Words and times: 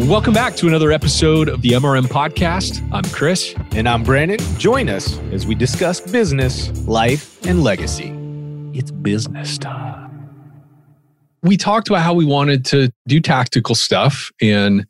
Welcome 0.00 0.34
back 0.34 0.54
to 0.56 0.68
another 0.68 0.92
episode 0.92 1.48
of 1.48 1.62
the 1.62 1.70
MRM 1.70 2.04
podcast. 2.04 2.86
I'm 2.92 3.02
Chris. 3.04 3.54
And 3.70 3.88
I'm 3.88 4.02
Brandon. 4.02 4.36
Join 4.58 4.90
us 4.90 5.18
as 5.32 5.46
we 5.46 5.54
discuss 5.54 6.00
business, 6.00 6.70
life, 6.86 7.42
and 7.46 7.64
legacy. 7.64 8.12
It's 8.74 8.90
business 8.90 9.56
time. 9.56 10.28
We 11.42 11.56
talked 11.56 11.88
about 11.88 12.02
how 12.02 12.12
we 12.12 12.26
wanted 12.26 12.66
to 12.66 12.92
do 13.08 13.20
tactical 13.20 13.74
stuff. 13.74 14.30
And, 14.42 14.86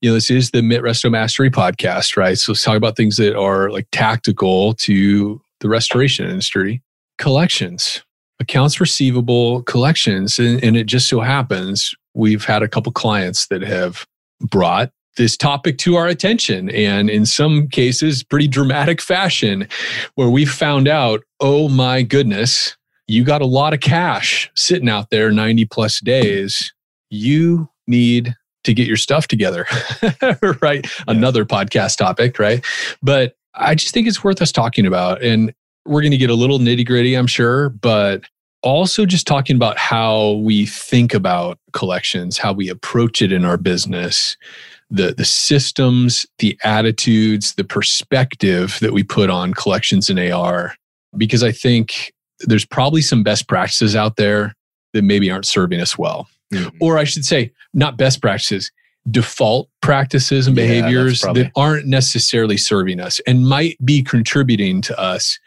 you 0.00 0.10
know, 0.10 0.14
this 0.14 0.28
is 0.28 0.50
the 0.50 0.58
MIT 0.58 0.82
Resto 0.82 1.08
Mastery 1.08 1.50
podcast, 1.50 2.16
right? 2.16 2.36
So 2.36 2.50
let's 2.50 2.64
talk 2.64 2.76
about 2.76 2.96
things 2.96 3.16
that 3.18 3.38
are 3.38 3.70
like 3.70 3.86
tactical 3.92 4.74
to 4.74 5.40
the 5.60 5.68
restoration 5.68 6.28
industry. 6.28 6.82
Collections, 7.16 8.02
accounts 8.40 8.80
receivable 8.80 9.62
collections. 9.62 10.40
And, 10.40 10.62
and 10.64 10.76
it 10.76 10.86
just 10.86 11.06
so 11.08 11.20
happens 11.20 11.94
we've 12.12 12.44
had 12.44 12.64
a 12.64 12.68
couple 12.68 12.90
clients 12.90 13.46
that 13.46 13.62
have 13.62 14.04
brought 14.40 14.90
this 15.16 15.36
topic 15.36 15.78
to 15.78 15.96
our 15.96 16.06
attention 16.06 16.70
and 16.70 17.10
in 17.10 17.26
some 17.26 17.66
cases 17.68 18.22
pretty 18.22 18.46
dramatic 18.46 19.00
fashion 19.00 19.66
where 20.14 20.30
we 20.30 20.44
found 20.44 20.86
out 20.86 21.22
oh 21.40 21.68
my 21.68 22.02
goodness 22.02 22.76
you 23.08 23.24
got 23.24 23.40
a 23.40 23.46
lot 23.46 23.72
of 23.72 23.80
cash 23.80 24.50
sitting 24.54 24.88
out 24.88 25.08
there 25.10 25.32
90 25.32 25.64
plus 25.64 25.98
days. 26.00 26.72
You 27.10 27.68
need 27.86 28.36
to 28.64 28.74
get 28.74 28.86
your 28.86 28.98
stuff 28.98 29.26
together 29.28 29.66
right? 30.60 30.84
Yeah. 30.84 31.04
another 31.08 31.44
podcast 31.46 31.96
topic 31.96 32.38
right? 32.38 32.64
But 33.02 33.34
i 33.54 33.74
just 33.74 33.92
think 33.92 34.06
it's 34.06 34.22
worth 34.22 34.40
us 34.42 34.52
talking 34.52 34.86
about 34.86 35.22
and 35.22 35.52
we're 35.86 36.02
going 36.02 36.12
to 36.12 36.18
get 36.18 36.30
a 36.30 36.34
little 36.34 36.58
nitty 36.58 36.86
gritty 36.86 37.14
i'm 37.14 37.26
sure 37.26 37.70
but 37.70 38.22
also 38.62 39.06
just 39.06 39.26
talking 39.26 39.56
about 39.56 39.78
how 39.78 40.32
we 40.32 40.66
think 40.66 41.14
about 41.14 41.58
collections, 41.72 42.38
how 42.38 42.52
we 42.52 42.68
approach 42.68 43.22
it 43.22 43.32
in 43.32 43.44
our 43.44 43.56
business, 43.56 44.36
the 44.90 45.14
the 45.14 45.24
systems, 45.24 46.26
the 46.38 46.58
attitudes, 46.64 47.54
the 47.54 47.64
perspective 47.64 48.78
that 48.80 48.92
we 48.92 49.02
put 49.02 49.30
on 49.30 49.54
collections 49.54 50.10
and 50.10 50.18
AR 50.18 50.74
because 51.16 51.42
I 51.42 51.52
think 51.52 52.12
there's 52.40 52.64
probably 52.64 53.02
some 53.02 53.22
best 53.22 53.48
practices 53.48 53.96
out 53.96 54.16
there 54.16 54.54
that 54.92 55.02
maybe 55.02 55.30
aren't 55.30 55.46
serving 55.46 55.80
us 55.80 55.98
well. 55.98 56.28
Mm-hmm. 56.52 56.76
Or 56.80 56.98
I 56.98 57.04
should 57.04 57.24
say 57.24 57.52
not 57.74 57.96
best 57.96 58.22
practices, 58.22 58.70
default 59.10 59.68
practices 59.80 60.46
and 60.46 60.56
behaviors 60.56 61.24
yeah, 61.24 61.32
that 61.32 61.52
aren't 61.56 61.86
necessarily 61.86 62.56
serving 62.56 63.00
us 63.00 63.20
and 63.26 63.46
might 63.46 63.76
be 63.84 64.02
contributing 64.02 64.80
to 64.82 64.98
us 64.98 65.38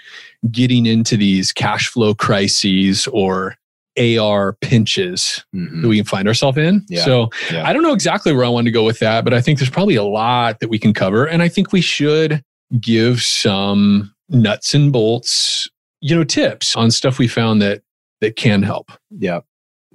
getting 0.49 0.85
into 0.85 1.17
these 1.17 1.51
cash 1.51 1.87
flow 1.89 2.15
crises 2.15 3.07
or 3.07 3.55
AR 3.97 4.53
pinches 4.61 5.43
mm-hmm. 5.53 5.81
that 5.81 5.87
we 5.87 5.97
can 5.97 6.05
find 6.05 6.27
ourselves 6.27 6.57
in. 6.57 6.85
Yeah. 6.89 7.03
So 7.03 7.29
yeah. 7.51 7.67
I 7.67 7.73
don't 7.73 7.83
know 7.83 7.93
exactly 7.93 8.33
where 8.33 8.45
I 8.45 8.49
want 8.49 8.65
to 8.65 8.71
go 8.71 8.83
with 8.83 8.99
that, 8.99 9.23
but 9.23 9.33
I 9.33 9.41
think 9.41 9.59
there's 9.59 9.69
probably 9.69 9.95
a 9.95 10.03
lot 10.03 10.59
that 10.59 10.69
we 10.69 10.79
can 10.79 10.93
cover. 10.93 11.25
And 11.25 11.41
I 11.41 11.49
think 11.49 11.71
we 11.71 11.81
should 11.81 12.43
give 12.79 13.21
some 13.21 14.13
nuts 14.29 14.73
and 14.73 14.91
bolts, 14.93 15.69
you 15.99 16.15
know, 16.15 16.23
tips 16.23 16.75
on 16.75 16.89
stuff 16.89 17.19
we 17.19 17.27
found 17.27 17.61
that 17.61 17.81
that 18.21 18.37
can 18.37 18.63
help. 18.63 18.91
Yeah. 19.09 19.41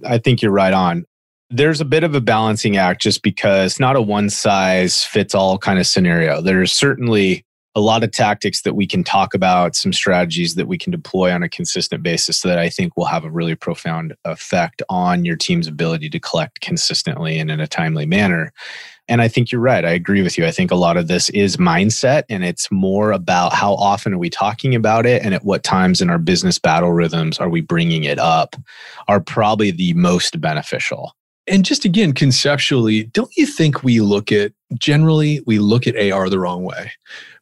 I 0.05 0.19
think 0.19 0.43
you're 0.43 0.53
right 0.53 0.75
on. 0.75 1.07
There's 1.49 1.81
a 1.81 1.85
bit 1.85 2.05
of 2.05 2.15
a 2.15 2.21
balancing 2.21 2.77
act 2.77 3.01
just 3.01 3.23
because 3.23 3.81
not 3.81 3.97
a 3.97 4.03
one 4.03 4.29
size 4.29 5.05
fits 5.05 5.35
all 5.35 5.59
kind 5.59 5.79
of 5.79 5.87
scenario. 5.87 6.43
There's 6.43 6.73
certainly 6.73 7.46
a 7.77 7.81
lot 7.81 8.03
of 8.03 8.11
tactics 8.11 8.63
that 8.63 8.75
we 8.75 8.87
can 8.87 9.05
talk 9.05 9.35
about, 9.35 9.77
some 9.77 9.93
strategies 9.93 10.55
that 10.55 10.67
we 10.67 10.79
can 10.79 10.91
deploy 10.91 11.31
on 11.31 11.43
a 11.43 11.49
consistent 11.49 12.03
basis 12.03 12.41
that 12.41 12.59
I 12.59 12.71
think 12.71 12.97
will 12.97 13.05
have 13.05 13.23
a 13.23 13.31
really 13.31 13.55
profound 13.55 14.15
effect 14.25 14.83
on 14.89 15.27
your 15.27 15.37
team's 15.37 15.69
ability 15.69 16.09
to 16.09 16.19
collect 16.19 16.63
consistently 16.63 17.39
and 17.39 17.51
in 17.51 17.61
a 17.61 17.67
timely 17.67 18.07
manner. 18.07 18.51
And 19.09 19.21
I 19.21 19.29
think 19.29 19.53
you're 19.53 19.61
right. 19.61 19.85
I 19.85 19.91
agree 19.91 20.23
with 20.23 20.39
you. 20.39 20.47
I 20.47 20.51
think 20.51 20.71
a 20.71 20.77
lot 20.77 20.97
of 20.97 21.07
this 21.07 21.29
is 21.31 21.59
mindset 21.59 22.23
and 22.31 22.43
it's 22.43 22.73
more 22.73 23.13
about 23.13 23.53
how 23.53 23.75
often 23.75 24.15
are 24.15 24.19
we 24.19 24.31
talking 24.31 24.75
about 24.75 25.05
it 25.05 25.23
and 25.23 25.35
at 25.35 25.45
what 25.45 25.63
times 25.63 26.01
in 26.01 26.09
our 26.09 26.19
business 26.19 26.59
battle 26.59 26.93
rhythms 26.93 27.39
are 27.39 27.51
we 27.51 27.61
bringing 27.61 28.05
it 28.05 28.19
up 28.19 28.57
are 29.07 29.21
probably 29.21 29.71
the 29.71 29.93
most 29.93 30.41
beneficial. 30.41 31.13
And 31.47 31.63
just 31.63 31.85
again, 31.85 32.15
conceptually, 32.15 33.05
don't 33.05 33.31
you 33.37 33.47
think 33.47 33.85
we 33.85 34.01
look 34.01 34.33
at 34.33 34.53
generally, 34.75 35.41
we 35.47 35.59
look 35.59 35.87
at 35.87 35.97
AR 35.97 36.29
the 36.29 36.39
wrong 36.39 36.65
way? 36.65 36.93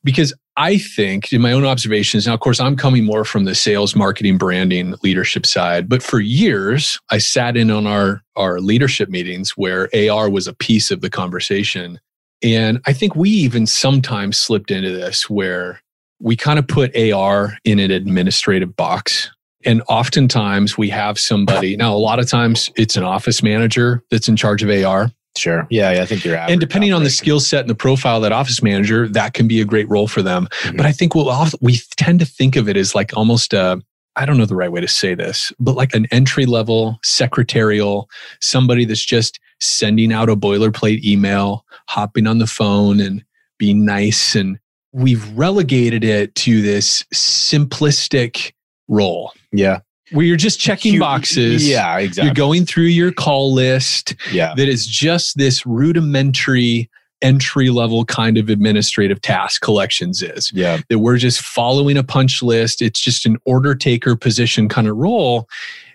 because 0.05 0.35
I 0.57 0.79
think, 0.79 1.33
in 1.33 1.41
my 1.41 1.51
own 1.51 1.65
observations, 1.65 2.27
now, 2.27 2.35
of 2.35 2.41
course, 2.41 2.61
I'm 2.61 2.77
coming 2.77 3.05
more 3.05 3.25
from 3.25 3.45
the 3.45 3.55
sales, 3.57 3.97
marketing, 3.97 4.39
branding, 4.39 4.95
leadership 5.03 5.47
side. 5.47 5.89
But 5.89 6.03
for 6.03 6.21
years, 6.21 7.01
I 7.11 7.19
sat 7.19 7.57
in 7.57 7.71
on 7.71 7.87
our, 7.89 8.23
our 8.37 8.61
leadership 8.61 9.09
meetings 9.09 9.53
where 9.57 9.89
AR 9.95 10.31
was 10.31 10.47
a 10.47 10.55
piece 10.55 10.93
of 10.93 11.01
the 11.01 11.11
conversation. 11.11 11.99
And 12.43 12.81
I 12.87 12.93
think 12.93 13.17
we 13.17 13.31
even 13.31 13.67
sometimes 13.67 14.39
slipped 14.39 14.71
into 14.71 14.91
this 14.91 15.29
where 15.29 15.81
we 16.21 16.37
kind 16.37 16.59
of 16.59 16.69
put 16.69 16.97
AR 16.97 17.59
in 17.65 17.81
an 17.81 17.91
administrative 17.91 18.77
box. 18.77 19.31
And 19.65 19.83
oftentimes 19.89 20.79
we 20.79 20.91
have 20.91 21.19
somebody, 21.19 21.75
now, 21.77 21.95
a 21.95 21.97
lot 21.97 22.21
of 22.21 22.29
times 22.29 22.71
it's 22.77 22.97
an 22.97 23.03
office 23.03 23.43
manager 23.43 24.05
that's 24.11 24.29
in 24.29 24.37
charge 24.37 24.63
of 24.63 24.69
AR. 24.69 25.11
Sure. 25.37 25.67
Yeah, 25.71 25.93
yeah 25.93 26.03
I 26.03 26.07
think 26.07 26.25
you're. 26.25 26.37
Out. 26.37 26.51
And 26.51 26.61
depending 26.61 26.93
on 26.93 27.03
the 27.03 27.11
skill 27.11 27.41
set 27.41 27.61
and 27.61 27.71
the 27.71 27.75
profile 27.75 28.17
of 28.17 28.23
that 28.23 28.33
office 28.33 28.63
manager, 28.63 29.09
that 29.09 29.35
can 29.35 29.49
be 29.49 29.61
a 29.61 29.65
great 29.65 29.89
role 29.89 30.07
for 30.07 30.23
them. 30.23 30.47
Mm-hmm. 30.63 30.77
But 30.77 30.87
I 30.87 30.93
think 30.93 31.15
we'll, 31.15 31.29
often, 31.29 31.59
we 31.63 31.81
tend 31.97 32.21
to 32.21 32.27
think 32.27 32.57
of 32.57 32.69
it 32.69 32.77
as 32.77 32.95
like 32.95 33.17
almost 33.17 33.53
a, 33.53 33.83
I 34.17 34.27
don't 34.27 34.39
know 34.39 34.47
the 34.47 34.55
right 34.55 34.71
way 34.71 34.81
to 34.81 34.89
say 34.89 35.15
this, 35.15 35.53
but 35.59 35.75
like 35.75 35.95
an 35.95 36.07
entry 36.13 36.47
level 36.47 36.99
secretarial, 37.03 38.09
somebody 38.41 38.85
that's 38.85 39.05
just 39.05 39.41
sending 39.61 40.13
out 40.13 40.29
a 40.29 40.37
boilerplate 40.37 41.03
email, 41.03 41.65
hopping 41.89 42.27
on 42.27 42.39
the 42.39 42.47
phone 42.47 43.01
and 43.01 43.25
being 43.59 43.85
nice. 43.85 44.37
And 44.37 44.59
we've 44.93 45.29
relegated 45.37 46.05
it 46.05 46.35
to 46.37 46.63
this 46.63 47.03
simplistic 47.13 48.53
role. 48.87 49.33
Yeah 49.53 49.81
where 50.13 50.25
you're 50.25 50.37
just 50.37 50.61
checking 50.61 50.99
boxes. 50.99 51.67
Yeah, 51.69 51.99
exactly. 51.99 52.27
You're 52.27 52.35
going 52.35 52.67
through 52.67 52.85
your 52.85 53.13
call 53.13 53.53
list. 53.53 54.15
Yeah. 54.33 54.55
That 54.55 54.69
is 54.69 54.87
just 54.87 55.39
this 55.39 55.65
rudimentary 55.65 56.91
entry 57.23 57.71
level 57.71 58.05
kind 58.05 58.37
of 58.37 58.51
administrative 58.51 59.21
task 59.23 59.63
collections 59.63 60.23
is. 60.23 60.53
Yeah. 60.53 60.81
That 60.89 60.99
we're 60.99 61.17
just 61.17 61.41
following 61.41 61.97
a 61.97 62.05
punch 62.05 62.43
list. 62.43 62.83
It's 62.83 63.01
just 63.01 63.25
an 63.25 63.39
order 63.47 63.75
taker 63.75 64.15
position 64.15 64.69
kind 64.69 64.89
of 64.89 64.97
role. 64.97 65.49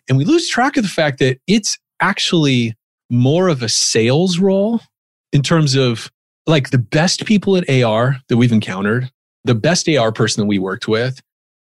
And 0.08 0.18
we 0.18 0.26
lose 0.26 0.50
track 0.50 0.76
of 0.76 0.84
the 0.84 0.90
fact 0.90 1.20
that 1.20 1.40
it's 1.46 1.78
actually 2.00 2.76
more 3.12 3.48
of 3.48 3.62
a 3.62 3.70
sales 3.70 4.40
role 4.40 4.82
in 5.32 5.44
terms 5.44 5.76
of 5.76 6.12
like 6.48 6.72
the 6.72 6.80
best 6.80 7.26
people 7.26 7.56
at 7.56 7.70
AR 7.70 8.18
that 8.28 8.38
we've 8.38 8.52
encountered, 8.52 9.12
the 9.44 9.54
best 9.54 9.88
AR 9.88 10.12
person 10.12 10.42
that 10.42 10.48
we 10.48 10.58
worked 10.58 10.88
with 10.88 11.22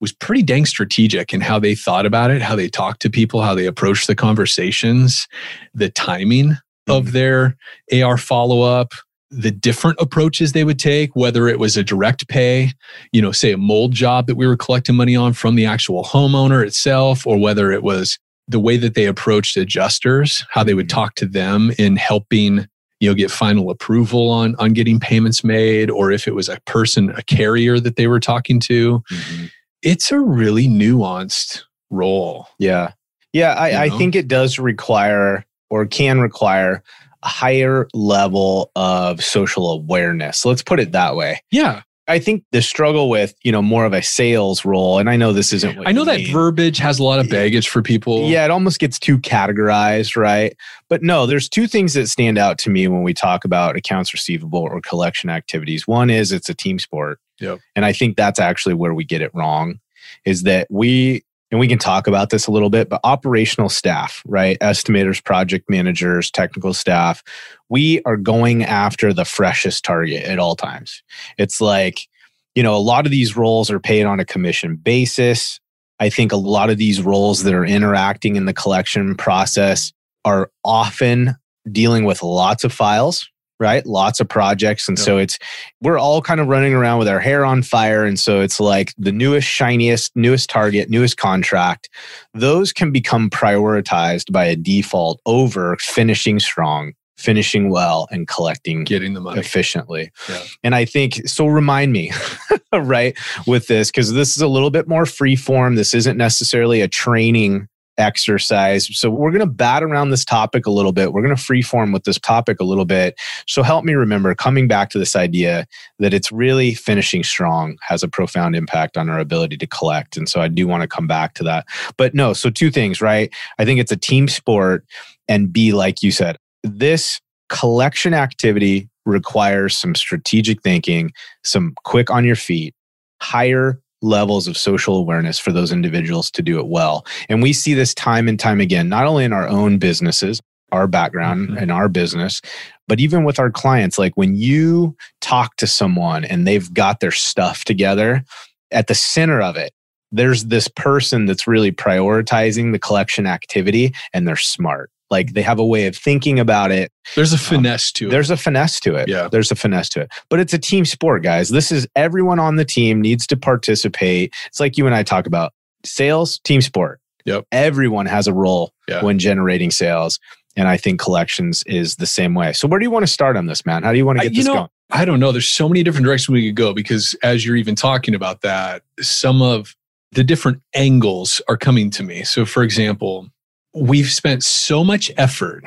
was 0.00 0.12
pretty 0.12 0.42
dang 0.42 0.66
strategic 0.66 1.32
in 1.32 1.40
how 1.40 1.58
they 1.58 1.74
thought 1.74 2.06
about 2.06 2.30
it, 2.30 2.42
how 2.42 2.54
they 2.54 2.68
talked 2.68 3.02
to 3.02 3.10
people, 3.10 3.42
how 3.42 3.54
they 3.54 3.66
approached 3.66 4.06
the 4.06 4.14
conversations, 4.14 5.26
the 5.74 5.88
timing 5.90 6.50
mm-hmm. 6.50 6.92
of 6.92 7.12
their 7.12 7.56
AR 7.92 8.16
follow 8.16 8.62
up, 8.62 8.92
the 9.30 9.50
different 9.50 10.00
approaches 10.00 10.52
they 10.52 10.64
would 10.64 10.78
take, 10.78 11.14
whether 11.14 11.48
it 11.48 11.58
was 11.58 11.76
a 11.76 11.84
direct 11.84 12.28
pay, 12.28 12.70
you 13.12 13.20
know, 13.20 13.32
say 13.32 13.52
a 13.52 13.58
mold 13.58 13.92
job 13.92 14.26
that 14.26 14.36
we 14.36 14.46
were 14.46 14.56
collecting 14.56 14.96
money 14.96 15.16
on 15.16 15.32
from 15.32 15.56
the 15.56 15.66
actual 15.66 16.04
homeowner 16.04 16.64
itself, 16.66 17.26
or 17.26 17.38
whether 17.38 17.70
it 17.72 17.82
was 17.82 18.18
the 18.46 18.60
way 18.60 18.78
that 18.78 18.94
they 18.94 19.04
approached 19.04 19.56
adjusters, 19.56 20.46
how 20.50 20.64
they 20.64 20.74
would 20.74 20.88
mm-hmm. 20.88 21.00
talk 21.00 21.14
to 21.16 21.26
them 21.26 21.72
in 21.78 21.96
helping 21.96 22.66
you 23.00 23.08
know 23.08 23.14
get 23.14 23.30
final 23.30 23.70
approval 23.70 24.28
on 24.28 24.56
on 24.56 24.72
getting 24.72 24.98
payments 24.98 25.44
made 25.44 25.88
or 25.88 26.10
if 26.10 26.26
it 26.26 26.34
was 26.34 26.48
a 26.48 26.58
person 26.66 27.10
a 27.10 27.22
carrier 27.22 27.78
that 27.78 27.94
they 27.94 28.08
were 28.08 28.18
talking 28.18 28.58
to 28.58 29.04
mm-hmm 29.08 29.46
it's 29.82 30.12
a 30.12 30.18
really 30.18 30.68
nuanced 30.68 31.62
role. 31.90 32.48
Yeah. 32.58 32.92
Yeah. 33.32 33.54
I, 33.54 33.84
I 33.84 33.88
think 33.90 34.14
it 34.16 34.28
does 34.28 34.58
require 34.58 35.44
or 35.70 35.86
can 35.86 36.20
require 36.20 36.82
a 37.22 37.28
higher 37.28 37.88
level 37.94 38.70
of 38.76 39.22
social 39.22 39.70
awareness. 39.70 40.44
Let's 40.44 40.62
put 40.62 40.80
it 40.80 40.92
that 40.92 41.16
way. 41.16 41.42
Yeah. 41.50 41.82
I 42.08 42.18
think 42.18 42.42
the 42.52 42.62
struggle 42.62 43.10
with, 43.10 43.34
you 43.42 43.52
know, 43.52 43.60
more 43.60 43.84
of 43.84 43.92
a 43.92 44.02
sales 44.02 44.64
role, 44.64 44.98
and 44.98 45.10
I 45.10 45.16
know 45.16 45.34
this 45.34 45.52
isn't 45.52 45.86
I 45.86 45.92
know 45.92 46.06
that 46.06 46.20
mean. 46.20 46.32
verbiage 46.32 46.78
has 46.78 46.98
a 46.98 47.04
lot 47.04 47.20
of 47.20 47.28
baggage 47.28 47.68
for 47.68 47.82
people. 47.82 48.22
Yeah, 48.30 48.46
it 48.46 48.50
almost 48.50 48.80
gets 48.80 48.98
too 48.98 49.18
categorized, 49.18 50.16
right? 50.16 50.56
But 50.88 51.02
no, 51.02 51.26
there's 51.26 51.50
two 51.50 51.66
things 51.66 51.92
that 51.92 52.08
stand 52.08 52.38
out 52.38 52.56
to 52.60 52.70
me 52.70 52.88
when 52.88 53.02
we 53.02 53.12
talk 53.12 53.44
about 53.44 53.76
accounts 53.76 54.14
receivable 54.14 54.60
or 54.60 54.80
collection 54.80 55.28
activities. 55.28 55.86
One 55.86 56.08
is 56.08 56.32
it's 56.32 56.48
a 56.48 56.54
team 56.54 56.78
sport. 56.78 57.20
Yep. 57.40 57.60
And 57.76 57.84
I 57.84 57.92
think 57.92 58.16
that's 58.16 58.38
actually 58.38 58.74
where 58.74 58.94
we 58.94 59.04
get 59.04 59.22
it 59.22 59.30
wrong 59.34 59.80
is 60.24 60.42
that 60.44 60.66
we 60.70 61.24
and 61.50 61.58
we 61.58 61.68
can 61.68 61.78
talk 61.78 62.06
about 62.06 62.28
this 62.28 62.46
a 62.46 62.50
little 62.50 62.68
bit, 62.68 62.90
but 62.90 63.00
operational 63.04 63.70
staff, 63.70 64.22
right? 64.26 64.58
Estimators, 64.60 65.24
project 65.24 65.70
managers, 65.70 66.30
technical 66.30 66.74
staff, 66.74 67.22
we 67.70 68.02
are 68.02 68.18
going 68.18 68.64
after 68.64 69.14
the 69.14 69.24
freshest 69.24 69.82
target 69.84 70.24
at 70.24 70.38
all 70.38 70.56
times. 70.56 71.02
It's 71.38 71.60
like, 71.60 72.06
you 72.54 72.62
know, 72.62 72.74
a 72.74 72.78
lot 72.78 73.06
of 73.06 73.10
these 73.10 73.36
roles 73.36 73.70
are 73.70 73.80
paid 73.80 74.04
on 74.04 74.20
a 74.20 74.26
commission 74.26 74.76
basis. 74.76 75.58
I 76.00 76.10
think 76.10 76.32
a 76.32 76.36
lot 76.36 76.70
of 76.70 76.76
these 76.76 77.02
roles 77.02 77.42
that 77.44 77.54
are 77.54 77.64
interacting 77.64 78.36
in 78.36 78.44
the 78.44 78.52
collection 78.52 79.14
process 79.14 79.92
are 80.24 80.50
often 80.64 81.36
dealing 81.70 82.04
with 82.04 82.22
lots 82.22 82.62
of 82.62 82.72
files 82.72 83.28
right? 83.60 83.84
Lots 83.86 84.20
of 84.20 84.28
projects. 84.28 84.88
And 84.88 84.98
so 84.98 85.18
it's, 85.18 85.38
we're 85.80 85.98
all 85.98 86.22
kind 86.22 86.40
of 86.40 86.46
running 86.48 86.74
around 86.74 86.98
with 86.98 87.08
our 87.08 87.20
hair 87.20 87.44
on 87.44 87.62
fire. 87.62 88.04
And 88.04 88.18
so 88.18 88.40
it's 88.40 88.60
like 88.60 88.92
the 88.98 89.12
newest, 89.12 89.48
shiniest, 89.48 90.14
newest 90.14 90.48
target, 90.48 90.88
newest 90.90 91.16
contract. 91.16 91.88
Those 92.34 92.72
can 92.72 92.90
become 92.92 93.30
prioritized 93.30 94.32
by 94.32 94.44
a 94.44 94.56
default 94.56 95.20
over 95.26 95.76
finishing 95.80 96.38
strong, 96.38 96.92
finishing 97.16 97.68
well, 97.68 98.06
and 98.10 98.28
collecting 98.28 98.84
Getting 98.84 99.14
the 99.14 99.20
money. 99.20 99.40
efficiently. 99.40 100.10
Yeah. 100.28 100.42
And 100.62 100.74
I 100.74 100.84
think 100.84 101.26
so 101.26 101.46
remind 101.46 101.92
me, 101.92 102.12
right, 102.72 103.18
with 103.46 103.66
this, 103.66 103.90
because 103.90 104.12
this 104.12 104.36
is 104.36 104.42
a 104.42 104.48
little 104.48 104.70
bit 104.70 104.86
more 104.86 105.04
free 105.06 105.34
form. 105.36 105.74
This 105.74 105.94
isn't 105.94 106.16
necessarily 106.16 106.80
a 106.80 106.88
training 106.88 107.68
exercise. 107.98 108.88
So 108.96 109.10
we're 109.10 109.30
going 109.30 109.40
to 109.40 109.46
bat 109.46 109.82
around 109.82 110.10
this 110.10 110.24
topic 110.24 110.66
a 110.66 110.70
little 110.70 110.92
bit. 110.92 111.12
We're 111.12 111.22
going 111.22 111.34
to 111.34 111.42
freeform 111.42 111.92
with 111.92 112.04
this 112.04 112.18
topic 112.18 112.60
a 112.60 112.64
little 112.64 112.84
bit. 112.84 113.18
So 113.46 113.62
help 113.62 113.84
me 113.84 113.94
remember 113.94 114.34
coming 114.34 114.68
back 114.68 114.90
to 114.90 114.98
this 114.98 115.16
idea 115.16 115.66
that 115.98 116.14
it's 116.14 116.32
really 116.32 116.74
finishing 116.74 117.22
strong 117.22 117.76
has 117.82 118.02
a 118.02 118.08
profound 118.08 118.56
impact 118.56 118.96
on 118.96 119.10
our 119.10 119.18
ability 119.18 119.56
to 119.58 119.66
collect. 119.66 120.16
And 120.16 120.28
so 120.28 120.40
I 120.40 120.48
do 120.48 120.66
want 120.66 120.82
to 120.82 120.88
come 120.88 121.06
back 121.06 121.34
to 121.34 121.44
that. 121.44 121.66
But 121.96 122.14
no, 122.14 122.32
so 122.32 122.50
two 122.50 122.70
things, 122.70 123.00
right? 123.00 123.32
I 123.58 123.64
think 123.64 123.80
it's 123.80 123.92
a 123.92 123.96
team 123.96 124.28
sport 124.28 124.84
and 125.28 125.52
B, 125.52 125.72
like 125.72 126.02
you 126.02 126.10
said, 126.10 126.38
this 126.62 127.20
collection 127.48 128.14
activity 128.14 128.88
requires 129.04 129.76
some 129.76 129.94
strategic 129.94 130.62
thinking, 130.62 131.12
some 131.42 131.74
quick 131.84 132.10
on 132.10 132.24
your 132.24 132.36
feet, 132.36 132.74
higher 133.20 133.80
levels 134.02 134.46
of 134.46 134.56
social 134.56 134.96
awareness 134.96 135.38
for 135.38 135.52
those 135.52 135.72
individuals 135.72 136.30
to 136.32 136.42
do 136.42 136.58
it 136.58 136.66
well. 136.68 137.04
And 137.28 137.42
we 137.42 137.52
see 137.52 137.74
this 137.74 137.94
time 137.94 138.28
and 138.28 138.38
time 138.38 138.60
again, 138.60 138.88
not 138.88 139.06
only 139.06 139.24
in 139.24 139.32
our 139.32 139.48
own 139.48 139.78
businesses, 139.78 140.40
our 140.70 140.86
background 140.86 141.48
Mhm. 141.48 141.62
and 141.62 141.72
our 141.72 141.88
business, 141.88 142.40
but 142.86 143.00
even 143.00 143.24
with 143.24 143.38
our 143.38 143.50
clients. 143.50 143.98
Like 143.98 144.16
when 144.16 144.36
you 144.36 144.96
talk 145.20 145.56
to 145.56 145.66
someone 145.66 146.24
and 146.24 146.46
they've 146.46 146.72
got 146.72 147.00
their 147.00 147.10
stuff 147.10 147.64
together, 147.64 148.22
at 148.70 148.86
the 148.86 148.94
center 148.94 149.40
of 149.40 149.56
it, 149.56 149.72
there's 150.12 150.46
this 150.46 150.68
person 150.68 151.26
that's 151.26 151.46
really 151.46 151.72
prioritizing 151.72 152.72
the 152.72 152.78
collection 152.78 153.26
activity 153.26 153.92
and 154.12 154.28
they're 154.28 154.36
smart. 154.36 154.90
Like 155.10 155.32
they 155.32 155.42
have 155.42 155.58
a 155.58 155.64
way 155.66 155.86
of 155.86 155.96
thinking 155.96 156.38
about 156.38 156.70
it 156.70 156.92
There's 157.16 157.32
a 157.32 157.36
um, 157.36 157.40
finesse 157.40 157.90
to 157.92 158.08
it. 158.08 158.10
there's 158.10 158.30
a 158.30 158.36
finesse 158.36 158.78
to 158.80 158.94
it. 158.96 159.08
Yeah. 159.08 159.28
There's 159.30 159.50
a 159.50 159.54
finesse 159.54 159.88
to 159.90 160.02
it. 160.02 160.10
But 160.28 160.38
it's 160.40 160.52
a 160.52 160.58
team 160.58 160.84
sport, 160.84 161.22
guys. 161.22 161.48
This 161.48 161.72
is 161.72 161.86
everyone 161.96 162.38
on 162.38 162.56
the 162.56 162.64
team 162.64 163.00
needs 163.00 163.26
to 163.28 163.36
participate. 163.36 164.34
It's 164.46 164.60
like 164.60 164.76
you 164.76 164.86
and 164.86 164.94
I 164.94 165.02
talk 165.02 165.26
about 165.26 165.52
sales, 165.84 166.38
team 166.40 166.60
sport. 166.60 167.00
Yep. 167.24 167.44
Everyone 167.52 168.06
has 168.06 168.26
a 168.26 168.32
role 168.34 168.72
Yeah. 168.88 169.02
when 169.04 169.18
generating 169.18 169.70
sales. 169.70 170.18
And 170.56 170.66
I 170.66 170.76
think 170.76 170.98
collections 171.00 171.62
is 171.66 171.96
the 171.96 172.06
same 172.06 172.34
way. 172.34 172.52
So 172.52 172.66
where 172.66 172.80
do 172.80 172.84
you 172.84 172.90
want 172.90 173.04
to 173.06 173.12
start 173.12 173.36
on 173.36 173.46
this, 173.46 173.64
man? 173.64 173.82
How 173.84 173.92
do 173.92 173.98
you 173.98 174.04
want 174.06 174.18
to 174.18 174.22
I- 174.22 174.28
get 174.28 174.32
you 174.32 174.38
this 174.42 174.46
know, 174.48 174.54
going? 174.54 174.68
I 174.90 175.04
don't 175.04 175.20
know. 175.20 175.32
There's 175.32 175.48
so 175.48 175.68
many 175.68 175.82
different 175.82 176.04
directions 176.06 176.32
we 176.32 176.46
could 176.48 176.56
go 176.56 176.72
because 176.72 177.14
as 177.22 177.44
you're 177.46 177.56
even 177.56 177.74
talking 177.76 178.14
about 178.14 178.40
that, 178.40 178.82
some 179.00 179.42
of 179.42 179.76
the 180.12 180.24
different 180.24 180.62
angles 180.74 181.42
are 181.48 181.56
coming 181.58 181.90
to 181.90 182.02
me. 182.02 182.24
So, 182.24 182.46
for 182.46 182.62
example, 182.62 183.28
we've 183.74 184.10
spent 184.10 184.42
so 184.42 184.82
much 184.84 185.10
effort 185.16 185.64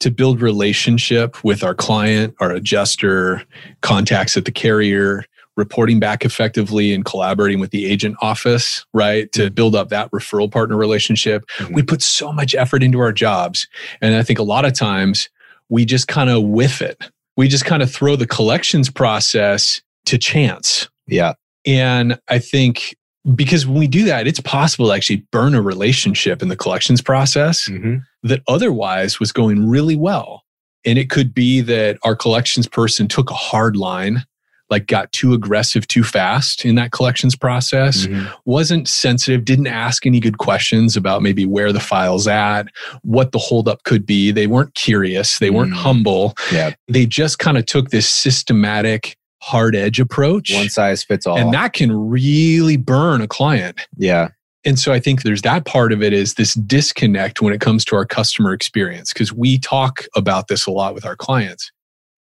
to 0.00 0.10
build 0.10 0.40
relationship 0.40 1.42
with 1.44 1.62
our 1.62 1.74
client, 1.74 2.34
our 2.40 2.50
adjuster, 2.50 3.42
contacts 3.80 4.36
at 4.36 4.44
the 4.44 4.52
carrier, 4.52 5.24
reporting 5.56 6.00
back 6.00 6.24
effectively 6.24 6.92
and 6.92 7.04
collaborating 7.04 7.60
with 7.60 7.70
the 7.70 7.86
agent 7.86 8.16
office, 8.20 8.84
right? 8.92 9.30
To 9.32 9.50
build 9.50 9.76
up 9.76 9.88
that 9.90 10.10
referral 10.10 10.50
partner 10.50 10.76
relationship. 10.76 11.44
Mhm. 11.58 11.74
We 11.74 11.82
put 11.82 12.02
so 12.02 12.32
much 12.32 12.54
effort 12.54 12.82
into 12.82 12.98
our 12.98 13.12
jobs. 13.12 13.68
And 14.00 14.16
I 14.16 14.22
think 14.22 14.38
a 14.38 14.42
lot 14.42 14.64
of 14.64 14.72
times 14.72 15.28
we 15.68 15.84
just 15.84 16.08
kind 16.08 16.28
of 16.28 16.42
whiff 16.42 16.82
it. 16.82 17.08
We 17.36 17.48
just 17.48 17.64
kind 17.64 17.82
of 17.82 17.90
throw 17.90 18.16
the 18.16 18.26
collections 18.26 18.90
process 18.90 19.80
to 20.06 20.18
chance. 20.18 20.88
Yeah. 21.06 21.34
And 21.64 22.18
I 22.28 22.40
think 22.40 22.96
because 23.34 23.66
when 23.66 23.78
we 23.78 23.86
do 23.86 24.04
that, 24.04 24.26
it's 24.26 24.40
possible 24.40 24.86
to 24.88 24.92
actually 24.92 25.24
burn 25.32 25.54
a 25.54 25.62
relationship 25.62 26.42
in 26.42 26.48
the 26.48 26.56
collections 26.56 27.00
process 27.00 27.68
Mhm. 27.68 28.02
that 28.22 28.42
otherwise 28.48 29.18
was 29.18 29.32
going 29.32 29.66
really 29.68 29.96
well. 29.96 30.42
And 30.84 30.98
it 30.98 31.08
could 31.08 31.32
be 31.32 31.62
that 31.62 31.96
our 32.02 32.14
collections 32.14 32.66
person 32.66 33.08
took 33.08 33.30
a 33.30 33.34
hard 33.34 33.76
line, 33.76 34.24
like 34.68 34.86
got 34.86 35.10
too 35.12 35.32
aggressive 35.32 35.86
too 35.86 36.02
fast 36.04 36.64
in 36.66 36.74
that 36.74 36.90
collections 36.90 37.34
process, 37.34 38.06
Mhm. 38.06 38.30
wasn't 38.44 38.88
sensitive, 38.88 39.44
didn't 39.44 39.66
ask 39.68 40.04
any 40.04 40.20
good 40.20 40.36
questions 40.38 40.94
about 40.96 41.22
maybe 41.22 41.46
where 41.46 41.72
the 41.72 41.80
file's 41.80 42.26
at, 42.28 42.66
what 43.02 43.32
the 43.32 43.38
holdup 43.38 43.82
could 43.84 44.04
be. 44.04 44.30
They 44.30 44.46
weren't 44.46 44.74
curious, 44.74 45.38
they 45.38 45.50
weren't 45.50 45.72
Mm. 45.72 45.76
humble. 45.76 46.34
Yeah. 46.52 46.72
They 46.88 47.06
just 47.06 47.38
kind 47.38 47.56
of 47.56 47.64
took 47.64 47.88
this 47.90 48.08
systematic 48.08 49.16
hard 49.44 49.76
edge 49.76 50.00
approach. 50.00 50.52
One 50.54 50.68
size 50.68 51.04
fits 51.04 51.26
all. 51.26 51.36
and 51.38 51.52
that 51.52 51.74
can 51.74 51.92
really 52.08 52.76
burn 52.76 53.20
a 53.20 53.28
client. 53.28 53.78
yeah. 53.96 54.28
And 54.66 54.78
so 54.78 54.94
I 54.94 54.98
think 54.98 55.22
there's 55.24 55.42
that 55.42 55.66
part 55.66 55.92
of 55.92 56.02
it 56.02 56.14
is 56.14 56.34
this 56.34 56.54
disconnect 56.54 57.42
when 57.42 57.52
it 57.52 57.60
comes 57.60 57.84
to 57.84 57.96
our 57.96 58.06
customer 58.06 58.54
experience, 58.54 59.12
because 59.12 59.30
we 59.30 59.58
talk 59.58 60.06
about 60.16 60.48
this 60.48 60.64
a 60.64 60.70
lot 60.70 60.94
with 60.94 61.04
our 61.04 61.16
clients. 61.16 61.70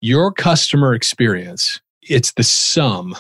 Your 0.02 0.30
customer 0.30 0.94
experience, 0.94 1.80
it's 2.02 2.34
the 2.34 2.44
sum 2.44 3.16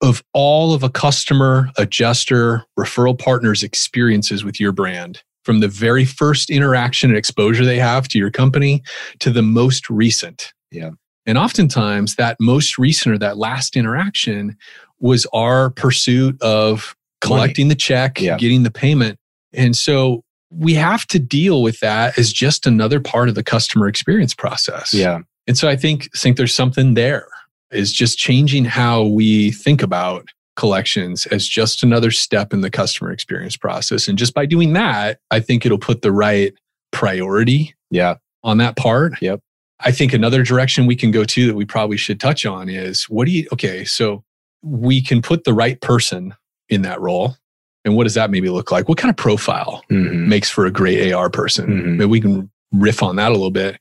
of 0.00 0.22
all 0.32 0.72
of 0.72 0.84
a 0.84 0.90
customer, 0.90 1.70
adjuster, 1.76 2.64
referral 2.78 3.18
partner's 3.18 3.64
experiences 3.64 4.44
with 4.44 4.60
your 4.60 4.70
brand 4.70 5.24
from 5.42 5.58
the 5.58 5.66
very 5.66 6.04
first 6.04 6.48
interaction 6.48 7.10
and 7.10 7.18
exposure 7.18 7.64
they 7.64 7.80
have 7.80 8.06
to 8.06 8.18
your 8.18 8.30
company 8.30 8.80
to 9.18 9.30
the 9.30 9.42
most 9.42 9.90
recent. 9.90 10.52
Yeah. 10.70 10.90
And 11.28 11.36
oftentimes 11.38 12.16
that 12.16 12.36
most 12.40 12.78
recent 12.78 13.14
or 13.14 13.18
that 13.18 13.36
last 13.36 13.76
interaction 13.76 14.56
was 14.98 15.26
our 15.34 15.70
pursuit 15.70 16.40
of 16.42 16.96
collecting 17.20 17.68
the 17.68 17.74
check, 17.74 18.20
Yeah. 18.20 18.36
getting 18.38 18.62
the 18.62 18.70
payment. 18.70 19.18
And 19.52 19.76
so 19.76 20.24
we 20.50 20.72
have 20.74 21.06
to 21.08 21.18
deal 21.18 21.62
with 21.62 21.80
that 21.80 22.18
as 22.18 22.32
just 22.32 22.66
another 22.66 22.98
part 22.98 23.28
of 23.28 23.34
the 23.34 23.42
customer 23.42 23.86
experience 23.88 24.34
process. 24.34 24.94
Yeah. 24.94 25.20
And 25.46 25.56
so 25.56 25.68
I 25.68 25.76
think 25.76 26.08
think 26.16 26.38
there's 26.38 26.54
something 26.54 26.94
there 26.94 27.26
is 27.70 27.92
just 27.92 28.16
changing 28.18 28.64
how 28.64 29.04
we 29.04 29.50
think 29.52 29.82
about 29.82 30.28
collections 30.56 31.26
as 31.26 31.46
just 31.46 31.82
another 31.82 32.10
step 32.10 32.54
in 32.54 32.62
the 32.62 32.70
customer 32.70 33.12
experience 33.12 33.56
process. 33.56 34.08
And 34.08 34.18
just 34.18 34.32
by 34.32 34.46
doing 34.46 34.72
that, 34.72 35.18
I 35.30 35.40
think 35.40 35.66
it'll 35.66 35.78
put 35.78 36.00
the 36.00 36.10
right 36.10 36.54
priority 36.90 37.74
Yeah. 37.90 38.14
on 38.42 38.56
that 38.58 38.76
part. 38.76 39.12
Yep. 39.20 39.40
I 39.80 39.92
think 39.92 40.12
another 40.12 40.42
direction 40.42 40.86
we 40.86 40.96
can 40.96 41.10
go 41.10 41.24
to 41.24 41.46
that 41.46 41.54
we 41.54 41.64
probably 41.64 41.96
should 41.96 42.18
touch 42.20 42.44
on 42.44 42.68
is 42.68 43.04
what 43.04 43.26
do 43.26 43.32
you 43.32 43.46
okay, 43.52 43.84
so 43.84 44.24
we 44.62 45.00
can 45.00 45.22
put 45.22 45.44
the 45.44 45.54
right 45.54 45.80
person 45.80 46.34
in 46.68 46.82
that 46.82 47.00
role. 47.00 47.36
And 47.84 47.94
what 47.96 48.04
does 48.04 48.14
that 48.14 48.30
maybe 48.30 48.50
look 48.50 48.70
like? 48.72 48.88
What 48.88 48.98
kind 48.98 49.08
of 49.10 49.16
profile 49.16 49.82
Mhm. 49.90 50.26
makes 50.26 50.50
for 50.50 50.66
a 50.66 50.70
great 50.70 51.12
AR 51.12 51.30
person? 51.30 51.66
Mhm. 51.68 51.96
Maybe 51.96 52.04
we 52.06 52.20
can 52.20 52.50
riff 52.72 53.02
on 53.02 53.16
that 53.16 53.28
a 53.30 53.34
little 53.34 53.52
bit. 53.52 53.78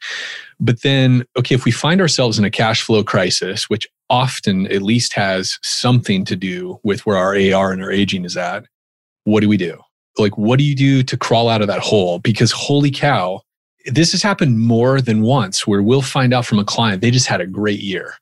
But 0.59 0.81
then, 0.83 1.25
okay, 1.37 1.55
if 1.55 1.65
we 1.65 1.71
find 1.71 1.99
ourselves 1.99 2.39
in 2.39 2.45
a 2.45 2.49
cash 2.51 2.81
flow 2.81 3.03
crisis, 3.03 3.69
which 3.69 3.87
often 4.09 4.67
at 4.67 4.81
least 4.81 5.13
has 5.13 5.57
something 5.63 6.23
to 6.25 6.35
do 6.35 6.79
with 6.83 7.05
where 7.05 7.17
our 7.17 7.35
AR 7.35 7.71
and 7.73 7.83
our 7.83 7.91
aging 7.91 8.23
is 8.23 8.37
at, 8.37 8.65
what 9.25 9.41
do 9.41 9.49
we 9.49 9.57
do? 9.57 9.77
Like, 10.17 10.37
what 10.37 10.57
do 10.57 10.63
you 10.63 10.75
do 10.75 11.03
to 11.03 11.17
crawl 11.17 11.49
out 11.49 11.61
of 11.61 11.67
that 11.67 11.79
hole? 11.81 12.19
Because 12.19 12.51
holy 12.51 12.91
cow, 12.91 13.41
this 13.87 14.11
has 14.11 14.21
happened 14.21 14.59
more 14.59 15.01
than 15.01 15.21
once 15.21 15.65
where 15.65 15.81
we'll 15.81 16.01
find 16.01 16.33
out 16.33 16.45
from 16.45 16.59
a 16.59 16.65
client 16.65 17.01
they 17.01 17.11
just 17.11 17.27
had 17.27 17.41
a 17.41 17.47
great 17.47 17.79
year. 17.79 18.13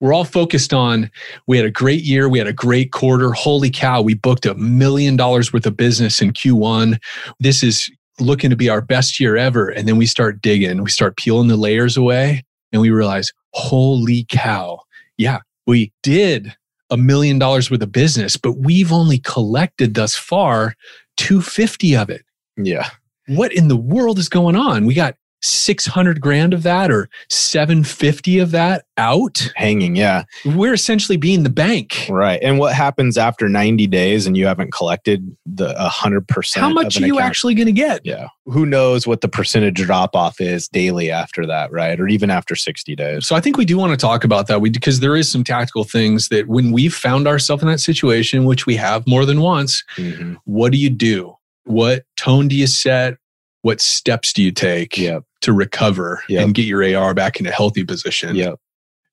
We're 0.00 0.12
all 0.12 0.24
focused 0.24 0.72
on 0.72 1.10
we 1.48 1.56
had 1.56 1.66
a 1.66 1.70
great 1.70 2.02
year, 2.02 2.28
we 2.28 2.38
had 2.38 2.46
a 2.46 2.52
great 2.52 2.92
quarter. 2.92 3.32
Holy 3.32 3.70
cow, 3.70 4.00
we 4.00 4.14
booked 4.14 4.46
a 4.46 4.54
million 4.54 5.16
dollars 5.16 5.52
worth 5.52 5.66
of 5.66 5.76
business 5.76 6.22
in 6.22 6.32
Q1. 6.32 6.98
This 7.40 7.62
is 7.62 7.90
looking 8.20 8.50
to 8.50 8.56
be 8.56 8.68
our 8.68 8.80
best 8.80 9.18
year 9.18 9.36
ever. 9.36 9.68
And 9.68 9.88
then 9.88 9.96
we 9.96 10.06
start 10.06 10.40
digging, 10.40 10.82
we 10.82 10.90
start 10.90 11.16
peeling 11.16 11.48
the 11.48 11.56
layers 11.56 11.96
away, 11.96 12.44
and 12.72 12.82
we 12.82 12.90
realize, 12.90 13.32
holy 13.54 14.26
cow, 14.28 14.80
yeah, 15.16 15.38
we 15.66 15.92
did 16.02 16.54
a 16.90 16.96
million 16.96 17.38
dollars 17.38 17.70
worth 17.70 17.82
of 17.82 17.92
business, 17.92 18.36
but 18.36 18.52
we've 18.52 18.92
only 18.92 19.18
collected 19.18 19.94
thus 19.94 20.14
far 20.16 20.74
250 21.16 21.96
of 21.96 22.10
it. 22.10 22.22
Yeah. 22.56 22.88
What 23.28 23.52
in 23.52 23.68
the 23.68 23.76
world 23.76 24.18
is 24.18 24.28
going 24.28 24.56
on? 24.56 24.84
We 24.86 24.94
got 24.94 25.14
600 25.40 26.20
grand 26.20 26.52
of 26.52 26.64
that 26.64 26.90
or 26.90 27.08
750 27.28 28.40
of 28.40 28.50
that 28.50 28.84
out. 28.96 29.52
Hanging. 29.54 29.94
Yeah. 29.94 30.24
We're 30.44 30.72
essentially 30.74 31.16
being 31.16 31.44
the 31.44 31.50
bank. 31.50 32.06
Right. 32.08 32.40
And 32.42 32.58
what 32.58 32.74
happens 32.74 33.16
after 33.16 33.48
90 33.48 33.86
days 33.86 34.26
and 34.26 34.36
you 34.36 34.46
haven't 34.48 34.72
collected 34.72 35.36
the 35.46 35.74
100%? 35.74 36.58
How 36.58 36.70
much 36.70 37.00
are 37.00 37.06
you 37.06 37.14
account? 37.14 37.28
actually 37.28 37.54
going 37.54 37.66
to 37.66 37.72
get? 37.72 38.00
Yeah. 38.04 38.26
Who 38.46 38.66
knows 38.66 39.06
what 39.06 39.20
the 39.20 39.28
percentage 39.28 39.76
drop 39.76 40.16
off 40.16 40.40
is 40.40 40.66
daily 40.66 41.08
after 41.10 41.46
that, 41.46 41.70
right? 41.70 42.00
Or 42.00 42.08
even 42.08 42.30
after 42.30 42.56
60 42.56 42.96
days. 42.96 43.26
So 43.28 43.36
I 43.36 43.40
think 43.40 43.56
we 43.56 43.64
do 43.64 43.76
want 43.78 43.92
to 43.92 43.96
talk 43.96 44.24
about 44.24 44.48
that. 44.48 44.60
We 44.60 44.70
because 44.70 44.98
there 44.98 45.14
is 45.14 45.30
some 45.30 45.44
tactical 45.44 45.84
things 45.84 46.30
that 46.30 46.48
when 46.48 46.72
we've 46.72 46.94
found 46.94 47.28
ourselves 47.28 47.62
in 47.62 47.68
that 47.68 47.78
situation, 47.80 48.44
which 48.44 48.66
we 48.66 48.74
have 48.74 49.06
more 49.06 49.24
than 49.24 49.40
once, 49.40 49.84
Mhm. 49.96 50.36
what 50.46 50.72
do 50.72 50.78
you 50.78 50.90
do? 50.90 51.36
What 51.68 52.04
tone 52.16 52.48
do 52.48 52.56
you 52.56 52.66
set? 52.66 53.16
What 53.62 53.80
steps 53.80 54.32
do 54.32 54.42
you 54.42 54.52
take 54.52 54.96
Yep. 54.96 55.24
to 55.42 55.52
recover 55.52 56.22
Yep. 56.28 56.44
and 56.44 56.54
get 56.54 56.66
your 56.66 56.82
AR 56.82 57.12
back 57.14 57.38
in 57.40 57.46
a 57.46 57.50
healthy 57.50 57.84
position? 57.84 58.36
Yep. 58.36 58.56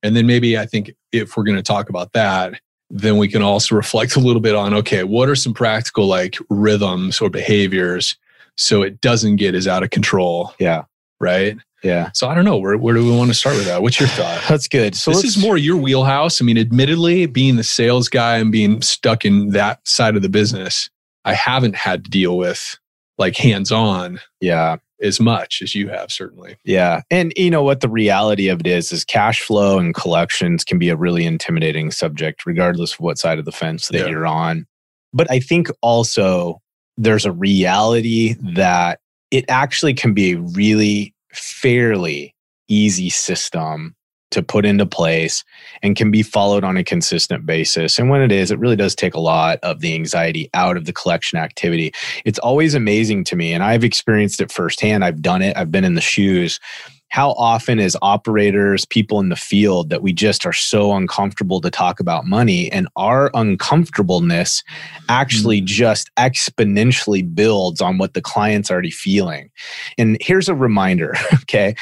And 0.03 0.15
then 0.15 0.25
maybe 0.25 0.57
I 0.57 0.65
think 0.65 0.91
if 1.11 1.35
we're 1.35 1.43
going 1.43 1.57
to 1.57 1.63
talk 1.63 1.89
about 1.89 2.13
that, 2.13 2.59
then 2.89 3.17
we 3.17 3.27
can 3.27 3.41
also 3.41 3.75
reflect 3.75 4.15
a 4.15 4.19
little 4.19 4.39
bit 4.41 4.55
on 4.55 4.73
okay, 4.73 5.03
what 5.03 5.27
are 5.27 5.35
some 5.35 5.53
practical 5.53 6.05
like 6.07 6.37
rhythms 6.49 7.19
or 7.19 7.29
behaviors 7.29 8.15
so 8.55 8.83
it 8.83 9.01
doesn't 9.01 9.35
get 9.37 9.55
as 9.55 9.67
out 9.67 9.83
of 9.83 9.89
control? 9.89 10.53
Yeah. 10.59 10.83
Right. 11.19 11.57
Yeah. 11.83 12.09
So 12.13 12.27
I 12.29 12.35
don't 12.35 12.45
know. 12.45 12.57
Where, 12.57 12.77
where 12.77 12.95
do 12.95 13.03
we 13.05 13.15
want 13.15 13.29
to 13.31 13.33
start 13.35 13.55
with 13.57 13.65
that? 13.65 13.81
What's 13.81 13.99
your 13.99 14.09
thought? 14.09 14.43
That's 14.49 14.67
good. 14.67 14.95
So 14.95 15.11
this 15.11 15.23
is 15.23 15.37
more 15.37 15.57
your 15.57 15.77
wheelhouse. 15.77 16.41
I 16.41 16.45
mean, 16.45 16.57
admittedly, 16.57 17.25
being 17.25 17.57
the 17.57 17.63
sales 17.63 18.07
guy 18.09 18.37
and 18.37 18.51
being 18.51 18.81
stuck 18.81 19.25
in 19.25 19.49
that 19.49 19.87
side 19.87 20.15
of 20.15 20.21
the 20.21 20.29
business, 20.29 20.89
I 21.25 21.33
haven't 21.33 21.75
had 21.75 22.05
to 22.05 22.09
deal 22.09 22.37
with 22.37 22.77
like 23.17 23.35
hands 23.35 23.71
on. 23.71 24.19
Yeah. 24.39 24.77
As 25.01 25.19
much 25.19 25.61
as 25.61 25.75
you 25.75 25.89
have, 25.89 26.09
certainly. 26.09 26.55
Yeah. 26.63 27.01
And 27.11 27.33
you 27.35 27.49
know 27.51 27.63
what 27.63 27.81
the 27.81 27.89
reality 27.89 28.47
of 28.47 28.61
it 28.61 28.67
is 28.67 28.93
is 28.93 29.03
cash 29.03 29.41
flow 29.41 29.77
and 29.77 29.93
collections 29.93 30.63
can 30.63 30.79
be 30.79 30.87
a 30.87 30.95
really 30.95 31.25
intimidating 31.25 31.91
subject, 31.91 32.45
regardless 32.45 32.93
of 32.93 33.01
what 33.01 33.17
side 33.17 33.37
of 33.37 33.43
the 33.43 33.51
fence 33.51 33.89
that 33.89 33.97
Yeah. 33.99 34.07
you're 34.07 34.25
on. 34.25 34.65
But 35.13 35.29
I 35.29 35.39
think 35.39 35.67
also 35.81 36.61
there's 36.97 37.25
a 37.25 37.31
reality 37.33 38.35
that 38.41 38.99
it 39.31 39.43
actually 39.49 39.93
can 39.93 40.13
be 40.13 40.31
a 40.31 40.39
really 40.39 41.13
fairly 41.33 42.33
easy 42.69 43.09
system 43.09 43.95
to 44.35 44.43
put 44.43 44.65
into 44.65 44.85
place 44.85 45.45
and 45.81 45.95
can 45.95 46.11
be 46.11 46.21
followed 46.21 46.65
on 46.65 46.75
a 46.75 46.83
consistent 46.83 47.45
basis. 47.45 47.97
And 47.97 48.09
when 48.09 48.21
it 48.21 48.33
is, 48.33 48.51
it 48.51 48.59
really 48.59 48.75
does 48.75 48.93
take 48.93 49.13
a 49.13 49.19
lot 49.19 49.59
of 49.63 49.79
the 49.79 49.93
anxiety 49.95 50.49
out 50.53 50.75
of 50.75 50.83
the 50.83 50.91
collection 50.91 51.39
activity. 51.39 51.93
It's 52.25 52.39
always 52.39 52.75
amazing 52.75 53.23
to 53.25 53.37
me, 53.37 53.53
and 53.53 53.63
I've 53.63 53.85
experienced 53.85 54.41
it 54.41 54.51
firsthand. 54.51 55.05
I've 55.05 55.21
done 55.21 55.41
it, 55.41 55.55
I've 55.55 55.71
been 55.71 55.85
in 55.85 55.95
the 55.95 56.01
shoes. 56.01 56.59
How 57.07 57.31
often, 57.31 57.79
as 57.79 57.95
operators, 58.01 58.83
people 58.83 59.21
in 59.21 59.29
the 59.29 59.37
field, 59.37 59.89
that 59.89 60.01
we 60.01 60.11
just 60.11 60.45
are 60.45 60.51
so 60.51 60.91
uncomfortable 60.91 61.61
to 61.61 61.71
talk 61.71 62.01
about 62.01 62.25
money, 62.25 62.69
and 62.73 62.89
our 62.97 63.31
uncomfortableness 63.33 64.65
actually 65.07 65.61
mm. 65.61 65.65
just 65.65 66.13
exponentially 66.17 67.33
builds 67.33 67.79
on 67.79 67.99
what 67.99 68.15
the 68.15 68.21
client's 68.21 68.69
already 68.69 68.91
feeling. 68.91 69.49
And 69.97 70.17
here's 70.19 70.49
a 70.49 70.55
reminder 70.55 71.15
okay, 71.43 71.75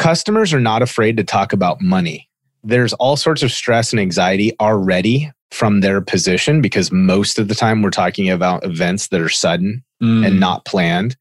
customers 0.00 0.54
are 0.54 0.60
not 0.60 0.80
afraid 0.80 1.18
to 1.18 1.22
talk 1.22 1.52
about 1.52 1.82
money. 1.82 2.26
There's 2.64 2.94
all 2.94 3.16
sorts 3.16 3.42
of 3.42 3.52
stress 3.52 3.92
and 3.92 4.00
anxiety 4.00 4.52
already 4.58 5.30
from 5.50 5.80
their 5.80 6.00
position 6.00 6.62
because 6.62 6.90
most 6.90 7.38
of 7.38 7.48
the 7.48 7.54
time 7.54 7.82
we're 7.82 7.90
talking 7.90 8.30
about 8.30 8.64
events 8.64 9.08
that 9.08 9.20
are 9.20 9.28
sudden 9.28 9.84
Mm. 10.02 10.26
and 10.26 10.40
not 10.40 10.64
planned. 10.64 11.16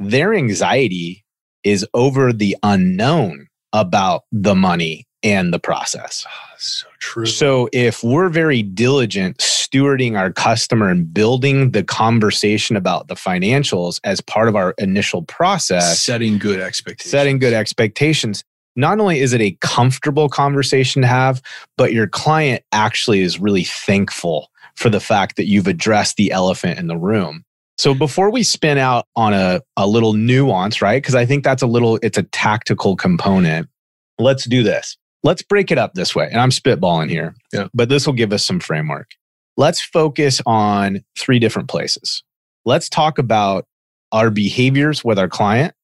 Their 0.00 0.34
anxiety 0.34 1.24
is 1.62 1.86
over 1.94 2.32
the 2.32 2.56
unknown 2.64 3.46
about 3.74 4.22
the 4.32 4.54
money 4.54 5.06
and 5.22 5.52
the 5.52 5.58
process. 5.58 6.24
Ah, 6.28 6.54
so 6.58 6.86
true. 7.00 7.26
So 7.26 7.68
if 7.72 8.04
we're 8.04 8.28
very 8.28 8.62
diligent 8.62 9.38
stewarding 9.38 10.16
our 10.16 10.30
customer 10.32 10.88
and 10.88 11.12
building 11.12 11.72
the 11.72 11.82
conversation 11.82 12.76
about 12.76 13.08
the 13.08 13.14
financials 13.14 14.00
as 14.04 14.20
part 14.20 14.48
of 14.48 14.54
our 14.54 14.74
initial 14.78 15.22
process, 15.22 16.00
setting 16.00 16.38
good 16.38 16.60
expectations. 16.60 17.10
setting 17.10 17.38
good 17.38 17.52
expectations, 17.52 18.44
not 18.76 19.00
only 19.00 19.20
is 19.20 19.32
it 19.32 19.40
a 19.40 19.56
comfortable 19.60 20.28
conversation 20.28 21.02
to 21.02 21.08
have, 21.08 21.42
but 21.76 21.92
your 21.92 22.06
client 22.06 22.62
actually 22.72 23.20
is 23.20 23.40
really 23.40 23.64
thankful 23.64 24.50
for 24.76 24.90
the 24.90 25.00
fact 25.00 25.36
that 25.36 25.46
you've 25.46 25.68
addressed 25.68 26.16
the 26.16 26.32
elephant 26.32 26.78
in 26.78 26.86
the 26.86 26.96
room. 26.96 27.44
So 27.76 27.94
before 27.94 28.30
we 28.30 28.42
spin 28.42 28.78
out 28.78 29.06
on 29.16 29.34
a, 29.34 29.60
a 29.76 29.86
little 29.86 30.12
nuance, 30.12 30.80
right? 30.80 31.02
Because 31.02 31.14
I 31.14 31.26
think 31.26 31.42
that's 31.44 31.62
a 31.62 31.66
little, 31.66 31.98
it's 32.02 32.16
a 32.18 32.22
tactical 32.22 32.94
component. 32.96 33.68
Let's 34.18 34.44
do 34.44 34.62
this. 34.62 34.96
Let's 35.24 35.42
break 35.42 35.70
it 35.70 35.78
up 35.78 35.94
this 35.94 36.14
way. 36.14 36.28
And 36.30 36.40
I'm 36.40 36.50
spitballing 36.50 37.10
here, 37.10 37.34
Yeah. 37.52 37.68
but 37.74 37.88
this 37.88 38.06
will 38.06 38.14
give 38.14 38.32
us 38.32 38.44
some 38.44 38.60
framework. 38.60 39.10
Let's 39.56 39.80
focus 39.80 40.40
on 40.46 41.02
three 41.18 41.38
different 41.38 41.68
places. 41.68 42.22
Let's 42.64 42.88
talk 42.88 43.18
about 43.18 43.66
our 44.12 44.30
behaviors 44.30 45.02
with 45.04 45.18
our 45.18 45.28
client, 45.28 45.74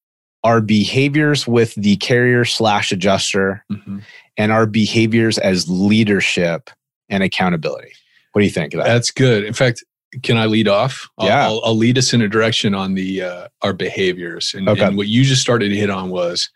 our 0.45 0.61
behaviors 0.61 1.47
with 1.47 1.75
the 1.75 1.97
carrier 1.97 2.45
slash 2.45 2.93
adjuster, 2.93 3.65
Mhm. 3.73 4.03
and 4.37 4.53
our 4.53 4.67
behaviors 4.67 5.39
as 5.39 5.69
leadership 5.69 6.71
and 7.09 7.23
accountability. 7.23 7.93
What 8.33 8.43
do 8.43 8.45
you 8.47 8.53
think 8.53 8.75
of 8.75 8.79
that? 8.79 8.87
That's 8.87 9.11
good. 9.11 9.45
In 9.45 9.53
fact, 9.55 9.83
can 10.23 10.37
I 10.37 10.47
lead 10.47 10.69
off? 10.69 11.09
I'll, 11.19 11.27
Yeah. 11.29 11.45
I'll, 11.47 11.61
I'll 11.65 11.77
lead 11.77 11.97
us 11.99 12.13
in 12.13 12.21
a 12.23 12.29
direction 12.29 12.75
on 12.75 12.95
the 12.95 13.23
uh, 13.23 13.49
our 13.63 13.73
behaviors, 13.73 14.55
and, 14.55 14.69
Okay. 14.69 14.83
and 14.83 14.97
what 14.97 15.09
you 15.09 15.25
just 15.25 15.43
started 15.43 15.69
to 15.71 15.77
hit 15.77 15.91
on 15.91 16.11
was 16.11 16.51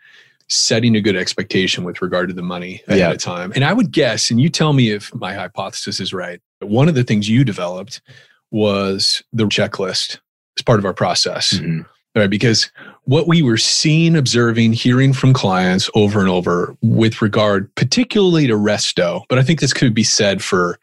setting 0.48 0.94
a 0.94 1.00
good 1.00 1.16
expectation 1.16 1.84
with 1.84 2.02
regard 2.02 2.28
to 2.28 2.34
the 2.34 2.42
money 2.42 2.82
ahead 2.86 2.98
Yeah. 2.98 3.10
of 3.12 3.18
time. 3.18 3.52
And 3.54 3.64
I 3.64 3.72
would 3.72 3.90
guess, 3.92 4.30
and 4.30 4.40
you 4.40 4.48
tell 4.50 4.72
me 4.74 4.90
if 4.90 5.14
my 5.14 5.32
hypothesis 5.32 6.00
is 6.00 6.12
right. 6.12 6.40
One 6.60 6.88
of 6.88 6.94
the 6.94 7.04
things 7.04 7.28
you 7.28 7.44
developed 7.44 8.02
was 8.50 9.22
the 9.32 9.44
checklist 9.44 10.18
as 10.58 10.62
part 10.62 10.78
of 10.78 10.84
our 10.84 10.94
process. 10.94 11.54
Mhm. 11.54 11.86
right? 12.16 12.30
Because 12.30 12.70
what 13.06 13.26
we 13.26 13.42
were 13.42 13.56
seeing, 13.56 14.14
observing, 14.14 14.72
hearing 14.72 15.12
from 15.12 15.32
clients 15.32 15.90
over 15.96 16.20
and 16.20 16.28
over 16.28 16.76
with 16.80 17.20
regard 17.20 17.74
particularly 17.74 18.46
to 18.46 18.52
resto, 18.54 19.22
but 19.28 19.36
I 19.38 19.42
think 19.42 19.58
this 19.58 19.72
could 19.72 19.94
be 19.94 20.04
said 20.04 20.40
for 20.40 20.78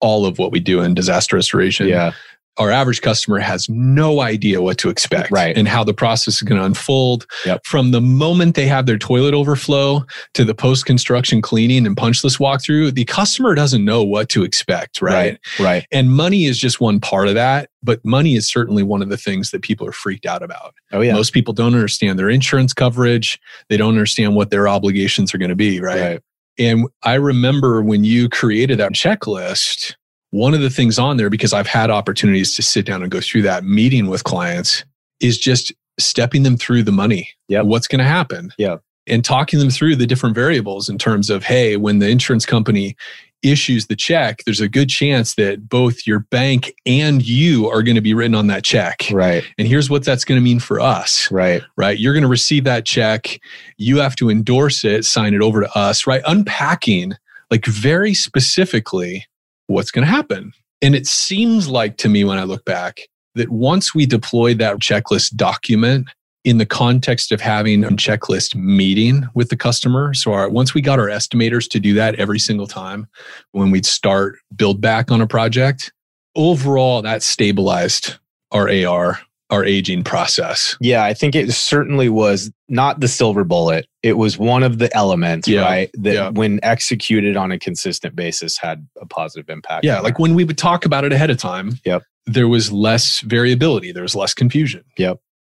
all 0.00 0.26
of 0.26 0.38
what 0.38 0.52
we 0.52 0.60
do 0.60 0.80
in 0.80 0.94
disaster 0.94 1.36
restoration. 1.36 1.88
Yeah. 1.88 2.12
Our 2.58 2.70
average 2.70 3.00
customer 3.00 3.38
has 3.38 3.68
no 3.70 4.20
idea 4.20 4.60
what 4.60 4.76
to 4.78 4.90
expect 4.90 5.30
Right. 5.30 5.56
and 5.56 5.66
how 5.68 5.82
the 5.82 5.94
process 5.94 6.34
is 6.36 6.42
going 6.42 6.58
to 6.58 6.64
unfold 6.66 7.24
Yep. 7.46 7.62
from 7.64 7.92
the 7.92 8.00
moment 8.02 8.54
they 8.54 8.66
have 8.66 8.84
their 8.84 8.98
toilet 8.98 9.32
overflow 9.32 10.04
to 10.34 10.44
the 10.44 10.54
post 10.54 10.84
construction 10.84 11.40
cleaning 11.40 11.86
and 11.86 11.96
punch 11.96 12.22
list 12.22 12.38
walkthrough. 12.38 12.92
The 12.94 13.04
customer 13.06 13.54
doesn't 13.54 13.84
know 13.84 14.02
what 14.02 14.28
to 14.30 14.42
expect, 14.42 15.00
right? 15.00 15.38
Right. 15.58 15.86
And 15.90 16.12
money 16.12 16.44
is 16.44 16.58
just 16.58 16.80
one 16.80 17.00
part 17.00 17.28
of 17.28 17.34
that, 17.34 17.70
but 17.82 18.04
money 18.04 18.34
is 18.34 18.50
certainly 18.50 18.82
one 18.82 19.00
of 19.00 19.08
the 19.08 19.16
things 19.16 19.52
that 19.52 19.62
people 19.62 19.86
are 19.86 19.92
freaked 19.92 20.26
out 20.26 20.42
about. 20.42 20.74
Oh, 20.92 21.00
yeah. 21.00 21.14
Most 21.14 21.32
people 21.32 21.54
don't 21.54 21.74
understand 21.74 22.18
their 22.18 22.28
insurance 22.28 22.74
coverage. 22.74 23.38
They 23.70 23.76
don't 23.78 23.90
understand 23.90 24.34
what 24.34 24.50
their 24.50 24.68
obligations 24.68 25.32
are 25.32 25.38
going 25.38 25.50
to 25.50 25.56
be, 25.56 25.80
right? 25.80 26.00
Right. 26.00 26.20
And 26.60 26.88
I 27.02 27.14
remember 27.14 27.82
when 27.82 28.04
you 28.04 28.28
created 28.28 28.78
that 28.78 28.92
checklist, 28.92 29.96
one 30.30 30.52
of 30.52 30.60
the 30.60 30.70
things 30.70 30.98
on 30.98 31.16
there, 31.16 31.30
because 31.30 31.54
I've 31.54 31.66
had 31.66 31.90
opportunities 31.90 32.54
to 32.54 32.62
sit 32.62 32.84
down 32.84 33.02
and 33.02 33.10
go 33.10 33.20
through 33.20 33.42
that 33.42 33.64
meeting 33.64 34.08
with 34.08 34.24
clients, 34.24 34.84
is 35.20 35.38
just 35.38 35.72
stepping 35.98 36.42
them 36.42 36.56
through 36.58 36.82
the 36.82 36.92
money. 36.92 37.30
Yeah. 37.48 37.62
What's 37.62 37.88
going 37.88 38.00
to 38.00 38.04
happen? 38.04 38.52
Yeah. 38.58 38.76
And 39.06 39.24
talking 39.24 39.58
them 39.58 39.70
through 39.70 39.96
the 39.96 40.06
different 40.06 40.34
variables 40.34 40.88
in 40.88 40.98
terms 40.98 41.30
of, 41.30 41.42
hey, 41.42 41.78
when 41.78 41.98
the 41.98 42.08
insurance 42.08 42.44
company 42.44 42.94
issues 43.42 43.86
the 43.86 43.96
check, 43.96 44.42
there's 44.44 44.60
a 44.60 44.68
good 44.68 44.88
chance 44.88 45.34
that 45.34 45.68
both 45.68 46.06
your 46.06 46.20
bank 46.20 46.74
and 46.86 47.22
you 47.22 47.68
are 47.68 47.82
going 47.82 47.94
to 47.94 48.00
be 48.00 48.14
written 48.14 48.34
on 48.34 48.46
that 48.48 48.64
check. 48.64 49.06
Right. 49.10 49.44
And 49.58 49.66
here's 49.66 49.88
what 49.90 50.04
that's 50.04 50.24
going 50.24 50.38
to 50.40 50.44
mean 50.44 50.60
for 50.60 50.80
us 50.80 51.30
Right. 51.30 51.62
right? 51.76 51.98
You're 51.98 52.12
going 52.12 52.22
to 52.22 52.28
receive 52.28 52.64
that 52.64 52.84
check. 52.84 53.40
You 53.76 53.98
have 53.98 54.16
to 54.16 54.30
endorse 54.30 54.84
it, 54.84 55.04
sign 55.04 55.34
it 55.34 55.42
over 55.42 55.60
to 55.62 55.78
us, 55.78 56.06
right? 56.06 56.22
Unpacking, 56.26 57.14
like 57.50 57.66
very 57.66 58.14
specifically, 58.14 59.26
what's 59.66 59.90
going 59.90 60.06
to 60.06 60.10
happen. 60.12 60.52
And 60.82 60.94
it 60.94 61.06
seems 61.06 61.68
like 61.68 61.96
to 61.98 62.08
me 62.08 62.24
when 62.24 62.38
I 62.38 62.44
look 62.44 62.64
back 62.64 63.00
that 63.34 63.50
once 63.50 63.94
we 63.94 64.06
deployed 64.06 64.58
that 64.58 64.78
checklist 64.78 65.36
document 65.36 66.08
in 66.44 66.58
the 66.58 66.66
context 66.66 67.32
of 67.32 67.40
having 67.40 67.84
a 67.84 67.88
checklist 67.90 68.54
meeting 68.54 69.28
with 69.34 69.50
the 69.50 69.56
customer. 69.56 70.14
So 70.14 70.32
our, 70.32 70.48
once 70.48 70.72
we 70.72 70.80
got 70.80 70.98
our 70.98 71.06
estimators 71.08 71.68
to 71.70 71.80
do 71.80 71.92
that 71.94 72.14
every 72.14 72.38
single 72.38 72.66
time 72.66 73.06
when 73.52 73.70
we'd 73.70 73.84
start 73.86 74.38
build 74.56 74.80
back 74.80 75.10
on 75.10 75.20
a 75.20 75.26
project, 75.26 75.92
overall 76.34 77.02
that 77.02 77.22
stabilized 77.22 78.14
our 78.52 78.70
AR, 78.70 79.20
our 79.50 79.64
aging 79.64 80.02
process. 80.02 80.76
Yeah, 80.80 81.04
I 81.04 81.12
think 81.12 81.34
it 81.34 81.52
certainly 81.52 82.08
was 82.08 82.50
not 82.68 83.00
the 83.00 83.08
silver 83.08 83.44
bullet. 83.44 83.86
It 84.02 84.14
was 84.14 84.38
one 84.38 84.62
of 84.62 84.78
the 84.78 84.94
elements, 84.96 85.46
Yeah, 85.46 85.62
right? 85.62 85.90
That 85.94 86.14
yeah. 86.14 86.28
when 86.30 86.58
executed 86.62 87.36
on 87.36 87.52
a 87.52 87.58
consistent 87.58 88.16
basis 88.16 88.56
had 88.56 88.86
a 89.00 89.06
positive 89.06 89.50
impact. 89.50 89.84
Yeah, 89.84 90.00
like 90.00 90.18
when 90.18 90.34
we 90.34 90.44
would 90.44 90.56
talk 90.58 90.86
about 90.86 91.04
it 91.04 91.12
ahead 91.12 91.28
of 91.30 91.36
time, 91.36 91.78
Yep. 91.84 92.02
there 92.26 92.48
was 92.48 92.72
less 92.72 93.20
variability, 93.20 93.92
there 93.92 94.04
was 94.04 94.14
less 94.14 94.32
confusion. 94.32 94.84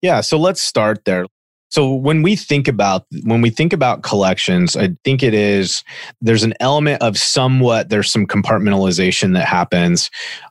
Yeah, 0.03 0.21
so 0.21 0.37
let's 0.37 0.61
start 0.61 1.05
there. 1.05 1.27
So 1.71 1.95
when 1.95 2.21
we 2.21 2.37
think 2.37 2.69
about 2.69 3.07
when 3.23 3.41
we 3.41 3.49
think 3.49 3.73
about 3.73 4.03
collections, 4.03 4.77
I 4.77 4.91
think 5.05 5.23
it 5.23 5.33
is 5.33 5.83
there's 6.21 6.43
an 6.43 6.53
element 6.61 7.01
of 7.01 7.17
somewhat 7.17 7.89
there's 7.89 8.13
some 8.13 8.27
compartmentalization 8.27 9.33
that 9.33 9.49
happens, 9.49 10.11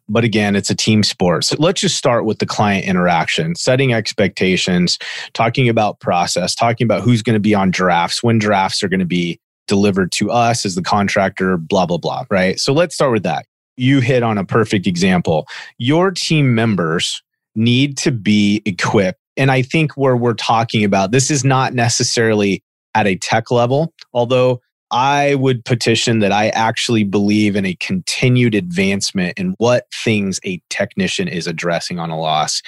but 0.10 0.24
again, 0.24 0.56
it's 0.56 0.72
a 0.72 0.76
team 0.76 1.04
sport. 1.04 1.44
So 1.44 1.58
let's 1.60 1.80
just 1.80 1.96
start 1.96 2.26
with 2.26 2.40
the 2.40 2.48
client 2.48 2.86
interaction, 2.86 3.54
setting 3.54 3.94
expectations, 3.94 4.98
talking 5.34 5.70
about 5.70 6.00
process, 6.00 6.56
talking 6.56 6.86
about 6.86 7.04
who's 7.04 7.22
going 7.22 7.36
to 7.36 7.40
be 7.40 7.54
on 7.54 7.70
drafts, 7.70 8.24
when 8.24 8.40
drafts 8.40 8.82
are 8.82 8.90
going 8.90 9.00
to 9.00 9.06
be 9.06 9.40
delivered 9.68 10.12
to 10.14 10.32
us 10.32 10.66
as 10.66 10.74
the 10.74 10.82
contractor, 10.82 11.56
blah 11.56 11.86
blah 11.86 12.00
blah, 12.00 12.26
right? 12.32 12.60
So 12.60 12.74
let's 12.74 12.96
start 12.96 13.12
with 13.12 13.24
that. 13.24 13.46
You 13.78 14.00
hit 14.00 14.24
on 14.24 14.40
a 14.40 14.44
perfect 14.44 14.88
example. 14.88 15.48
Your 15.78 16.10
team 16.10 16.56
members 16.56 17.22
need 17.54 17.96
to 18.00 18.12
be 18.12 18.64
equipped 18.66 19.21
and 19.42 19.50
I 19.50 19.64
think 19.64 19.98
where 19.98 20.16
we're 20.16 20.36
talking 20.36 20.84
about 20.84 21.12
this 21.12 21.32
is 21.32 21.44
not 21.44 21.74
necessarily 21.74 22.64
at 22.94 23.08
a 23.08 23.16
tech 23.16 23.50
level, 23.50 23.92
although 24.14 24.62
I 24.92 25.34
would 25.34 25.66
petition 25.66 26.20
that 26.20 26.32
I 26.32 26.50
actually 26.50 27.04
believe 27.04 27.56
in 27.56 27.66
a 27.66 27.74
continued 27.80 28.54
advancement 28.54 29.40
in 29.40 29.56
what 29.58 29.86
things 30.04 30.40
a 30.46 30.62
technician 30.70 31.28
is 31.28 31.48
addressing 31.48 31.98
on 31.98 32.12
a 32.12 32.20
loss. 32.20 32.62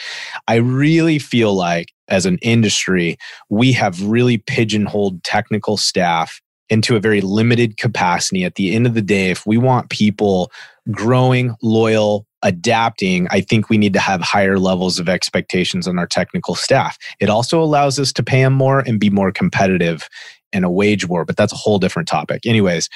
I 0.48 0.56
really 0.56 1.20
feel 1.20 1.54
like 1.54 1.94
as 2.08 2.26
an 2.26 2.40
industry, 2.42 3.18
we 3.52 3.72
have 3.74 4.02
really 4.02 4.40
pigeonholed 4.40 5.24
technical 5.24 5.78
staff 5.78 6.42
into 6.70 6.96
a 6.96 7.00
very 7.00 7.22
limited 7.22 7.78
capacity. 7.78 8.46
At 8.46 8.56
the 8.56 8.74
end 8.74 8.88
of 8.88 8.96
the 8.96 9.02
day, 9.04 9.30
if 9.30 9.46
we 9.46 9.60
want 9.60 9.92
people 9.92 10.52
growing, 10.90 11.56
loyal, 11.62 12.26
adapting, 12.44 13.28
I 13.32 13.42
think 13.42 13.70
we 13.70 13.78
need 13.78 13.94
to 13.94 14.00
have 14.00 14.22
higher 14.22 14.60
levels 14.60 15.00
of 15.00 15.10
expectations 15.10 15.88
on 15.88 15.98
our 15.98 16.08
technical 16.08 16.56
staff. 16.56 16.98
It 17.20 17.30
also 17.30 17.62
allows 17.62 18.00
us 18.00 18.14
to 18.14 18.24
pay 18.24 18.44
them 18.44 18.54
more 18.54 18.80
and 18.80 19.00
be 19.00 19.10
more 19.10 19.32
competitive 19.32 20.08
in 20.52 20.64
a 20.64 20.70
wage 20.70 21.08
war, 21.08 21.26
but 21.26 21.36
that's 21.36 21.54
a 21.54 21.58
whole 21.58 21.80
different 21.80 22.08
topic. 22.08 22.46
Anyways, 22.46 22.90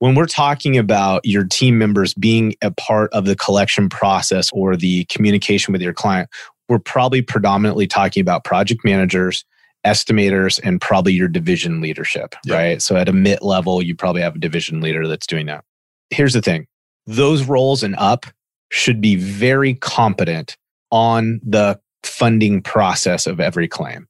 when 0.00 0.14
we're 0.14 0.26
talking 0.26 0.76
about 0.76 1.24
your 1.24 1.44
team 1.44 1.78
members 1.78 2.14
being 2.14 2.54
a 2.62 2.70
part 2.70 3.12
of 3.12 3.26
the 3.26 3.36
collection 3.36 3.88
process 3.88 4.50
or 4.52 4.76
the 4.76 5.04
communication 5.06 5.72
with 5.72 5.82
your 5.82 5.92
client, 5.92 6.28
we're 6.68 6.78
probably 6.78 7.22
predominantly 7.22 7.86
talking 7.86 8.20
about 8.20 8.44
project 8.44 8.84
managers, 8.84 9.44
estimators, 9.84 10.60
and 10.62 10.80
probably 10.80 11.12
your 11.12 11.28
division 11.28 11.80
leadership, 11.80 12.34
right? 12.48 12.82
So 12.82 12.96
at 12.96 13.08
a 13.08 13.12
mid 13.12 13.42
level, 13.42 13.82
you 13.82 13.94
probably 13.94 14.22
have 14.22 14.36
a 14.36 14.38
division 14.38 14.80
leader 14.80 15.06
that's 15.06 15.26
doing 15.26 15.46
that. 15.46 15.64
Here's 16.10 16.32
the 16.32 16.42
thing 16.42 16.66
those 17.06 17.44
roles 17.44 17.82
and 17.82 17.96
up 17.96 18.26
should 18.70 19.00
be 19.00 19.16
very 19.16 19.74
competent 19.74 20.56
on 20.90 21.40
the 21.44 21.78
funding 22.02 22.62
process 22.62 23.26
of 23.26 23.40
every 23.40 23.68
claim. 23.68 24.08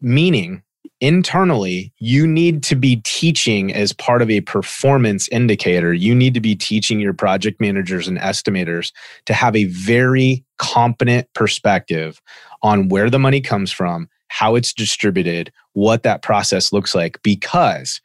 Meaning, 0.00 0.62
internally, 1.00 1.92
you 1.98 2.26
need 2.26 2.62
to 2.64 2.74
be 2.74 3.00
teaching 3.04 3.72
as 3.72 3.92
part 3.92 4.22
of 4.22 4.30
a 4.30 4.40
performance 4.42 5.28
indicator. 5.28 5.92
You 5.92 6.14
need 6.14 6.34
to 6.34 6.40
be 6.40 6.56
teaching 6.56 7.00
your 7.00 7.14
project 7.14 7.60
managers 7.60 8.08
and 8.08 8.18
estimators 8.18 8.92
to 9.26 9.34
have 9.34 9.54
a 9.54 9.64
very 9.64 10.44
competent 10.58 11.28
perspective 11.34 12.20
on 12.62 12.88
where 12.88 13.10
the 13.10 13.18
money 13.18 13.40
comes 13.40 13.70
from, 13.70 14.08
how 14.28 14.56
it's 14.56 14.72
distributed, 14.72 15.52
what 15.74 16.02
that 16.02 16.22
process 16.22 16.72
looks 16.72 16.94
like. 16.94 17.20
Because 17.22 18.00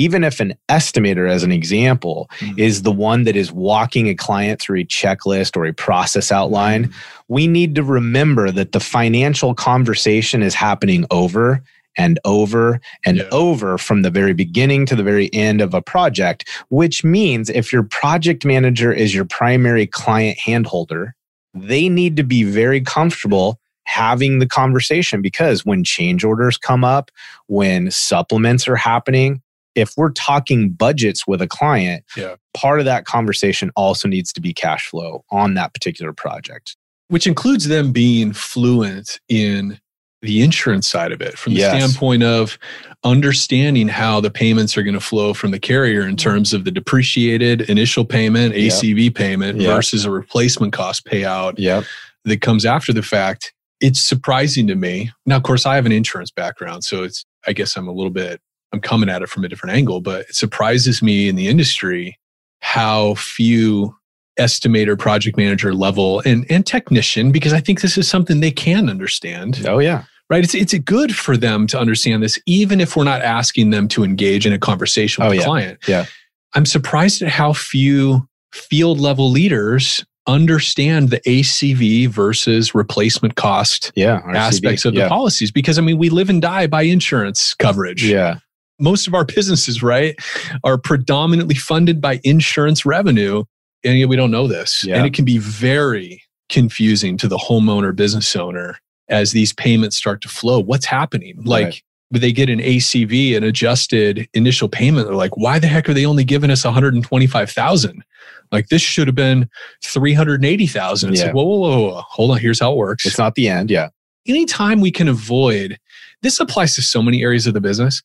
even 0.00 0.24
if 0.24 0.40
an 0.40 0.54
estimator, 0.70 1.28
as 1.28 1.42
an 1.42 1.52
example, 1.52 2.30
mm-hmm. 2.38 2.58
is 2.58 2.82
the 2.82 2.90
one 2.90 3.24
that 3.24 3.36
is 3.36 3.52
walking 3.52 4.08
a 4.08 4.14
client 4.14 4.58
through 4.58 4.80
a 4.80 4.84
checklist 4.84 5.58
or 5.58 5.66
a 5.66 5.74
process 5.74 6.32
outline, 6.32 6.84
mm-hmm. 6.84 6.98
we 7.28 7.46
need 7.46 7.74
to 7.74 7.82
remember 7.82 8.50
that 8.50 8.72
the 8.72 8.80
financial 8.80 9.54
conversation 9.54 10.42
is 10.42 10.54
happening 10.54 11.04
over 11.10 11.62
and 11.98 12.18
over 12.24 12.80
and 13.04 13.18
yeah. 13.18 13.28
over 13.30 13.76
from 13.76 14.00
the 14.00 14.10
very 14.10 14.32
beginning 14.32 14.86
to 14.86 14.96
the 14.96 15.02
very 15.02 15.28
end 15.34 15.60
of 15.60 15.74
a 15.74 15.82
project, 15.82 16.48
which 16.70 17.04
means 17.04 17.50
if 17.50 17.70
your 17.70 17.82
project 17.82 18.44
manager 18.44 18.90
is 18.90 19.14
your 19.14 19.26
primary 19.26 19.86
client 19.86 20.38
handholder, 20.38 21.14
they 21.52 21.90
need 21.90 22.16
to 22.16 22.22
be 22.22 22.42
very 22.42 22.80
comfortable 22.80 23.60
having 23.84 24.38
the 24.38 24.46
conversation 24.46 25.20
because 25.20 25.66
when 25.66 25.82
change 25.84 26.24
orders 26.24 26.56
come 26.56 26.84
up, 26.84 27.10
when 27.48 27.90
supplements 27.90 28.68
are 28.68 28.76
happening, 28.76 29.42
if 29.74 29.92
we're 29.96 30.10
talking 30.10 30.70
budgets 30.70 31.26
with 31.26 31.40
a 31.40 31.46
client, 31.46 32.04
yeah. 32.16 32.36
part 32.54 32.80
of 32.80 32.84
that 32.86 33.04
conversation 33.04 33.70
also 33.76 34.08
needs 34.08 34.32
to 34.32 34.40
be 34.40 34.52
cash 34.52 34.88
flow 34.88 35.24
on 35.30 35.54
that 35.54 35.72
particular 35.74 36.12
project. 36.12 36.76
Which 37.08 37.26
includes 37.26 37.68
them 37.68 37.92
being 37.92 38.32
fluent 38.32 39.20
in 39.28 39.80
the 40.22 40.42
insurance 40.42 40.88
side 40.88 41.12
of 41.12 41.22
it 41.22 41.38
from 41.38 41.54
the 41.54 41.60
yes. 41.60 41.74
standpoint 41.74 42.22
of 42.22 42.58
understanding 43.04 43.88
how 43.88 44.20
the 44.20 44.30
payments 44.30 44.76
are 44.76 44.82
going 44.82 44.94
to 44.94 45.00
flow 45.00 45.32
from 45.32 45.50
the 45.50 45.58
carrier 45.58 46.02
in 46.02 46.08
mm-hmm. 46.08 46.16
terms 46.16 46.52
of 46.52 46.64
the 46.64 46.70
depreciated 46.70 47.62
initial 47.62 48.04
payment, 48.04 48.54
ACV 48.54 49.04
yep. 49.04 49.14
payment 49.14 49.60
yep. 49.60 49.74
versus 49.74 50.04
a 50.04 50.10
replacement 50.10 50.72
cost 50.72 51.06
payout 51.06 51.54
yep. 51.56 51.84
that 52.24 52.42
comes 52.42 52.66
after 52.66 52.92
the 52.92 53.02
fact. 53.02 53.54
It's 53.80 54.00
surprising 54.00 54.66
to 54.66 54.74
me. 54.74 55.10
Now, 55.24 55.36
of 55.36 55.42
course, 55.42 55.64
I 55.64 55.76
have 55.76 55.86
an 55.86 55.92
insurance 55.92 56.30
background, 56.30 56.84
so 56.84 57.02
it's 57.02 57.24
I 57.46 57.54
guess 57.54 57.76
I'm 57.76 57.88
a 57.88 57.92
little 57.92 58.10
bit 58.10 58.42
I'm 58.72 58.80
coming 58.80 59.08
at 59.08 59.22
it 59.22 59.28
from 59.28 59.44
a 59.44 59.48
different 59.48 59.74
angle, 59.74 60.00
but 60.00 60.22
it 60.22 60.34
surprises 60.34 61.02
me 61.02 61.28
in 61.28 61.36
the 61.36 61.48
industry 61.48 62.18
how 62.60 63.14
few 63.14 63.94
estimator, 64.38 64.98
project 64.98 65.36
manager 65.36 65.74
level 65.74 66.20
and, 66.24 66.46
and 66.50 66.66
technician, 66.66 67.32
because 67.32 67.52
I 67.52 67.60
think 67.60 67.80
this 67.80 67.98
is 67.98 68.08
something 68.08 68.40
they 68.40 68.50
can 68.50 68.88
understand. 68.88 69.64
Oh, 69.66 69.78
yeah. 69.78 70.04
Right. 70.28 70.44
It's, 70.44 70.54
it's 70.54 70.74
good 70.78 71.14
for 71.14 71.36
them 71.36 71.66
to 71.68 71.78
understand 71.78 72.22
this, 72.22 72.38
even 72.46 72.80
if 72.80 72.96
we're 72.96 73.04
not 73.04 73.22
asking 73.22 73.70
them 73.70 73.88
to 73.88 74.04
engage 74.04 74.46
in 74.46 74.52
a 74.52 74.58
conversation 74.58 75.24
with 75.24 75.28
oh, 75.28 75.30
the 75.32 75.38
yeah. 75.38 75.44
client. 75.44 75.78
Yeah. 75.88 76.06
I'm 76.54 76.66
surprised 76.66 77.22
at 77.22 77.28
how 77.28 77.52
few 77.52 78.28
field 78.52 79.00
level 79.00 79.30
leaders 79.30 80.04
understand 80.26 81.10
the 81.10 81.20
ACV 81.20 82.06
versus 82.06 82.74
replacement 82.74 83.34
cost 83.34 83.90
yeah, 83.96 84.20
aspects 84.32 84.84
of 84.84 84.94
yeah. 84.94 85.04
the 85.04 85.08
policies 85.08 85.50
because 85.50 85.78
I 85.78 85.82
mean 85.82 85.98
we 85.98 86.10
live 86.10 86.28
and 86.28 86.42
die 86.42 86.66
by 86.66 86.82
insurance 86.82 87.54
coverage. 87.54 88.04
Yeah 88.04 88.38
most 88.80 89.06
of 89.06 89.14
our 89.14 89.24
businesses, 89.24 89.82
right, 89.82 90.18
are 90.64 90.78
predominantly 90.78 91.54
funded 91.54 92.00
by 92.00 92.20
insurance 92.24 92.84
revenue. 92.84 93.44
And 93.84 93.98
yet 93.98 94.08
we 94.08 94.16
don't 94.16 94.30
know 94.30 94.46
this. 94.46 94.84
Yeah. 94.84 94.96
And 94.96 95.06
it 95.06 95.14
can 95.14 95.24
be 95.24 95.38
very 95.38 96.22
confusing 96.48 97.16
to 97.18 97.28
the 97.28 97.38
homeowner, 97.38 97.94
business 97.94 98.34
owner 98.36 98.78
as 99.08 99.32
these 99.32 99.52
payments 99.52 99.96
start 99.96 100.20
to 100.22 100.28
flow. 100.28 100.60
What's 100.60 100.86
happening? 100.86 101.40
Like, 101.44 101.64
right. 101.64 101.82
they 102.10 102.32
get 102.32 102.50
an 102.50 102.60
ACV, 102.60 103.36
an 103.36 103.44
adjusted 103.44 104.28
initial 104.34 104.68
payment. 104.68 105.06
They're 105.06 105.16
like, 105.16 105.36
why 105.36 105.58
the 105.58 105.66
heck 105.66 105.88
are 105.88 105.94
they 105.94 106.06
only 106.06 106.24
giving 106.24 106.50
us 106.50 106.64
125,000? 106.64 108.04
Like 108.52 108.68
this 108.68 108.82
should 108.82 109.06
have 109.06 109.14
been 109.14 109.48
380,000. 109.84 111.10
It's 111.10 111.20
yeah. 111.20 111.26
like, 111.26 111.34
whoa, 111.34 111.44
whoa, 111.44 111.58
whoa, 111.58 111.88
whoa, 111.88 112.02
hold 112.08 112.32
on. 112.32 112.38
Here's 112.38 112.60
how 112.60 112.72
it 112.72 112.76
works. 112.76 113.06
It's 113.06 113.18
not 113.18 113.34
the 113.34 113.48
end. 113.48 113.70
Yeah. 113.70 113.88
Anytime 114.26 114.80
we 114.80 114.90
can 114.90 115.08
avoid, 115.08 115.78
this 116.22 116.40
applies 116.40 116.74
to 116.74 116.82
so 116.82 117.02
many 117.02 117.22
areas 117.22 117.46
of 117.46 117.54
the 117.54 117.60
business 117.60 118.02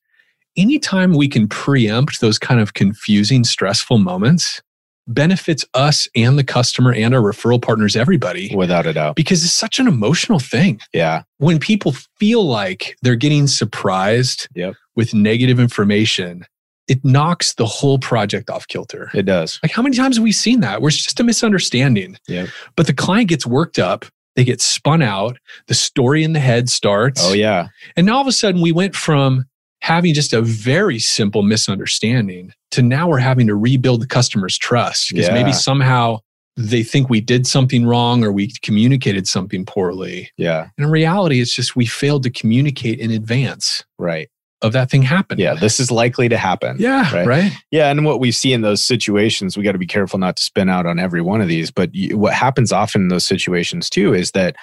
anytime 0.57 1.13
we 1.13 1.27
can 1.27 1.47
preempt 1.47 2.21
those 2.21 2.39
kind 2.39 2.59
of 2.59 2.73
confusing, 2.73 3.43
stressful 3.43 3.97
moments, 3.97 4.61
benefits 5.07 5.65
us 5.73 6.07
and 6.15 6.37
the 6.37 6.43
customer 6.43 6.93
and 6.93 7.13
our 7.13 7.21
referral 7.21 7.61
partners, 7.61 7.95
everybody. 7.95 8.53
Without 8.55 8.85
a 8.85 8.93
doubt. 8.93 9.15
Because 9.15 9.43
it's 9.43 9.53
such 9.53 9.79
an 9.79 9.87
emotional 9.87 10.39
thing. 10.39 10.79
Yeah. 10.93 11.23
When 11.37 11.59
people 11.59 11.93
feel 12.19 12.45
like 12.45 12.97
they're 13.01 13.15
getting 13.15 13.47
surprised 13.47 14.47
yep. 14.55 14.75
with 14.95 15.13
negative 15.13 15.59
information, 15.59 16.45
it 16.87 17.03
knocks 17.03 17.53
the 17.53 17.65
whole 17.65 17.99
project 17.99 18.49
off 18.49 18.67
kilter. 18.67 19.09
It 19.13 19.23
does. 19.23 19.59
Like 19.63 19.71
how 19.71 19.81
many 19.81 19.95
times 19.95 20.17
have 20.17 20.23
we 20.23 20.31
seen 20.31 20.61
that? 20.61 20.81
Where 20.81 20.89
it's 20.89 21.01
just 21.01 21.19
a 21.19 21.23
misunderstanding. 21.23 22.17
Yeah. 22.27 22.47
But 22.75 22.87
the 22.87 22.93
client 22.93 23.29
gets 23.29 23.45
worked 23.45 23.79
up. 23.79 24.05
They 24.35 24.43
get 24.43 24.59
spun 24.61 25.01
out. 25.01 25.37
The 25.67 25.73
story 25.73 26.23
in 26.23 26.33
the 26.33 26.39
head 26.39 26.69
starts. 26.69 27.21
Oh, 27.23 27.33
yeah. 27.33 27.69
And 27.95 28.05
now 28.05 28.15
all 28.15 28.21
of 28.21 28.27
a 28.27 28.33
sudden 28.33 28.59
we 28.59 28.71
went 28.71 28.95
from 28.95 29.45
having 29.85 30.15
just 30.15 30.33
a 30.33 30.41
very 30.41 30.97
simple 30.97 31.43
misunderstanding 31.43 32.51
to 32.71 32.81
now 32.81 33.07
we're 33.07 33.19
having 33.19 33.45
to 33.45 33.53
rebuild 33.53 34.01
the 34.01 34.07
customer's 34.07 34.57
trust 34.57 35.09
because 35.09 35.27
yeah. 35.27 35.33
maybe 35.33 35.53
somehow 35.53 36.17
they 36.57 36.81
think 36.81 37.07
we 37.07 37.21
did 37.21 37.45
something 37.45 37.85
wrong 37.85 38.23
or 38.23 38.31
we 38.31 38.51
communicated 38.63 39.27
something 39.27 39.63
poorly. 39.63 40.31
Yeah. 40.37 40.69
And 40.75 40.85
in 40.85 40.91
reality, 40.91 41.39
it's 41.39 41.55
just 41.55 41.75
we 41.75 41.85
failed 41.85 42.23
to 42.23 42.31
communicate 42.31 42.97
in 42.97 43.11
advance. 43.11 43.83
Right. 43.99 44.27
Of 44.63 44.73
that 44.73 44.89
thing 44.89 45.03
happening. 45.03 45.43
Yeah. 45.43 45.53
This 45.53 45.79
is 45.79 45.91
likely 45.91 46.29
to 46.29 46.37
happen. 46.37 46.77
Yeah. 46.79 47.13
Right. 47.13 47.27
right? 47.27 47.51
Yeah. 47.69 47.91
And 47.91 48.05
what 48.05 48.19
we 48.19 48.31
see 48.31 48.53
in 48.53 48.61
those 48.61 48.81
situations, 48.81 49.55
we 49.55 49.63
got 49.63 49.73
to 49.73 49.77
be 49.77 49.85
careful 49.85 50.17
not 50.17 50.37
to 50.37 50.41
spin 50.41 50.67
out 50.67 50.87
on 50.87 50.97
every 50.97 51.21
one 51.21 51.41
of 51.41 51.47
these. 51.47 51.69
But 51.69 51.93
you, 51.93 52.17
what 52.17 52.33
happens 52.33 52.71
often 52.71 53.03
in 53.03 53.07
those 53.09 53.27
situations 53.27 53.87
too 53.87 54.15
is 54.15 54.31
that 54.31 54.55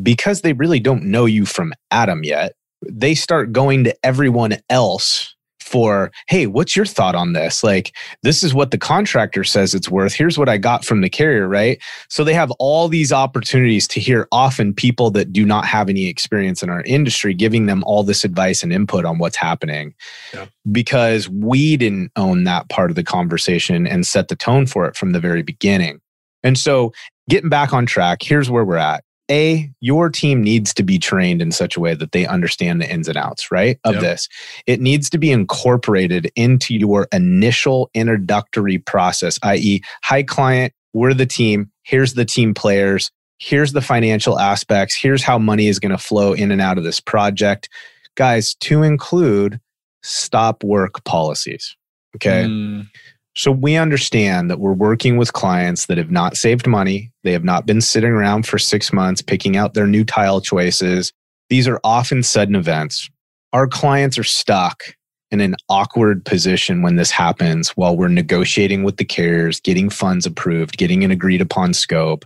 because 0.00 0.42
they 0.42 0.52
really 0.52 0.78
don't 0.78 1.02
know 1.02 1.24
you 1.24 1.44
from 1.44 1.72
Adam 1.90 2.22
yet, 2.22 2.52
they 2.90 3.14
start 3.14 3.52
going 3.52 3.84
to 3.84 3.96
everyone 4.04 4.56
else 4.70 5.34
for, 5.64 6.12
hey, 6.28 6.46
what's 6.46 6.76
your 6.76 6.84
thought 6.84 7.14
on 7.14 7.32
this? 7.32 7.64
Like, 7.64 7.96
this 8.22 8.42
is 8.42 8.52
what 8.52 8.70
the 8.70 8.78
contractor 8.78 9.44
says 9.44 9.74
it's 9.74 9.88
worth. 9.88 10.12
Here's 10.12 10.38
what 10.38 10.48
I 10.48 10.58
got 10.58 10.84
from 10.84 11.00
the 11.00 11.08
carrier, 11.08 11.48
right? 11.48 11.82
So 12.10 12.22
they 12.22 12.34
have 12.34 12.50
all 12.58 12.86
these 12.86 13.12
opportunities 13.12 13.88
to 13.88 14.00
hear 14.00 14.28
often 14.30 14.74
people 14.74 15.10
that 15.12 15.32
do 15.32 15.44
not 15.46 15.64
have 15.64 15.88
any 15.88 16.06
experience 16.06 16.62
in 16.62 16.68
our 16.68 16.82
industry 16.82 17.32
giving 17.32 17.66
them 17.66 17.82
all 17.84 18.02
this 18.02 18.24
advice 18.24 18.62
and 18.62 18.72
input 18.72 19.04
on 19.06 19.18
what's 19.18 19.36
happening 19.36 19.94
yeah. 20.34 20.46
because 20.70 21.28
we 21.28 21.76
didn't 21.76 22.12
own 22.14 22.44
that 22.44 22.68
part 22.68 22.90
of 22.90 22.96
the 22.96 23.02
conversation 23.02 23.86
and 23.86 24.06
set 24.06 24.28
the 24.28 24.36
tone 24.36 24.66
for 24.66 24.86
it 24.86 24.96
from 24.96 25.12
the 25.12 25.20
very 25.20 25.42
beginning. 25.42 26.00
And 26.42 26.58
so, 26.58 26.92
getting 27.30 27.48
back 27.48 27.72
on 27.72 27.86
track, 27.86 28.22
here's 28.22 28.50
where 28.50 28.64
we're 28.64 28.76
at. 28.76 29.03
A, 29.30 29.70
your 29.80 30.10
team 30.10 30.42
needs 30.42 30.74
to 30.74 30.82
be 30.82 30.98
trained 30.98 31.40
in 31.40 31.50
such 31.50 31.76
a 31.76 31.80
way 31.80 31.94
that 31.94 32.12
they 32.12 32.26
understand 32.26 32.80
the 32.80 32.90
ins 32.90 33.08
and 33.08 33.16
outs, 33.16 33.50
right? 33.50 33.78
Of 33.84 33.94
yep. 33.94 34.02
this. 34.02 34.28
It 34.66 34.80
needs 34.80 35.08
to 35.10 35.18
be 35.18 35.30
incorporated 35.30 36.30
into 36.36 36.74
your 36.74 37.08
initial 37.12 37.90
introductory 37.94 38.78
process, 38.78 39.38
i.e., 39.42 39.82
hi, 40.02 40.22
client, 40.22 40.72
we're 40.92 41.14
the 41.14 41.26
team. 41.26 41.70
Here's 41.82 42.14
the 42.14 42.24
team 42.24 42.54
players. 42.54 43.10
Here's 43.38 43.72
the 43.72 43.82
financial 43.82 44.38
aspects. 44.38 44.96
Here's 44.96 45.22
how 45.22 45.38
money 45.38 45.66
is 45.66 45.78
going 45.78 45.92
to 45.92 45.98
flow 45.98 46.32
in 46.32 46.50
and 46.50 46.60
out 46.60 46.78
of 46.78 46.84
this 46.84 47.00
project. 47.00 47.68
Guys, 48.14 48.54
to 48.60 48.82
include 48.82 49.60
stop 50.02 50.62
work 50.62 51.04
policies. 51.04 51.76
Okay. 52.16 52.44
Mm. 52.44 52.88
So 53.36 53.50
we 53.50 53.76
understand 53.76 54.50
that 54.50 54.60
we're 54.60 54.72
working 54.72 55.16
with 55.16 55.32
clients 55.32 55.86
that 55.86 55.98
have 55.98 56.10
not 56.10 56.36
saved 56.36 56.66
money. 56.66 57.10
They 57.24 57.32
have 57.32 57.44
not 57.44 57.66
been 57.66 57.80
sitting 57.80 58.12
around 58.12 58.46
for 58.46 58.58
six 58.58 58.92
months 58.92 59.22
picking 59.22 59.56
out 59.56 59.74
their 59.74 59.88
new 59.88 60.04
tile 60.04 60.40
choices. 60.40 61.12
These 61.48 61.66
are 61.66 61.80
often 61.82 62.22
sudden 62.22 62.54
events. 62.54 63.10
Our 63.52 63.66
clients 63.66 64.18
are 64.18 64.24
stuck 64.24 64.84
in 65.30 65.40
an 65.40 65.56
awkward 65.68 66.24
position 66.24 66.82
when 66.82 66.94
this 66.94 67.10
happens 67.10 67.70
while 67.70 67.96
we're 67.96 68.08
negotiating 68.08 68.84
with 68.84 68.98
the 68.98 69.04
carriers, 69.04 69.60
getting 69.60 69.90
funds 69.90 70.26
approved, 70.26 70.76
getting 70.76 71.02
an 71.02 71.10
agreed 71.10 71.40
upon 71.40 71.74
scope. 71.74 72.24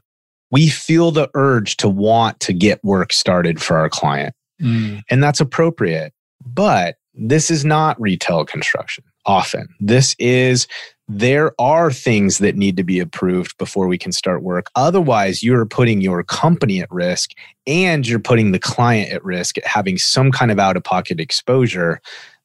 We 0.50 0.68
feel 0.68 1.10
the 1.10 1.30
urge 1.34 1.78
to 1.78 1.88
want 1.88 2.40
to 2.40 2.52
get 2.52 2.84
work 2.84 3.12
started 3.14 3.62
for 3.62 3.78
our 3.78 3.88
client. 3.88 4.34
Mm. 4.60 5.02
And 5.08 5.22
that's 5.22 5.40
appropriate. 5.40 6.12
But 6.44 6.96
this 7.14 7.50
is 7.50 7.64
not 7.64 7.98
retail 8.00 8.44
construction 8.44 9.04
often. 9.26 9.68
This 9.80 10.14
is 10.18 10.66
there 11.08 11.52
are 11.58 11.90
things 11.90 12.36
that 12.38 12.54
need 12.54 12.76
to 12.76 12.84
be 12.84 13.00
approved 13.00 13.56
before 13.56 13.88
we 13.88 13.96
can 13.96 14.12
start 14.12 14.42
work. 14.42 14.70
Otherwise, 14.74 15.42
you 15.42 15.54
are 15.54 15.64
putting 15.64 16.02
your 16.02 16.22
company 16.22 16.80
at 16.82 16.90
risk 16.90 17.30
and 17.66 18.06
you're 18.06 18.18
putting 18.18 18.52
the 18.52 18.58
client 18.58 19.10
at 19.10 19.24
risk 19.24 19.56
at 19.56 19.66
having 19.66 19.96
some 19.96 20.30
kind 20.30 20.50
of 20.50 20.58
out 20.58 20.76
of 20.76 20.84
pocket 20.84 21.18
exposure 21.18 22.00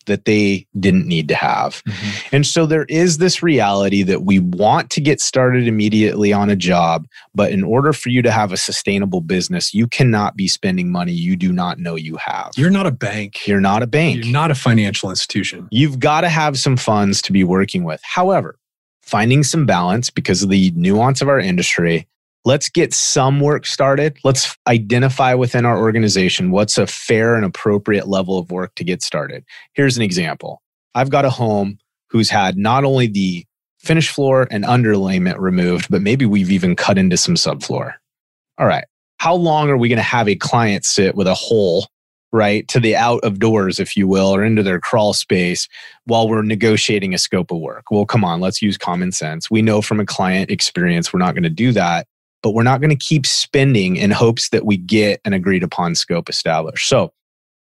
that 0.06 0.26
they 0.26 0.66
didn't 0.80 1.08
need 1.08 1.28
to 1.30 1.36
have. 1.36 1.84
Mm-hmm. 1.84 2.36
And 2.36 2.48
so 2.48 2.66
there 2.66 2.86
is 2.86 3.18
this 3.18 3.44
reality 3.44 4.04
that 4.04 4.24
we 4.24 4.40
want 4.40 4.90
to 4.92 5.02
get 5.02 5.22
started 5.22 5.68
immediately 5.68 6.34
on 6.34 6.50
a 6.50 6.56
job, 6.56 7.08
but 7.34 7.52
in 7.52 7.64
order 7.64 7.94
for 7.94 8.10
you 8.10 8.22
to 8.22 8.32
have 8.32 8.52
a 8.52 8.58
sustainable 8.58 9.22
business, 9.22 9.74
you 9.74 9.88
cannot 9.88 10.36
be 10.36 10.48
spending 10.48 10.92
money 10.92 11.12
you 11.12 11.36
do 11.36 11.52
not 11.52 11.80
know 11.80 11.96
you 11.96 12.18
have. 12.18 12.52
You're 12.56 12.70
not 12.70 12.88
a 12.88 12.92
bank. 12.92 13.48
You're 13.48 13.62
not 13.62 13.84
a 13.84 13.88
bank. 13.88 14.24
You're 14.24 14.34
not 14.34 14.52
a 14.52 14.56
financial 14.56 15.10
institution. 15.10 15.68
You've 15.72 16.00
got 16.00 16.22
to 16.22 16.30
have 16.30 16.58
some 16.58 16.78
funds 16.78 17.22
to 17.24 17.32
be 17.32 17.44
working 17.44 17.84
with. 17.84 18.02
However, 18.04 18.58
finding 19.02 19.44
some 19.44 19.66
balance 19.66 20.10
because 20.10 20.44
of 20.44 20.50
the 20.50 20.72
nuance 20.76 21.22
of 21.22 21.30
our 21.30 21.40
industry 21.40 22.08
let's 22.46 22.70
get 22.70 22.94
some 22.94 23.40
work 23.40 23.66
started. 23.66 24.18
Let's 24.24 24.58
identify 24.68 25.34
within 25.34 25.66
our 25.66 25.78
organization 25.78 26.52
what's 26.52 26.78
a 26.78 26.88
fair 26.88 27.36
and 27.36 27.46
appropriate 27.46 28.08
level 28.08 28.38
of 28.38 28.52
work 28.52 28.76
to 28.76 28.84
get 28.84 29.02
started. 29.02 29.44
Here's 29.74 29.98
an 29.98 30.04
example 30.04 30.62
I've 30.96 31.10
got 31.10 31.26
a 31.26 31.30
home 31.30 31.78
who's 32.10 32.30
had 32.30 32.58
not 32.58 32.84
only 32.84 33.08
the 33.08 33.46
finished 33.80 34.12
floor 34.12 34.48
and 34.52 34.64
underlayment 34.64 35.40
removed, 35.40 35.88
but 35.90 36.02
maybe 36.02 36.26
we've 36.26 36.52
even 36.52 36.76
cut 36.76 36.98
into 36.98 37.18
some 37.18 37.36
subfloor. 37.36 37.94
All 38.58 38.68
right. 38.68 38.86
How 39.18 39.36
long 39.36 39.70
are 39.70 39.78
we 39.78 39.90
going 39.90 39.98
to 39.98 40.04
have 40.04 40.28
a 40.28 40.36
client 40.36 40.86
sit 40.86 41.16
with 41.16 41.28
a 41.28 41.34
hole, 41.34 41.88
right, 42.32 42.68
to 42.68 42.80
the 42.80 42.96
out 42.96 43.24
of 43.24 43.40
doors, 43.40 43.80
if 43.80 43.98
you 43.98 44.08
will, 44.08 44.36
or 44.36 44.44
into 44.44 44.64
their 44.64 44.80
crawl 44.80 45.14
space 45.14 45.68
while 46.06 46.30
we're 46.30 46.42
negotiating 46.44 47.14
a 47.14 47.18
scope 47.18 47.52
of 47.52 47.60
work? 47.60 47.86
Well, 47.90 48.06
come 48.06 48.24
on, 48.24 48.42
let's 48.42 48.62
use 48.62 48.78
common 48.78 49.12
sense. 49.12 49.50
We 49.50 49.62
know 49.62 49.82
from 49.82 50.00
a 50.00 50.06
client 50.06 50.52
experience 50.52 51.12
we're 51.12 51.20
not 51.20 51.34
going 51.34 51.44
to 51.44 51.50
do 51.50 51.72
that 51.72 52.06
but 52.44 52.52
we're 52.52 52.62
not 52.62 52.82
going 52.82 52.96
to 52.96 52.96
keep 52.96 53.26
spending 53.26 53.96
in 53.96 54.12
hopes 54.12 54.50
that 54.50 54.66
we 54.66 54.78
get 54.78 55.22
an 55.26 55.34
agreed 55.34 55.64
upon 55.64 55.96
scope 55.96 56.30
established. 56.30 56.88
So 56.88 57.12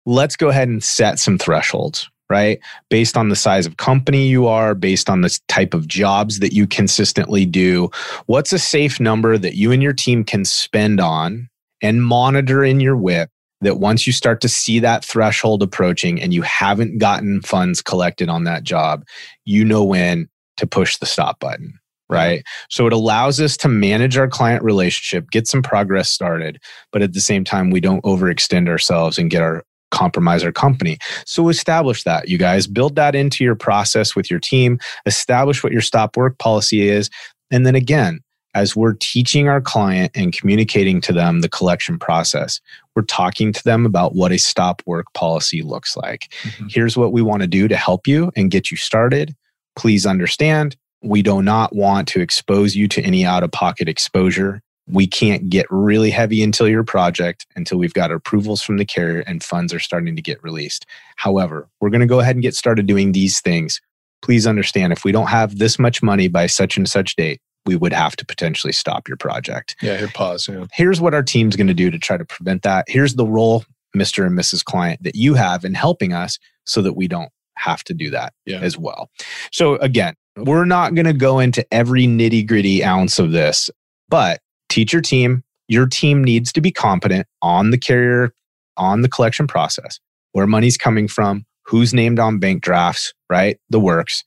let's 0.05 0.37
go 0.37 0.49
ahead 0.49 0.69
and 0.69 0.83
set 0.83 1.19
some 1.19 1.39
thresholds, 1.39 2.11
right? 2.29 2.59
Based 2.91 3.17
on 3.17 3.29
the 3.29 3.37
size 3.37 3.67
of 3.67 3.77
company 3.77 4.27
you 4.27 4.49
are, 4.49 4.75
based 4.75 5.09
on 5.09 5.23
the 5.23 5.39
type 5.49 5.73
of 5.73 5.87
jobs 5.87 6.41
that 6.41 6.53
you 6.53 6.67
consistently 6.67 7.47
do. 7.47 7.89
What's 8.27 8.53
a 8.53 8.59
safe 8.59 9.01
number 9.01 9.39
that 9.39 9.55
you 9.55 9.73
and 9.73 9.83
your 9.83 9.95
team 9.95 10.25
can 10.25 10.45
spend 10.45 11.01
on 11.01 11.49
and 11.81 12.05
monitor 12.05 12.65
in 12.65 12.81
your 12.81 12.97
WIP 12.97 13.31
that 13.61 13.79
once 13.79 14.07
you 14.07 14.13
start 14.13 14.41
to 14.43 14.49
see 14.49 14.81
that 14.81 15.05
threshold 15.05 15.63
approaching 15.63 16.21
and 16.21 16.35
you 16.35 16.43
haven't 16.43 16.99
gotten 16.99 17.41
funds 17.41 17.81
collected 17.81 18.29
on 18.29 18.45
that 18.45 18.65
job, 18.65 19.07
you 19.45 19.65
know 19.65 19.85
when 19.85 20.29
to 20.57 20.67
push 20.67 20.99
the 20.99 21.07
stop 21.07 21.39
button 21.39 21.79
right? 22.09 22.43
So 22.71 22.87
it 22.87 22.93
allows 22.93 23.41
us 23.41 23.57
to 23.59 23.69
manage 23.69 24.17
our 24.17 24.29
client 24.29 24.63
relationship, 24.63 25.31
get 25.31 25.47
some 25.47 25.63
progress 25.63 26.11
started, 26.11 26.61
but 26.93 27.03
at 27.03 27.13
the 27.13 27.21
same 27.21 27.45
time, 27.45 27.71
we 27.71 27.81
don't 27.81 28.05
overextend 28.05 28.69
ourselves 28.69 29.19
and 29.19 29.31
get 29.31 29.43
our 29.43 29.65
compromise 29.91 30.45
our 30.45 30.53
company. 30.53 30.99
So 31.25 31.49
establish 31.49 32.03
that, 32.03 32.29
you 32.29 32.37
guys. 32.37 32.67
Build 32.67 32.97
that 32.97 33.15
into 33.15 33.45
your 33.45 33.55
process 33.55 34.17
with 34.17 34.31
your 34.31 34.41
team, 34.41 34.79
establish 35.07 35.63
what 35.63 35.73
your 35.73 35.83
stop 35.83 36.17
work 36.17 36.39
policy 36.39 36.89
is. 36.89 37.09
And 37.51 37.65
then 37.65 37.77
again, 37.77 38.21
as 38.55 38.77
we're 38.77 38.95
teaching 38.95 39.49
our 39.49 39.61
client 39.61 40.13
and 40.15 40.33
communicating 40.33 41.01
to 41.03 41.13
them 41.13 41.41
the 41.41 41.49
collection 41.49 41.99
process, 41.99 42.61
we're 42.95 43.03
talking 43.03 43.53
to 43.53 43.65
them 43.65 43.85
about 43.85 44.15
what 44.15 44.33
a 44.33 44.39
stop 44.39 44.83
work 44.87 45.07
policy 45.15 45.63
looks 45.63 45.97
like. 45.97 46.33
Mm-hmm. 46.43 46.67
Here's 46.71 46.97
what 46.97 47.13
we 47.13 47.23
want 47.23 47.43
to 47.43 47.49
do 47.49 47.67
to 47.67 47.77
help 47.77 48.07
you 48.07 48.31
and 48.37 48.51
get 48.51 48.71
you 48.71 48.77
started. 48.77 49.35
Please 49.77 50.07
understand 50.07 50.77
we 51.05 51.23
do 51.23 51.43
not 51.43 51.75
want 51.75 52.09
to 52.09 52.21
expose 52.21 52.75
you 52.75 52.89
to 52.89 53.03
any 53.03 53.25
out 53.25 53.43
of 53.43 53.53
pocket 53.53 53.89
exposure. 53.89 54.63
We 54.87 55.07
can't 55.07 55.49
get 55.49 55.67
really 55.71 56.11
heavy 56.11 56.43
into 56.43 56.69
your 56.71 56.85
project 56.85 57.47
until 57.57 57.79
we've 57.79 57.95
got 57.95 58.11
approvals 58.11 58.63
from 58.63 58.77
the 58.77 58.85
carrier 58.85 59.21
and 59.21 59.43
funds 59.43 59.73
are 59.73 59.79
starting 59.79 60.17
to 60.17 60.23
get 60.23 60.43
released. 60.43 60.87
However, 61.17 61.69
we're 61.81 61.91
going 61.91 62.01
to 62.01 62.07
go 62.07 62.21
ahead 62.21 62.37
and 62.37 62.43
get 62.43 62.55
started 62.55 62.87
doing 62.87 63.13
these 63.13 63.41
things. 63.41 63.81
Please 64.23 64.47
understand 64.47 64.93
if 64.93 65.05
we 65.05 65.13
don't 65.13 65.29
have 65.29 65.59
this 65.59 65.79
much 65.79 66.03
money 66.03 66.29
by 66.29 66.47
such 66.47 66.77
and 66.77 66.89
such 66.89 67.17
date, 67.17 67.41
we 67.67 67.77
would 67.77 67.93
have 67.93 68.17
to 68.17 68.27
potentially 68.27 68.73
stop 68.73 69.09
your 69.09 69.17
project. 69.17 69.77
Yeah, 69.81 69.97
hit 69.97 70.13
pause. 70.13 70.49
Yeah. 70.49 70.67
Here's 70.73 71.01
what 71.01 71.15
our 71.15 71.23
team's 71.23 71.57
going 71.57 71.67
to 71.67 71.75
do 71.75 71.91
to 71.91 71.99
try 71.99 72.17
to 72.17 72.25
prevent 72.25 72.63
that. 72.63 72.85
Here's 72.89 73.15
the 73.15 73.27
role, 73.27 73.65
Mr. 73.97 74.27
and 74.27 74.39
Mrs. 74.39 74.65
Client, 74.65 75.03
that 75.03 75.15
you 75.15 75.35
have 75.35 75.65
in 75.65 75.75
helping 75.75 76.13
us 76.13 76.39
so 76.65 76.83
that 76.83 76.95
we 76.95 77.09
don't 77.09 77.31
have 77.57 77.85
to 77.85 77.95
do 77.95 78.11
that 78.11 78.35
yeah. 78.45 78.61
as 78.61 78.77
well. 78.77 79.11
So, 79.51 79.77
again, 79.77 80.15
we're 80.37 80.65
not 80.65 80.95
going 80.95 81.07
to 81.07 81.13
go 81.13 81.39
into 81.39 81.65
every 81.73 82.07
nitty 82.07 82.47
gritty 82.47 82.85
ounce 82.85 83.19
of 83.19 83.33
this, 83.33 83.71
but 84.09 84.41
teach 84.69 84.93
your 84.93 85.03
team. 85.03 85.43
Your 85.69 85.87
team 85.87 86.23
needs 86.23 86.53
to 86.53 86.61
be 86.61 86.71
competent 86.71 87.27
on 87.41 87.71
the 87.71 87.79
carrier, 87.79 88.35
on 88.77 89.03
the 89.03 89.09
collection 89.09 89.47
process, 89.47 89.99
where 90.33 90.47
money's 90.47 90.77
coming 90.77 91.09
from, 91.09 91.47
who's 91.63 91.95
named 91.95 92.19
on 92.19 92.39
bank 92.39 92.63
drafts, 92.63 93.15
right? 93.31 93.59
The 93.71 93.81
works. 93.81 94.25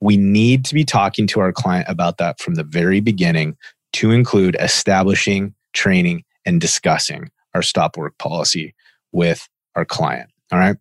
We 0.00 0.16
need 0.16 0.64
to 0.66 0.74
be 0.74 0.84
talking 0.84 1.26
to 1.28 1.40
our 1.40 1.52
client 1.52 1.86
about 1.88 2.18
that 2.18 2.38
from 2.38 2.54
the 2.54 2.62
very 2.62 3.00
beginning 3.00 3.56
to 3.94 4.10
include 4.10 4.56
establishing, 4.60 5.54
training, 5.72 6.22
and 6.44 6.60
discussing 6.60 7.30
our 7.54 7.62
stop 7.62 7.96
work 7.96 8.16
policy 8.18 8.74
with 9.12 9.48
our 9.74 9.84
client. 9.84 10.30
All 10.52 10.58
right. 10.58 10.76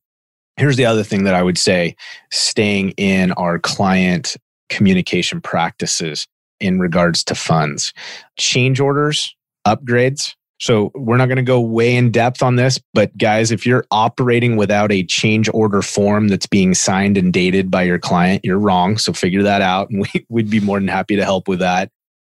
Here's 0.57 0.77
the 0.77 0.85
other 0.85 1.03
thing 1.03 1.23
that 1.23 1.33
I 1.33 1.41
would 1.41 1.57
say 1.57 1.95
staying 2.31 2.91
in 2.91 3.31
our 3.33 3.57
client 3.59 4.37
communication 4.75 5.39
practices 5.39 6.27
in 6.59 6.79
regards 6.79 7.23
to 7.23 7.33
funds. 7.33 7.93
Change 8.37 8.81
orders, 8.81 9.33
upgrades. 9.65 10.33
So 10.59 10.91
we're 10.95 11.15
not 11.15 11.27
going 11.27 11.37
to 11.37 11.43
go 11.43 11.61
way 11.61 11.95
in 11.95 12.11
depth 12.11 12.43
on 12.43 12.57
this, 12.57 12.79
but 12.93 13.17
guys, 13.17 13.51
if 13.51 13.65
you're 13.65 13.85
operating 13.91 14.57
without 14.57 14.91
a 14.91 15.03
change 15.03 15.49
order 15.53 15.81
form 15.81 16.27
that's 16.27 16.45
being 16.45 16.73
signed 16.73 17.17
and 17.17 17.31
dated 17.31 17.71
by 17.71 17.83
your 17.83 17.99
client, 17.99 18.43
you're 18.43 18.59
wrong. 18.59 18.97
So 18.97 19.13
figure 19.13 19.43
that 19.43 19.61
out. 19.61 19.89
And 19.89 20.05
we, 20.13 20.25
would 20.29 20.49
be 20.49 20.59
more 20.59 20.79
than 20.79 20.89
happy 20.89 21.15
to 21.15 21.23
help 21.23 21.47
with 21.47 21.59
that. 21.59 21.89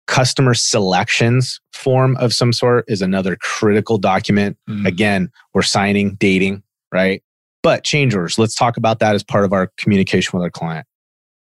Customer 0.09 0.55
selections 0.55 1.61
form 1.73 2.17
of 2.17 2.33
some 2.33 2.53
sort 2.53 2.85
is 2.89 3.03
another 3.03 3.37
critical 3.37 3.99
document. 3.99 4.57
Mm. 4.69 4.87
Again, 4.87 5.31
we're 5.55 5.63
signing, 5.63 6.17
dating, 6.17 6.65
right? 6.93 7.23
But 7.63 7.85
change 7.85 8.15
orders, 8.15 8.37
let's 8.39 8.57
talk 8.57 8.77
about 8.77 8.99
that 8.99 9.15
as 9.15 9.23
part 9.23 9.45
of 9.45 9.53
our 9.53 9.71
communication 9.79 10.37
with 10.37 10.43
our 10.43 10.51
client 10.51 10.87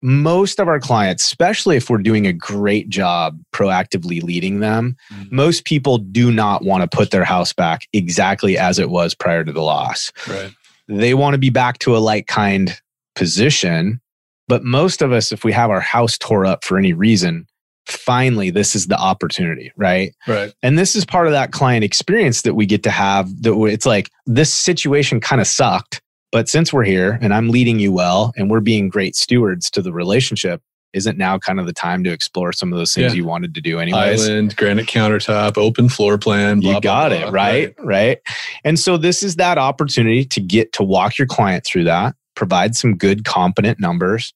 most 0.02 0.60
of 0.60 0.68
our 0.68 0.78
clients, 0.78 1.24
especially 1.24 1.76
if 1.76 1.90
we're 1.90 1.98
doing 1.98 2.26
a 2.26 2.32
great 2.32 2.88
job 2.88 3.38
proactively 3.52 4.22
leading 4.22 4.60
them, 4.60 4.96
mm-hmm. 5.12 5.34
most 5.34 5.64
people 5.64 5.98
do 5.98 6.30
not 6.30 6.64
want 6.64 6.82
to 6.88 6.96
put 6.96 7.10
their 7.10 7.24
house 7.24 7.52
back 7.52 7.88
exactly 7.92 8.56
as 8.56 8.78
it 8.78 8.90
was 8.90 9.14
prior 9.14 9.44
to 9.44 9.52
the 9.52 9.62
loss. 9.62 10.12
Right. 10.28 10.52
They 10.86 11.14
want 11.14 11.34
to 11.34 11.38
be 11.38 11.50
back 11.50 11.78
to 11.80 11.96
a 11.96 11.98
like 11.98 12.26
kind 12.26 12.80
position. 13.14 14.00
But 14.46 14.64
most 14.64 15.02
of 15.02 15.12
us, 15.12 15.32
if 15.32 15.44
we 15.44 15.52
have 15.52 15.70
our 15.70 15.80
house 15.80 16.16
tore 16.16 16.46
up 16.46 16.64
for 16.64 16.78
any 16.78 16.92
reason, 16.92 17.46
finally 17.90 18.50
this 18.50 18.76
is 18.76 18.86
the 18.86 18.98
opportunity 18.98 19.72
right 19.76 20.14
right 20.26 20.52
and 20.62 20.78
this 20.78 20.94
is 20.94 21.06
part 21.06 21.26
of 21.26 21.32
that 21.32 21.52
client 21.52 21.82
experience 21.82 22.42
that 22.42 22.52
we 22.52 22.66
get 22.66 22.82
to 22.82 22.90
have 22.90 23.30
that 23.42 23.54
it's 23.64 23.86
like 23.86 24.10
this 24.26 24.52
situation 24.52 25.20
kind 25.20 25.40
of 25.40 25.46
sucked 25.46 26.02
but 26.30 26.48
since 26.48 26.72
we're 26.72 26.84
here 26.84 27.18
and 27.20 27.32
I'm 27.32 27.48
leading 27.48 27.78
you 27.78 27.92
well 27.92 28.32
and 28.36 28.50
we're 28.50 28.60
being 28.60 28.88
great 28.88 29.16
stewards 29.16 29.70
to 29.70 29.82
the 29.82 29.92
relationship, 29.92 30.62
isn't 30.94 31.18
now 31.18 31.38
kind 31.38 31.60
of 31.60 31.66
the 31.66 31.72
time 31.72 32.02
to 32.04 32.10
explore 32.10 32.52
some 32.52 32.72
of 32.72 32.78
those 32.78 32.94
things 32.94 33.12
yeah. 33.12 33.16
you 33.16 33.24
wanted 33.24 33.54
to 33.54 33.60
do 33.60 33.78
anyways? 33.78 34.28
Island, 34.28 34.56
granite 34.56 34.86
countertop, 34.86 35.58
open 35.58 35.88
floor 35.88 36.16
plan. 36.18 36.60
Blah, 36.60 36.74
you 36.74 36.80
got 36.80 37.10
blah, 37.10 37.18
it, 37.18 37.20
blah. 37.22 37.30
Right, 37.30 37.74
right? 37.78 37.86
Right. 37.86 38.18
And 38.64 38.78
so 38.78 38.96
this 38.96 39.22
is 39.22 39.36
that 39.36 39.58
opportunity 39.58 40.24
to 40.24 40.40
get 40.40 40.72
to 40.74 40.82
walk 40.82 41.18
your 41.18 41.26
client 41.26 41.64
through 41.64 41.84
that, 41.84 42.14
provide 42.34 42.74
some 42.74 42.96
good, 42.96 43.24
competent 43.24 43.78
numbers. 43.78 44.32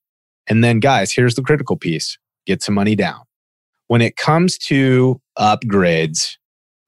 And 0.46 0.62
then, 0.62 0.80
guys, 0.80 1.12
here's 1.12 1.36
the 1.36 1.42
critical 1.42 1.76
piece 1.76 2.18
get 2.44 2.62
some 2.62 2.74
money 2.74 2.96
down. 2.96 3.20
When 3.86 4.02
it 4.02 4.16
comes 4.16 4.58
to 4.58 5.20
upgrades, 5.38 6.36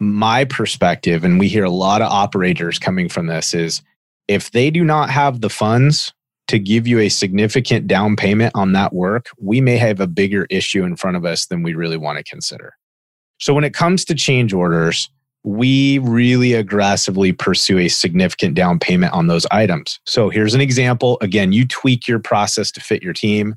my 0.01 0.45
perspective, 0.45 1.25
and 1.25 1.39
we 1.39 1.49
hear 1.49 1.65
a 1.65 1.71
lot 1.71 2.03
of 2.03 2.11
operators 2.11 2.79
coming 2.79 3.09
from 3.09 3.29
this, 3.29 3.55
is 3.55 3.83
if 4.29 4.51
they 4.51 4.71
do 4.71 4.85
not 4.85 5.11
have 5.11 5.41
the 5.41 5.51
funds 5.51 6.13
to 6.49 6.59
give 6.59 6.87
you 6.87 6.99
a 6.99 7.09
significant 7.09 7.87
down 7.87 8.17
payment 8.17 8.55
on 8.55 8.73
that 8.73 8.93
work, 8.93 9.29
we 9.39 9.61
may 9.61 9.77
have 9.77 10.01
a 10.01 10.07
bigger 10.07 10.47
issue 10.51 10.85
in 10.85 10.97
front 10.97 11.17
of 11.17 11.25
us 11.25 11.47
than 11.47 11.63
we 11.63 11.75
really 11.75 11.97
want 11.97 12.19
to 12.19 12.25
consider. 12.25 12.75
So 13.39 13.55
when 13.55 13.65
it 13.65 13.75
comes 13.75 14.05
to 14.07 14.15
change 14.15 14.53
orders, 14.53 15.09
we 15.43 15.99
really 15.99 16.55
aggressively 16.55 17.33
pursue 17.33 17.79
a 17.79 17.89
significant 17.89 18.55
down 18.55 18.79
payment 18.79 19.13
on 19.13 19.27
those 19.27 19.47
items. 19.51 20.01
So 20.07 20.31
here's 20.31 20.55
an 20.55 20.61
example. 20.61 21.19
Again, 21.21 21.53
you 21.53 21.67
tweak 21.67 22.09
your 22.09 22.19
process 22.19 22.71
to 22.73 22.81
fit 22.81 23.03
your 23.03 23.13
team, 23.13 23.55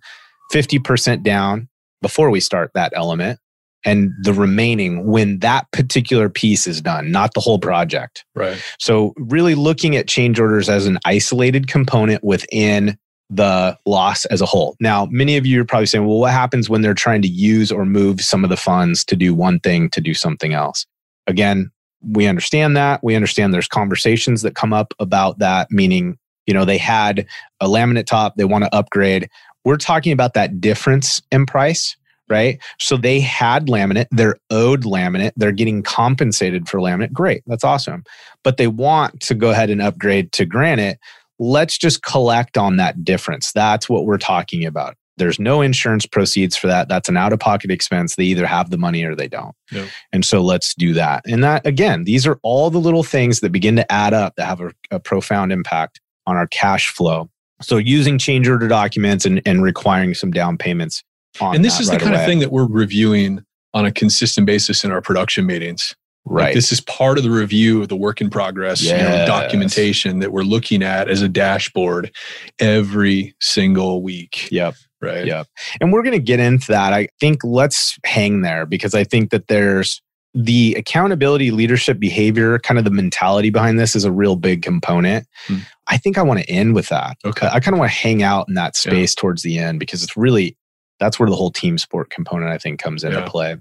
50% 0.54 1.24
down 1.24 1.70
before 2.02 2.30
we 2.30 2.40
start 2.40 2.72
that 2.74 2.92
element, 2.96 3.40
and 3.88 4.12
the 4.22 4.34
remaining 4.34 5.08
when 5.08 5.40
that 5.40 5.72
particular 5.72 6.30
piece 6.30 6.68
is 6.68 6.82
done, 6.82 7.10
not 7.10 7.34
the 7.34 7.40
whole 7.40 7.58
project. 7.58 8.26
Right. 8.36 8.62
So 8.80 9.14
really 9.16 9.56
looking 9.56 9.96
at 9.96 10.10
change 10.10 10.40
orders 10.40 10.68
as 10.68 10.86
an 10.86 11.00
isolated 11.06 11.68
component 11.68 12.24
within 12.24 12.98
the 13.30 13.78
loss 13.86 14.26
as 14.26 14.42
a 14.42 14.46
whole. 14.46 14.76
Now, 14.80 15.08
many 15.10 15.38
of 15.38 15.46
you 15.46 15.62
are 15.62 15.66
probably 15.66 15.86
saying, 15.86 16.06
well, 16.06 16.20
what 16.20 16.32
happens 16.32 16.70
when 16.70 16.82
they're 16.82 16.94
trying 16.94 17.22
to 17.24 17.28
use 17.28 17.72
or 17.72 17.86
move 17.86 18.22
some 18.22 18.44
of 18.44 18.50
the 18.50 18.58
funds 18.58 19.04
to 19.06 19.16
do 19.16 19.34
one 19.34 19.60
thing 19.60 19.90
to 19.92 20.02
do 20.02 20.14
something 20.14 20.54
else? 20.54 20.86
Again, 21.26 21.72
we 22.02 22.28
understand 22.28 22.78
that. 22.78 23.04
We 23.04 23.16
understand 23.16 23.54
there's 23.54 23.68
conversations 23.68 24.44
that 24.44 24.56
come 24.56 24.72
up 24.72 24.94
about 25.00 25.40
that, 25.40 25.72
meaning, 25.72 26.18
you 26.46 26.54
know, 26.54 26.64
they 26.64 26.78
had 26.78 27.26
a 27.60 27.68
laminate 27.68 28.06
top, 28.06 28.36
they 28.36 28.46
want 28.46 28.64
to 28.64 28.76
upgrade. 28.76 29.30
We're 29.66 29.78
talking 29.78 30.14
about 30.14 30.34
that 30.36 30.62
difference 30.62 31.22
in 31.32 31.46
price, 31.46 31.97
right? 32.30 32.60
So 32.80 32.98
they 32.98 33.20
had 33.20 33.68
laminate, 33.68 34.08
they're 34.12 34.38
owed 34.50 34.84
laminate, 34.84 35.34
they're 35.36 35.52
getting 35.52 35.84
compensated 35.84 36.68
for 36.68 36.80
laminate. 36.80 37.14
Great, 37.14 37.44
that's 37.48 37.64
awesome. 37.64 38.04
But 38.44 38.58
they 38.58 38.68
want 38.68 39.20
to 39.22 39.36
go 39.36 39.50
ahead 39.50 39.70
and 39.70 39.82
upgrade 39.82 40.32
to 40.34 40.46
granite. 40.46 41.00
Let's 41.40 41.78
just 41.78 42.04
collect 42.04 42.58
on 42.58 42.78
that 42.78 43.04
difference. 43.04 43.52
That's 43.52 43.88
what 43.88 44.06
we're 44.06 44.18
talking 44.18 44.66
about. 44.66 44.96
There's 45.18 45.40
no 45.40 45.62
insurance 45.62 46.06
proceeds 46.06 46.56
for 46.56 46.68
that. 46.68 46.88
That's 46.88 47.10
an 47.10 47.18
out 47.18 47.34
of 47.34 47.40
pocket 47.40 47.72
expense. 47.72 48.16
They 48.16 48.26
either 48.26 48.46
have 48.46 48.70
the 48.70 48.78
money 48.78 49.04
or 49.04 49.16
they 49.16 49.28
don't. 49.28 49.56
Yep. 49.72 49.88
And 50.14 50.24
so 50.24 50.42
let's 50.42 50.76
do 50.76 50.94
that. 50.94 51.24
And 51.26 51.44
that, 51.44 51.66
again, 51.66 52.04
these 52.04 52.28
are 52.28 52.40
all 52.44 52.70
the 52.70 52.78
little 52.78 53.04
things 53.04 53.40
that 53.40 53.52
begin 53.52 53.76
to 53.78 53.92
add 53.92 54.14
up 54.14 54.36
that 54.36 54.46
have 54.46 54.62
a, 54.62 54.72
a 54.92 55.00
profound 55.00 55.52
impact 55.52 56.00
on 56.28 56.38
our 56.38 56.48
cash 56.48 56.90
flow. 56.90 57.30
So 57.62 57.78
using 57.78 58.20
change 58.20 58.48
order 58.48 58.68
documents 58.68 59.26
and, 59.26 59.42
and 59.44 59.64
requiring 59.64 60.14
some 60.14 60.30
down 60.30 60.58
payments. 60.58 61.04
And 61.42 61.64
this 61.64 61.80
is 61.80 61.90
right 61.90 62.00
the 62.00 62.04
kind 62.04 62.16
away. 62.16 62.24
of 62.24 62.28
thing 62.28 62.40
that 62.40 62.52
we're 62.52 62.68
reviewing 62.68 63.44
on 63.74 63.86
a 63.86 63.92
consistent 63.92 64.48
basis 64.48 64.84
in 64.84 64.92
our 64.92 65.02
production 65.02 65.46
meetings. 65.46 65.96
Right. 66.30 66.46
Like 66.46 66.56
this 66.56 66.72
is 66.72 66.82
part 66.82 67.18
of 67.18 67.24
the 67.24 67.30
review 67.30 67.82
of 67.82 67.88
the 67.88 67.96
work 67.96 68.20
in 68.20 68.30
progress 68.30 68.82
yes. 68.82 69.00
you 69.00 69.08
know, 69.08 69.26
documentation 69.26 70.20
that 70.20 70.32
we're 70.32 70.44
looking 70.44 70.84
at 70.84 71.10
as 71.10 71.22
a 71.22 71.30
dashboard 71.30 72.12
every 72.60 73.34
single 73.40 74.02
week. 74.02 74.52
Yep. 74.52 74.76
Right. 75.02 75.26
Yep. 75.26 75.48
And 75.80 75.94
we're 75.94 76.02
going 76.02 76.18
to 76.18 76.24
get 76.24 76.40
into 76.40 76.68
that. 76.68 76.92
I 76.92 77.08
think 77.20 77.44
let's 77.44 77.98
hang 78.04 78.42
there 78.42 78.66
because 78.66 78.94
I 78.94 79.04
think 79.04 79.30
that 79.30 79.48
there's 79.48 80.02
the 80.34 80.76
accountability, 80.78 81.52
leadership, 81.52 82.00
behavior, 82.00 82.60
kind 82.60 82.78
of 82.78 82.84
the 82.84 82.92
mentality 82.92 83.50
behind 83.50 83.80
this 83.80 83.96
is 83.96 84.04
a 84.04 84.12
real 84.12 84.36
big 84.36 84.62
component. 84.62 85.26
Hmm. 85.46 85.60
I 85.88 85.98
think 85.98 86.18
I 86.18 86.24
want 86.24 86.42
to 86.42 86.50
end 86.50 86.76
with 86.76 86.90
that. 86.90 87.18
Okay. 87.26 87.48
I 87.48 87.60
kind 87.60 87.74
of 87.74 87.80
want 87.80 87.92
to 87.92 87.98
hang 87.98 88.22
out 88.22 88.48
in 88.48 88.56
that 88.56 88.76
space 88.76 89.16
yeah. 89.16 89.22
towards 89.22 89.44
the 89.44 89.60
end 89.60 89.80
because 89.80 90.04
it's 90.04 90.18
really 90.18 90.57
that's 91.00 91.20
where 91.20 91.30
the 91.30 91.36
whole 91.36 91.52
team 91.52 91.78
sport 91.78 92.10
component 92.10 92.52
I 92.52 92.58
think 92.58 92.80
comes 92.80 93.04
into 93.04 93.20
yeah. 93.20 93.28
play. 93.28 93.58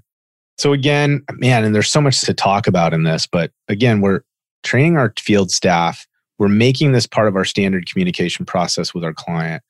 So 0.57 0.73
again, 0.73 1.23
man, 1.33 1.63
and 1.63 1.75
there's 1.75 1.91
so 1.91 2.01
much 2.01 2.21
to 2.21 2.33
talk 2.33 2.67
about 2.67 2.93
in 2.93 3.03
this, 3.03 3.27
but 3.27 3.51
again, 3.67 4.01
we're 4.01 4.21
training 4.63 4.97
our 4.97 5.13
field 5.19 5.51
staff. 5.51 6.07
We're 6.39 6.47
making 6.47 6.91
this 6.91 7.05
part 7.07 7.27
of 7.27 7.35
our 7.35 7.45
standard 7.45 7.89
communication 7.89 8.45
process 8.45 8.93
with 8.93 9.03
our 9.03 9.13
client. 9.13 9.63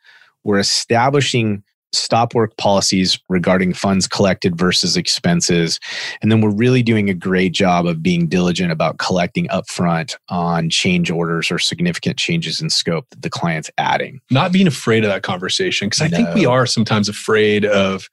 We're 0.44 0.60
establishing 0.60 1.64
stop 1.94 2.36
work 2.36 2.56
policies 2.58 3.20
regarding 3.30 3.74
funds 3.74 4.08
collected 4.08 4.58
versus 4.58 4.98
expenses. 4.98 5.80
And 6.22 6.32
then 6.32 6.42
we're 6.42 6.50
really 6.50 6.84
doing 6.84 7.10
a 7.10 7.14
great 7.14 7.54
job 7.54 7.86
of 7.86 8.04
being 8.04 8.28
diligent 8.28 8.72
about 8.72 8.98
collecting 8.98 9.48
upfront 9.48 10.16
on 10.30 10.70
change 10.70 11.10
orders 11.10 11.50
or 11.50 11.60
significant 11.60 12.18
changes 12.18 12.62
in 12.62 12.70
scope 12.70 13.10
that 13.12 13.22
the 13.22 13.30
client's 13.30 13.72
adding. 13.78 14.20
Not 14.30 14.52
being 14.52 14.68
afraid 14.68 15.04
of 15.04 15.10
that 15.10 15.24
conversation, 15.24 15.88
because 15.88 16.02
I 16.02 16.08
no. 16.08 16.18
think 16.18 16.36
we 16.36 16.46
are 16.46 16.66
sometimes 16.66 17.08
afraid 17.08 17.66
of 17.66 18.10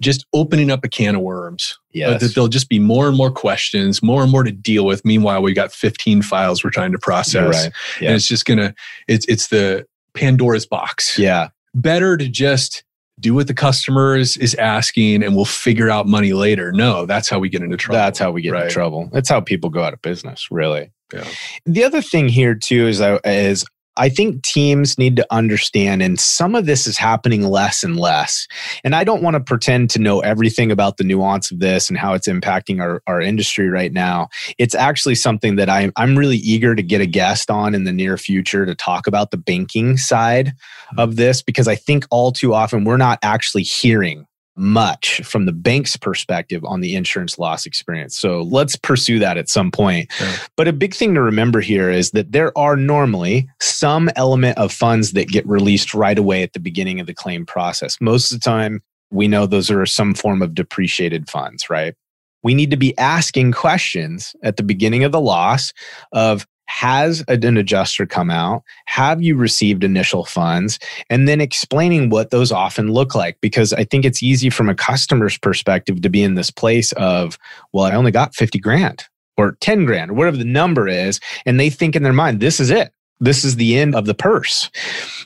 just 0.00 0.26
opening 0.32 0.70
up 0.70 0.84
a 0.84 0.88
can 0.88 1.14
of 1.14 1.22
worms. 1.22 1.78
Uh, 1.90 1.90
yes. 1.92 2.20
that 2.20 2.34
there'll 2.34 2.48
just 2.48 2.68
be 2.68 2.80
more 2.80 3.06
and 3.06 3.16
more 3.16 3.30
questions, 3.30 4.02
more 4.02 4.22
and 4.22 4.32
more 4.32 4.42
to 4.42 4.50
deal 4.50 4.84
with. 4.84 5.04
Meanwhile, 5.04 5.42
we 5.42 5.52
got 5.52 5.72
15 5.72 6.22
files 6.22 6.64
we're 6.64 6.70
trying 6.70 6.92
to 6.92 6.98
process. 6.98 7.64
Right. 7.64 7.72
Yeah. 8.00 8.08
And 8.08 8.16
it's 8.16 8.26
just 8.26 8.44
gonna, 8.44 8.74
it's 9.06 9.24
it's 9.26 9.48
the 9.48 9.86
Pandora's 10.14 10.66
box. 10.66 11.18
Yeah. 11.18 11.48
Better 11.74 12.16
to 12.16 12.28
just 12.28 12.84
do 13.20 13.34
what 13.34 13.46
the 13.46 13.54
customer 13.54 14.16
is, 14.16 14.36
is 14.36 14.54
asking 14.56 15.22
and 15.22 15.36
we'll 15.36 15.44
figure 15.44 15.90
out 15.90 16.06
money 16.06 16.32
later. 16.32 16.72
No, 16.72 17.06
that's 17.06 17.28
how 17.28 17.38
we 17.38 17.48
get 17.48 17.62
into 17.62 17.76
trouble. 17.76 17.98
That's 17.98 18.18
how 18.18 18.32
we 18.32 18.42
get 18.42 18.52
right. 18.52 18.62
into 18.62 18.72
trouble. 18.72 19.08
That's 19.12 19.28
how 19.28 19.40
people 19.40 19.70
go 19.70 19.82
out 19.82 19.92
of 19.92 20.02
business, 20.02 20.48
really. 20.50 20.90
Yeah. 21.12 21.26
The 21.64 21.84
other 21.84 22.02
thing 22.02 22.28
here 22.28 22.54
too 22.54 22.88
is 22.88 23.00
I 23.00 23.18
is 23.24 23.64
I 23.96 24.08
think 24.08 24.42
teams 24.42 24.98
need 24.98 25.16
to 25.16 25.26
understand, 25.30 26.02
and 26.02 26.18
some 26.18 26.54
of 26.54 26.66
this 26.66 26.86
is 26.86 26.98
happening 26.98 27.42
less 27.42 27.82
and 27.84 27.98
less. 27.98 28.48
And 28.82 28.94
I 28.94 29.04
don't 29.04 29.22
want 29.22 29.34
to 29.34 29.40
pretend 29.40 29.90
to 29.90 29.98
know 29.98 30.20
everything 30.20 30.72
about 30.72 30.96
the 30.96 31.04
nuance 31.04 31.50
of 31.50 31.60
this 31.60 31.88
and 31.88 31.98
how 31.98 32.14
it's 32.14 32.28
impacting 32.28 32.80
our, 32.80 33.02
our 33.06 33.20
industry 33.20 33.68
right 33.68 33.92
now. 33.92 34.28
It's 34.58 34.74
actually 34.74 35.14
something 35.14 35.56
that 35.56 35.70
I'm, 35.70 35.92
I'm 35.96 36.18
really 36.18 36.38
eager 36.38 36.74
to 36.74 36.82
get 36.82 37.00
a 37.00 37.06
guest 37.06 37.50
on 37.50 37.74
in 37.74 37.84
the 37.84 37.92
near 37.92 38.18
future 38.18 38.66
to 38.66 38.74
talk 38.74 39.06
about 39.06 39.30
the 39.30 39.36
banking 39.36 39.96
side 39.96 40.54
hmm. 40.90 40.98
of 40.98 41.16
this, 41.16 41.42
because 41.42 41.68
I 41.68 41.76
think 41.76 42.06
all 42.10 42.32
too 42.32 42.54
often 42.54 42.84
we're 42.84 42.96
not 42.96 43.18
actually 43.22 43.62
hearing 43.62 44.26
much 44.56 45.20
from 45.24 45.46
the 45.46 45.52
bank's 45.52 45.96
perspective 45.96 46.64
on 46.64 46.80
the 46.80 46.94
insurance 46.94 47.38
loss 47.38 47.66
experience. 47.66 48.16
So 48.16 48.42
let's 48.42 48.76
pursue 48.76 49.18
that 49.18 49.36
at 49.36 49.48
some 49.48 49.70
point. 49.70 50.12
But 50.56 50.68
a 50.68 50.72
big 50.72 50.94
thing 50.94 51.14
to 51.14 51.22
remember 51.22 51.60
here 51.60 51.90
is 51.90 52.12
that 52.12 52.32
there 52.32 52.56
are 52.56 52.76
normally 52.76 53.48
some 53.60 54.10
element 54.16 54.58
of 54.58 54.72
funds 54.72 55.12
that 55.12 55.28
get 55.28 55.46
released 55.46 55.94
right 55.94 56.18
away 56.18 56.42
at 56.42 56.52
the 56.52 56.60
beginning 56.60 57.00
of 57.00 57.06
the 57.06 57.14
claim 57.14 57.44
process. 57.44 57.96
Most 58.00 58.30
of 58.30 58.40
the 58.40 58.44
time, 58.44 58.82
we 59.10 59.28
know 59.28 59.46
those 59.46 59.70
are 59.70 59.86
some 59.86 60.14
form 60.14 60.42
of 60.42 60.54
depreciated 60.54 61.28
funds, 61.28 61.68
right? 61.68 61.94
We 62.42 62.54
need 62.54 62.70
to 62.72 62.76
be 62.76 62.96
asking 62.98 63.52
questions 63.52 64.36
at 64.42 64.56
the 64.56 64.62
beginning 64.62 65.02
of 65.02 65.12
the 65.12 65.20
loss 65.20 65.72
of 66.12 66.46
has 66.66 67.22
an 67.28 67.56
adjuster 67.56 68.06
come 68.06 68.30
out? 68.30 68.62
Have 68.86 69.22
you 69.22 69.36
received 69.36 69.84
initial 69.84 70.24
funds? 70.24 70.78
And 71.10 71.28
then 71.28 71.40
explaining 71.40 72.10
what 72.10 72.30
those 72.30 72.52
often 72.52 72.92
look 72.92 73.14
like. 73.14 73.38
Because 73.40 73.72
I 73.72 73.84
think 73.84 74.04
it's 74.04 74.22
easy 74.22 74.50
from 74.50 74.68
a 74.68 74.74
customer's 74.74 75.38
perspective 75.38 76.02
to 76.02 76.10
be 76.10 76.22
in 76.22 76.34
this 76.34 76.50
place 76.50 76.92
of, 76.92 77.38
well, 77.72 77.84
I 77.84 77.92
only 77.94 78.10
got 78.10 78.34
50 78.34 78.58
grand 78.58 79.04
or 79.36 79.56
10 79.60 79.84
grand 79.84 80.10
or 80.10 80.14
whatever 80.14 80.36
the 80.36 80.44
number 80.44 80.88
is. 80.88 81.20
And 81.46 81.58
they 81.58 81.70
think 81.70 81.96
in 81.96 82.02
their 82.02 82.12
mind, 82.12 82.40
this 82.40 82.60
is 82.60 82.70
it. 82.70 82.92
This 83.20 83.44
is 83.44 83.56
the 83.56 83.78
end 83.78 83.94
of 83.94 84.06
the 84.06 84.14
purse. 84.14 84.70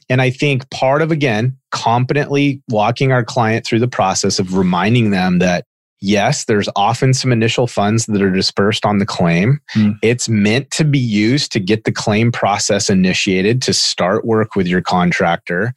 And 0.08 0.20
I 0.20 0.30
think 0.30 0.68
part 0.70 1.02
of, 1.02 1.10
again, 1.10 1.56
competently 1.70 2.62
walking 2.68 3.12
our 3.12 3.24
client 3.24 3.66
through 3.66 3.80
the 3.80 3.88
process 3.88 4.38
of 4.38 4.56
reminding 4.56 5.10
them 5.10 5.38
that 5.38 5.64
yes, 6.00 6.44
there's 6.44 6.68
often 6.76 7.14
some 7.14 7.32
initial 7.32 7.66
funds 7.66 8.06
that 8.06 8.22
are 8.22 8.30
dispersed 8.30 8.86
on 8.86 8.98
the 8.98 9.06
claim. 9.06 9.60
Mm. 9.74 9.98
It's 10.02 10.28
meant 10.28 10.70
to 10.72 10.84
be 10.84 10.98
used 10.98 11.52
to 11.52 11.60
get 11.60 11.84
the 11.84 11.92
claim 11.92 12.32
process 12.32 12.90
initiated 12.90 13.62
to 13.62 13.72
start 13.72 14.24
work 14.24 14.54
with 14.54 14.66
your 14.66 14.82
contractor, 14.82 15.72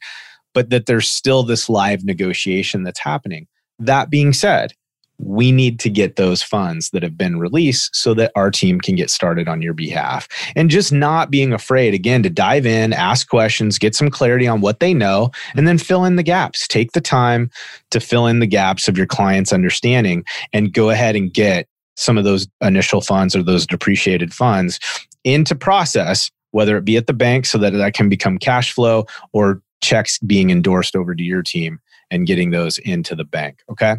but 0.54 0.70
that 0.70 0.86
there's 0.86 1.08
still 1.08 1.42
this 1.42 1.68
live 1.68 2.04
negotiation 2.04 2.82
that's 2.82 3.00
happening. 3.00 3.46
That 3.78 4.10
being 4.10 4.32
said, 4.32 4.72
we 5.18 5.52
need 5.52 5.78
to 5.80 5.90
get 5.90 6.16
those 6.16 6.42
funds 6.42 6.90
that 6.90 7.02
have 7.02 7.16
been 7.16 7.38
released 7.38 7.94
so 7.94 8.14
that 8.14 8.32
our 8.34 8.50
team 8.50 8.80
can 8.80 8.96
get 8.96 9.10
started 9.10 9.48
on 9.48 9.62
your 9.62 9.74
behalf. 9.74 10.28
And 10.56 10.70
just 10.70 10.92
not 10.92 11.30
being 11.30 11.52
afraid, 11.52 11.94
again, 11.94 12.22
to 12.24 12.30
dive 12.30 12.66
in, 12.66 12.92
ask 12.92 13.28
questions, 13.28 13.78
get 13.78 13.94
some 13.94 14.10
clarity 14.10 14.48
on 14.48 14.60
what 14.60 14.80
they 14.80 14.92
know, 14.92 15.30
and 15.54 15.68
then 15.68 15.78
fill 15.78 16.04
in 16.04 16.16
the 16.16 16.22
gaps. 16.22 16.66
Take 16.66 16.92
the 16.92 17.00
time 17.00 17.50
to 17.90 18.00
fill 18.00 18.26
in 18.26 18.40
the 18.40 18.46
gaps 18.46 18.88
of 18.88 18.96
your 18.96 19.06
client's 19.06 19.52
understanding 19.52 20.24
and 20.52 20.72
go 20.72 20.90
ahead 20.90 21.14
and 21.14 21.32
get 21.32 21.68
some 21.96 22.18
of 22.18 22.24
those 22.24 22.48
initial 22.60 23.00
funds 23.00 23.36
or 23.36 23.42
those 23.42 23.66
depreciated 23.66 24.32
funds 24.32 24.80
into 25.24 25.54
process, 25.54 26.30
whether 26.50 26.76
it 26.76 26.84
be 26.84 26.96
at 26.96 27.06
the 27.06 27.12
bank 27.12 27.46
so 27.46 27.58
that 27.58 27.72
that 27.72 27.94
can 27.94 28.08
become 28.08 28.38
cash 28.38 28.72
flow 28.72 29.04
or 29.32 29.62
checks 29.82 30.18
being 30.20 30.50
endorsed 30.50 30.96
over 30.96 31.14
to 31.14 31.22
your 31.22 31.42
team 31.42 31.78
and 32.10 32.26
getting 32.26 32.50
those 32.50 32.78
into 32.78 33.14
the 33.14 33.24
bank. 33.24 33.60
Okay 33.70 33.96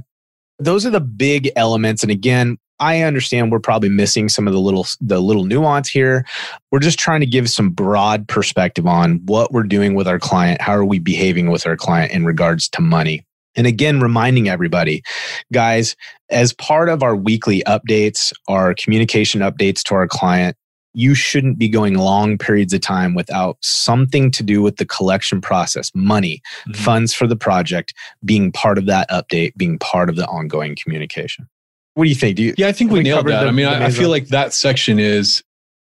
those 0.64 0.86
are 0.86 0.90
the 0.90 1.02
big 1.02 1.52
elements. 1.56 2.04
And 2.04 2.12
again, 2.12 2.58
I 2.80 3.02
understand 3.02 3.52
we're 3.52 3.60
probably 3.60 3.90
missing 3.90 4.30
some 4.30 4.48
of 4.48 4.54
the 4.54 4.60
little 4.60 4.86
the 5.00 5.22
little 5.22 5.46
nuance 5.46 5.90
here. 5.90 6.26
We're 6.72 6.80
just 6.80 7.00
trying 7.00 7.22
to 7.22 7.26
give 7.26 7.50
some 7.50 7.70
broad 7.70 8.28
perspective 8.28 8.88
on 8.88 9.22
what 9.26 9.52
we're 9.52 9.64
doing 9.64 9.94
with 9.94 10.08
our 10.08 10.20
client, 10.20 10.62
how 10.62 10.74
are 10.74 10.86
we 10.86 11.00
behaving 11.00 11.50
with 11.50 11.66
our 11.66 11.78
client 11.78 12.12
in 12.12 12.26
regards 12.26 12.68
to 12.70 12.82
money. 12.82 13.26
And 13.56 13.68
again, 13.68 14.00
reminding 14.00 14.50
everybody, 14.50 15.04
guys, 15.52 15.96
as 16.30 16.54
part 16.54 16.90
of 16.90 17.04
our 17.04 17.16
weekly 17.16 17.62
updates, 17.68 18.34
our 18.48 18.74
communication 18.74 19.42
updates 19.42 19.84
to 19.84 19.96
our 19.96 20.08
client, 20.08 20.58
you 20.94 21.16
shouldn't 21.16 21.58
be 21.58 21.68
going 21.68 21.96
long 21.96 22.38
periods 22.38 22.74
of 22.74 22.82
time 22.82 23.16
without 23.16 23.58
something 23.62 24.32
to 24.32 24.44
do 24.44 24.62
with 24.62 24.78
the 24.78 24.86
collection 24.86 25.42
process, 25.42 25.92
money, 25.96 26.42
mm-hmm. 26.62 26.74
funds 26.74 27.14
for 27.14 27.28
the 27.28 27.36
project, 27.36 27.94
being 28.24 28.52
part 28.52 28.78
of 28.78 28.86
that 28.86 29.10
update, 29.10 29.56
being 29.58 29.80
part 29.80 30.10
of 30.10 30.16
the 30.16 30.26
ongoing 30.28 30.76
communication. 30.82 31.48
What 31.96 32.06
do 32.06 32.10
you 32.10 32.16
think? 32.16 32.38
Do 32.38 32.44
you? 32.44 32.54
Yeah, 32.58 32.68
I 32.68 32.72
think 32.72 32.92
we, 32.92 33.00
we 33.00 33.04
nailed 33.04 33.28
that. 33.28 33.42
The, 33.42 33.48
I 33.48 33.52
mean, 33.52 33.68
I, 33.68 33.86
I 33.86 33.92
feel 33.92 34.10
like 34.10 34.28
that 34.30 34.54
section 34.54 35.00
is 35.00 35.44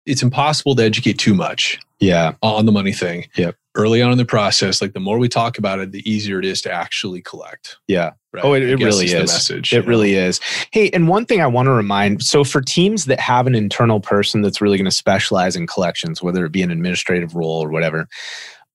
it's 0.07 0.23
impossible 0.23 0.77
to 0.77 0.83
educate 0.83 1.19
too 1.19 1.35
much. 1.35 1.79
Yeah, 1.99 2.35
on 2.43 2.67
the 2.67 2.73
money 2.73 2.93
thing. 2.93 3.27
Yep. 3.37 3.57
Early 3.75 4.01
on 4.03 4.13
in 4.13 4.19
the 4.19 4.25
process, 4.25 4.81
like 4.81 4.93
the 4.93 5.01
more 5.01 5.19
we 5.19 5.29
talk 5.29 5.59
about 5.59 5.81
it, 5.81 5.93
the 5.93 6.09
easier 6.11 6.39
it 6.39 6.45
is 6.45 6.63
to 6.63 6.73
actually 6.73 7.23
collect. 7.23 7.77
Yeah. 7.89 8.13
Right? 8.37 8.45
Oh, 8.45 8.53
it, 8.53 8.63
it 8.63 8.77
really 8.77 9.07
is. 9.07 9.33
message, 9.33 9.73
it 9.73 9.87
really 9.87 10.13
know? 10.13 10.27
is. 10.27 10.41
Hey, 10.71 10.91
and 10.91 11.09
one 11.09 11.25
thing 11.25 11.41
I 11.41 11.47
want 11.47 11.67
to 11.67 11.73
remind 11.73 12.23
so 12.23 12.45
for 12.45 12.61
teams 12.61 13.07
that 13.07 13.19
have 13.19 13.47
an 13.47 13.55
internal 13.55 13.99
person 13.99 14.43
that's 14.43 14.61
really 14.61 14.77
going 14.77 14.85
to 14.85 14.91
specialize 14.91 15.57
in 15.57 15.67
collections, 15.67 16.23
whether 16.23 16.45
it 16.45 16.53
be 16.53 16.63
an 16.63 16.71
administrative 16.71 17.35
role 17.35 17.65
or 17.65 17.71
whatever, 17.71 18.07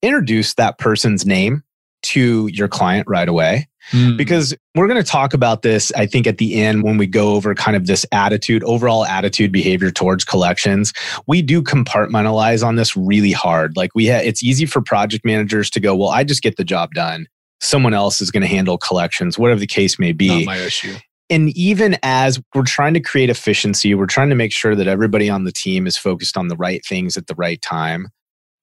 introduce 0.02 0.56
that 0.56 0.80
person's 0.80 1.26
name 1.26 1.64
to 2.04 2.48
your 2.48 2.68
client 2.68 3.08
right 3.08 3.30
away. 3.30 3.68
Mm. 3.92 4.16
Because 4.16 4.56
we're 4.76 4.88
going 4.88 5.04
to 5.04 5.10
talk 5.10 5.34
about 5.34 5.64
this, 5.64 5.92
I 5.94 6.06
think, 6.06 6.28
at 6.28 6.38
the 6.38 6.56
end 6.56 6.84
when 6.84 6.98
we 6.98 7.08
go 7.08 7.34
over 7.34 7.54
kind 7.56 7.76
of 7.76 7.88
this 7.88 8.06
attitude, 8.12 8.64
overall 8.64 9.06
attitude 9.06 9.52
behavior 9.52 9.92
towards 9.92 10.24
collections. 10.24 10.94
We 11.28 11.42
do 11.42 11.62
compartmentalize 11.62 12.66
on 12.66 12.76
this 12.76 12.96
really 12.96 13.32
hard. 13.32 13.76
Like 13.76 13.92
we 13.96 14.06
have, 14.06 14.24
it's 14.24 14.44
easy 14.44 14.66
for 14.66 14.82
project 14.82 15.26
managers 15.26 15.70
to 15.72 15.80
go, 15.80 15.96
well, 15.96 16.10
I 16.10 16.24
just 16.24 16.44
get 16.44 16.58
the 16.58 16.64
job 16.64 16.94
done 16.94 17.28
someone 17.62 17.94
else 17.94 18.22
is 18.22 18.32
going 18.32 18.42
to 18.42 18.48
handle 18.48 18.78
collections, 18.78 19.40
whatever 19.40 19.60
the 19.60 19.68
case 19.68 19.98
may 19.98 20.12
be. 20.12 20.28
Not 20.28 20.46
my 20.46 20.58
issue. 20.58 20.96
And 21.30 21.56
even 21.56 21.98
as 22.04 22.42
we're 22.54 22.64
trying 22.64 22.94
to 22.94 23.00
create 23.00 23.30
efficiency, 23.30 23.96
we're 23.96 24.06
trying 24.06 24.30
to 24.30 24.36
make 24.36 24.52
sure 24.52 24.76
that 24.76 24.88
everybody 24.88 25.30
on 25.30 25.46
the 25.46 25.52
team 25.52 25.88
is 25.88 25.96
focused 25.96 26.36
on 26.36 26.50
the 26.50 26.58
right 26.58 26.86
things 26.86 27.16
at 27.16 27.28
the 27.28 27.36
right 27.36 27.62
time. 27.62 28.10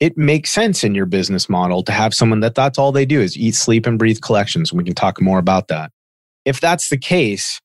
It 0.01 0.19
makes 0.19 0.51
sense 0.51 0.85
in 0.85 0.95
your 0.95 1.07
business 1.07 1.49
model 1.49 1.83
to 1.85 1.93
have 1.93 2.13
someone 2.13 2.41
that 2.41 2.55
that's 2.55 2.79
all 2.79 2.93
they 2.93 3.07
do 3.07 3.21
is 3.21 3.39
eat, 3.39 3.55
sleep, 3.55 3.87
and 3.87 3.99
breathe 3.99 4.21
collections. 4.21 4.71
And 4.71 4.79
we 4.79 4.85
can 4.85 4.95
talk 4.95 5.21
more 5.21 5.39
about 5.39 5.69
that. 5.69 5.91
If 6.45 6.61
that's 6.61 6.91
the 6.91 6.99
case, 6.99 7.59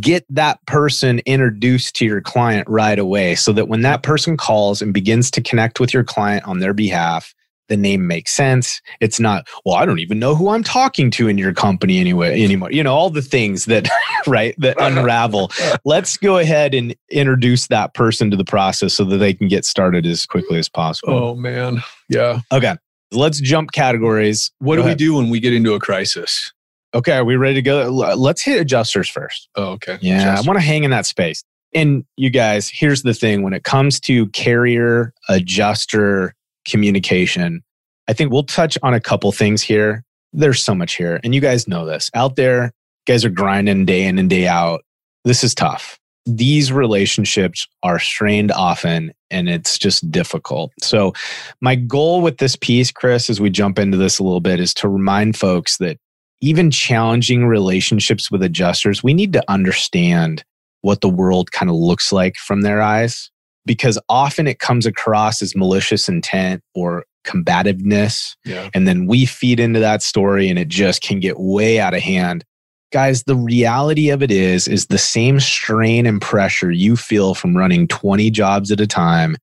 get 0.00 0.24
that 0.30 0.64
person 0.66 1.18
introduced 1.26 1.96
to 1.96 2.04
your 2.04 2.20
client 2.20 2.68
right 2.68 2.98
away 2.98 3.34
so 3.34 3.52
that 3.52 3.68
when 3.68 3.82
that 3.82 4.02
person 4.02 4.36
calls 4.36 4.80
and 4.80 4.94
begins 4.94 5.30
to 5.32 5.42
connect 5.42 5.80
with 5.80 5.92
your 5.92 6.04
client 6.04 6.46
on 6.46 6.60
their 6.60 6.72
behalf, 6.72 7.34
the 7.68 7.76
name 7.76 8.06
makes 8.06 8.32
sense. 8.32 8.80
It's 9.00 9.18
not, 9.18 9.46
well, 9.64 9.76
I 9.76 9.86
don't 9.86 9.98
even 9.98 10.18
know 10.18 10.34
who 10.34 10.50
I'm 10.50 10.62
talking 10.62 11.10
to 11.12 11.28
in 11.28 11.38
your 11.38 11.52
company 11.52 11.98
anyway 11.98 12.42
anymore. 12.42 12.70
You 12.70 12.82
know, 12.82 12.94
all 12.94 13.10
the 13.10 13.22
things 13.22 13.64
that 13.66 13.88
right 14.26 14.54
that 14.58 14.76
unravel. 14.80 15.50
Let's 15.84 16.16
go 16.16 16.38
ahead 16.38 16.74
and 16.74 16.94
introduce 17.10 17.68
that 17.68 17.94
person 17.94 18.30
to 18.30 18.36
the 18.36 18.44
process 18.44 18.94
so 18.94 19.04
that 19.04 19.18
they 19.18 19.34
can 19.34 19.48
get 19.48 19.64
started 19.64 20.06
as 20.06 20.26
quickly 20.26 20.58
as 20.58 20.68
possible. 20.68 21.14
Oh 21.14 21.34
man. 21.34 21.82
Yeah. 22.08 22.40
Okay. 22.52 22.76
Let's 23.12 23.40
jump 23.40 23.72
categories. 23.72 24.50
What 24.58 24.76
go 24.76 24.82
do 24.82 24.86
ahead. 24.86 24.98
we 25.00 25.04
do 25.04 25.14
when 25.14 25.30
we 25.30 25.40
get 25.40 25.54
into 25.54 25.74
a 25.74 25.80
crisis? 25.80 26.52
Okay, 26.94 27.16
are 27.16 27.24
we 27.24 27.34
ready 27.36 27.54
to 27.54 27.62
go? 27.62 27.88
Let's 27.88 28.42
hit 28.42 28.60
adjusters 28.60 29.08
first. 29.08 29.48
Oh, 29.56 29.72
okay. 29.72 29.98
Yeah, 30.00 30.20
adjusters. 30.20 30.46
I 30.46 30.48
want 30.48 30.58
to 30.58 30.64
hang 30.64 30.84
in 30.84 30.90
that 30.92 31.06
space. 31.06 31.42
And 31.74 32.04
you 32.16 32.30
guys, 32.30 32.70
here's 32.72 33.02
the 33.02 33.14
thing 33.14 33.42
when 33.42 33.52
it 33.52 33.64
comes 33.64 33.98
to 34.00 34.28
carrier, 34.28 35.12
adjuster, 35.28 36.34
communication. 36.64 37.62
I 38.08 38.12
think 38.12 38.32
we'll 38.32 38.44
touch 38.44 38.76
on 38.82 38.94
a 38.94 39.00
couple 39.00 39.32
things 39.32 39.62
here. 39.62 40.04
There's 40.32 40.62
so 40.62 40.74
much 40.74 40.96
here. 40.96 41.20
And 41.22 41.34
you 41.34 41.40
guys 41.40 41.68
know 41.68 41.86
this. 41.86 42.10
Out 42.14 42.36
there, 42.36 42.72
guys 43.06 43.24
are 43.24 43.30
grinding 43.30 43.86
day 43.86 44.04
in 44.04 44.18
and 44.18 44.28
day 44.28 44.46
out. 44.46 44.82
This 45.24 45.44
is 45.44 45.54
tough. 45.54 45.98
These 46.26 46.72
relationships 46.72 47.66
are 47.82 47.98
strained 47.98 48.50
often 48.50 49.12
and 49.30 49.48
it's 49.48 49.78
just 49.78 50.10
difficult. 50.10 50.72
So, 50.80 51.12
my 51.60 51.74
goal 51.74 52.22
with 52.22 52.38
this 52.38 52.56
piece, 52.56 52.90
Chris, 52.90 53.28
as 53.28 53.40
we 53.40 53.50
jump 53.50 53.78
into 53.78 53.98
this 53.98 54.18
a 54.18 54.22
little 54.22 54.40
bit, 54.40 54.60
is 54.60 54.72
to 54.74 54.88
remind 54.88 55.36
folks 55.36 55.76
that 55.78 55.98
even 56.40 56.70
challenging 56.70 57.46
relationships 57.46 58.30
with 58.30 58.42
adjusters, 58.42 59.02
we 59.02 59.12
need 59.12 59.32
to 59.34 59.42
understand 59.48 60.44
what 60.82 61.00
the 61.00 61.08
world 61.08 61.50
kind 61.52 61.70
of 61.70 61.76
looks 61.76 62.12
like 62.12 62.36
from 62.36 62.62
their 62.62 62.80
eyes 62.80 63.30
because 63.66 63.98
often 64.08 64.46
it 64.46 64.58
comes 64.58 64.86
across 64.86 65.42
as 65.42 65.56
malicious 65.56 66.08
intent 66.08 66.62
or 66.74 67.04
combativeness. 67.24 68.36
Yeah. 68.44 68.68
And 68.74 68.86
then 68.86 69.06
we 69.06 69.26
feed 69.26 69.58
into 69.58 69.80
that 69.80 70.02
story 70.02 70.48
and 70.48 70.58
it 70.58 70.68
just 70.68 71.02
can 71.02 71.20
get 71.20 71.38
way 71.38 71.80
out 71.80 71.94
of 71.94 72.00
hand. 72.00 72.44
Guys, 72.92 73.24
the 73.24 73.36
reality 73.36 74.10
of 74.10 74.22
it 74.22 74.30
is 74.30 74.68
is 74.68 74.86
the 74.86 74.98
same 74.98 75.40
strain 75.40 76.06
and 76.06 76.20
pressure 76.20 76.70
you 76.70 76.96
feel 76.96 77.34
from 77.34 77.56
running 77.56 77.88
20 77.88 78.30
jobs 78.30 78.70
at 78.70 78.80
a 78.80 78.86
time. 78.86 79.36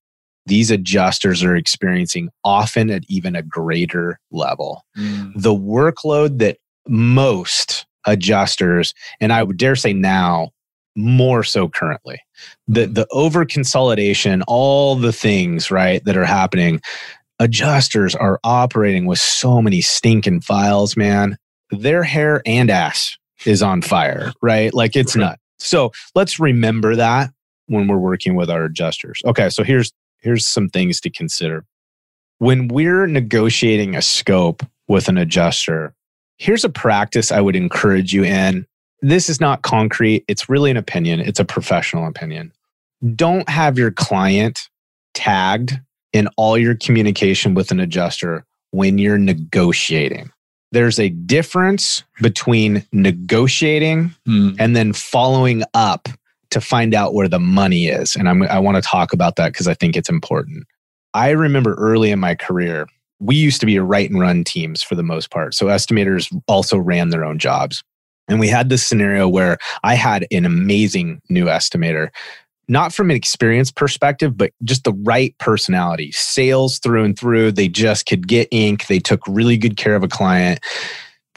These 0.46 0.70
adjusters 0.70 1.44
are 1.44 1.54
experiencing 1.54 2.30
often 2.44 2.90
at 2.90 3.04
even 3.08 3.36
a 3.36 3.42
greater 3.42 4.18
level. 4.30 4.82
Mm. 4.96 5.32
The 5.36 5.54
workload 5.54 6.38
that 6.38 6.58
most 6.88 7.86
adjusters, 8.06 8.94
and 9.20 9.32
I 9.32 9.42
would 9.42 9.56
dare 9.56 9.76
say 9.76 9.92
now, 9.92 10.50
more 10.94 11.42
so 11.42 11.68
currently. 11.68 12.20
The 12.68 12.86
the 12.86 13.06
over 13.10 13.44
consolidation, 13.44 14.42
all 14.46 14.96
the 14.96 15.12
things, 15.12 15.70
right, 15.70 16.04
that 16.04 16.16
are 16.16 16.24
happening. 16.24 16.80
Adjusters 17.38 18.14
are 18.14 18.38
operating 18.44 19.06
with 19.06 19.18
so 19.18 19.60
many 19.60 19.80
stinking 19.80 20.42
files, 20.42 20.96
man. 20.96 21.36
Their 21.70 22.02
hair 22.02 22.42
and 22.46 22.70
ass 22.70 23.16
is 23.46 23.62
on 23.62 23.82
fire, 23.82 24.32
right? 24.42 24.72
Like 24.72 24.96
it's 24.96 25.16
not. 25.16 25.38
So 25.58 25.92
let's 26.14 26.38
remember 26.38 26.96
that 26.96 27.30
when 27.66 27.88
we're 27.88 27.98
working 27.98 28.34
with 28.34 28.50
our 28.50 28.64
adjusters. 28.64 29.20
Okay, 29.24 29.48
so 29.48 29.62
here's 29.62 29.92
here's 30.18 30.46
some 30.46 30.68
things 30.68 31.00
to 31.00 31.10
consider. 31.10 31.64
When 32.38 32.68
we're 32.68 33.06
negotiating 33.06 33.94
a 33.94 34.02
scope 34.02 34.64
with 34.88 35.08
an 35.08 35.18
adjuster, 35.18 35.94
here's 36.38 36.64
a 36.64 36.68
practice 36.68 37.32
I 37.32 37.40
would 37.40 37.56
encourage 37.56 38.12
you 38.12 38.24
in 38.24 38.66
this 39.02 39.28
is 39.28 39.40
not 39.40 39.62
concrete. 39.62 40.24
It's 40.28 40.48
really 40.48 40.70
an 40.70 40.76
opinion, 40.76 41.20
it's 41.20 41.40
a 41.40 41.44
professional 41.44 42.06
opinion. 42.06 42.52
Don't 43.14 43.48
have 43.48 43.76
your 43.76 43.90
client 43.90 44.68
tagged 45.12 45.78
in 46.12 46.28
all 46.36 46.56
your 46.56 46.76
communication 46.76 47.54
with 47.54 47.70
an 47.70 47.80
adjuster 47.80 48.44
when 48.70 48.98
you're 48.98 49.18
negotiating. 49.18 50.30
There's 50.70 50.98
a 50.98 51.10
difference 51.10 52.04
between 52.22 52.86
negotiating 52.92 54.14
mm. 54.26 54.56
and 54.58 54.74
then 54.74 54.92
following 54.92 55.64
up 55.74 56.08
to 56.50 56.60
find 56.60 56.94
out 56.94 57.12
where 57.12 57.28
the 57.28 57.38
money 57.38 57.86
is. 57.86 58.14
And 58.14 58.28
I'm, 58.28 58.42
I 58.44 58.58
want 58.58 58.76
to 58.76 58.82
talk 58.82 59.12
about 59.12 59.36
that 59.36 59.52
because 59.52 59.68
I 59.68 59.74
think 59.74 59.96
it's 59.96 60.08
important. 60.08 60.64
I 61.12 61.30
remember 61.30 61.74
early 61.74 62.10
in 62.10 62.20
my 62.20 62.34
career, 62.34 62.86
we 63.20 63.36
used 63.36 63.60
to 63.60 63.66
be 63.66 63.76
a 63.76 63.82
write 63.82 64.10
and 64.10 64.20
run 64.20 64.44
teams 64.44 64.82
for 64.82 64.94
the 64.94 65.02
most 65.02 65.30
part. 65.30 65.54
So 65.54 65.66
estimators 65.66 66.34
also 66.48 66.78
ran 66.78 67.10
their 67.10 67.24
own 67.24 67.38
jobs. 67.38 67.82
And 68.32 68.40
we 68.40 68.48
had 68.48 68.70
this 68.70 68.82
scenario 68.84 69.28
where 69.28 69.58
I 69.84 69.94
had 69.94 70.26
an 70.30 70.46
amazing 70.46 71.20
new 71.28 71.44
estimator, 71.44 72.08
not 72.66 72.94
from 72.94 73.10
an 73.10 73.16
experience 73.16 73.70
perspective, 73.70 74.38
but 74.38 74.52
just 74.64 74.84
the 74.84 74.94
right 74.94 75.36
personality, 75.36 76.12
sales 76.12 76.78
through 76.78 77.04
and 77.04 77.18
through. 77.18 77.52
They 77.52 77.68
just 77.68 78.06
could 78.06 78.26
get 78.26 78.48
ink. 78.50 78.86
They 78.86 79.00
took 79.00 79.20
really 79.28 79.58
good 79.58 79.76
care 79.76 79.94
of 79.94 80.02
a 80.02 80.08
client, 80.08 80.60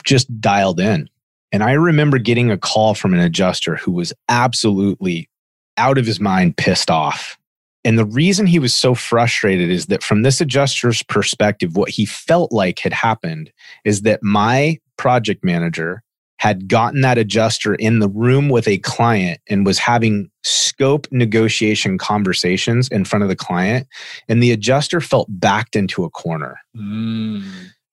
just 0.04 0.40
dialed 0.40 0.80
in. 0.80 1.10
And 1.52 1.62
I 1.62 1.72
remember 1.72 2.16
getting 2.16 2.50
a 2.50 2.56
call 2.56 2.94
from 2.94 3.12
an 3.12 3.20
adjuster 3.20 3.76
who 3.76 3.92
was 3.92 4.14
absolutely 4.30 5.28
out 5.76 5.98
of 5.98 6.06
his 6.06 6.18
mind, 6.18 6.56
pissed 6.56 6.90
off. 6.90 7.36
And 7.84 7.98
the 7.98 8.06
reason 8.06 8.46
he 8.46 8.58
was 8.58 8.72
so 8.72 8.94
frustrated 8.94 9.70
is 9.70 9.86
that 9.86 10.02
from 10.02 10.22
this 10.22 10.40
adjuster's 10.40 11.02
perspective, 11.02 11.76
what 11.76 11.90
he 11.90 12.06
felt 12.06 12.52
like 12.52 12.78
had 12.78 12.94
happened 12.94 13.52
is 13.84 14.00
that 14.00 14.22
my 14.22 14.78
project 14.96 15.44
manager 15.44 16.02
had 16.38 16.68
gotten 16.68 17.00
that 17.00 17.18
adjuster 17.18 17.74
in 17.74 17.98
the 17.98 18.08
room 18.08 18.48
with 18.48 18.68
a 18.68 18.78
client 18.78 19.40
and 19.48 19.64
was 19.64 19.78
having 19.78 20.30
scope 20.42 21.06
negotiation 21.10 21.96
conversations 21.98 22.88
in 22.88 23.04
front 23.04 23.22
of 23.22 23.28
the 23.28 23.36
client. 23.36 23.86
And 24.28 24.42
the 24.42 24.52
adjuster 24.52 25.00
felt 25.00 25.28
backed 25.30 25.76
into 25.76 26.04
a 26.04 26.10
corner. 26.10 26.58
Mm. 26.76 27.42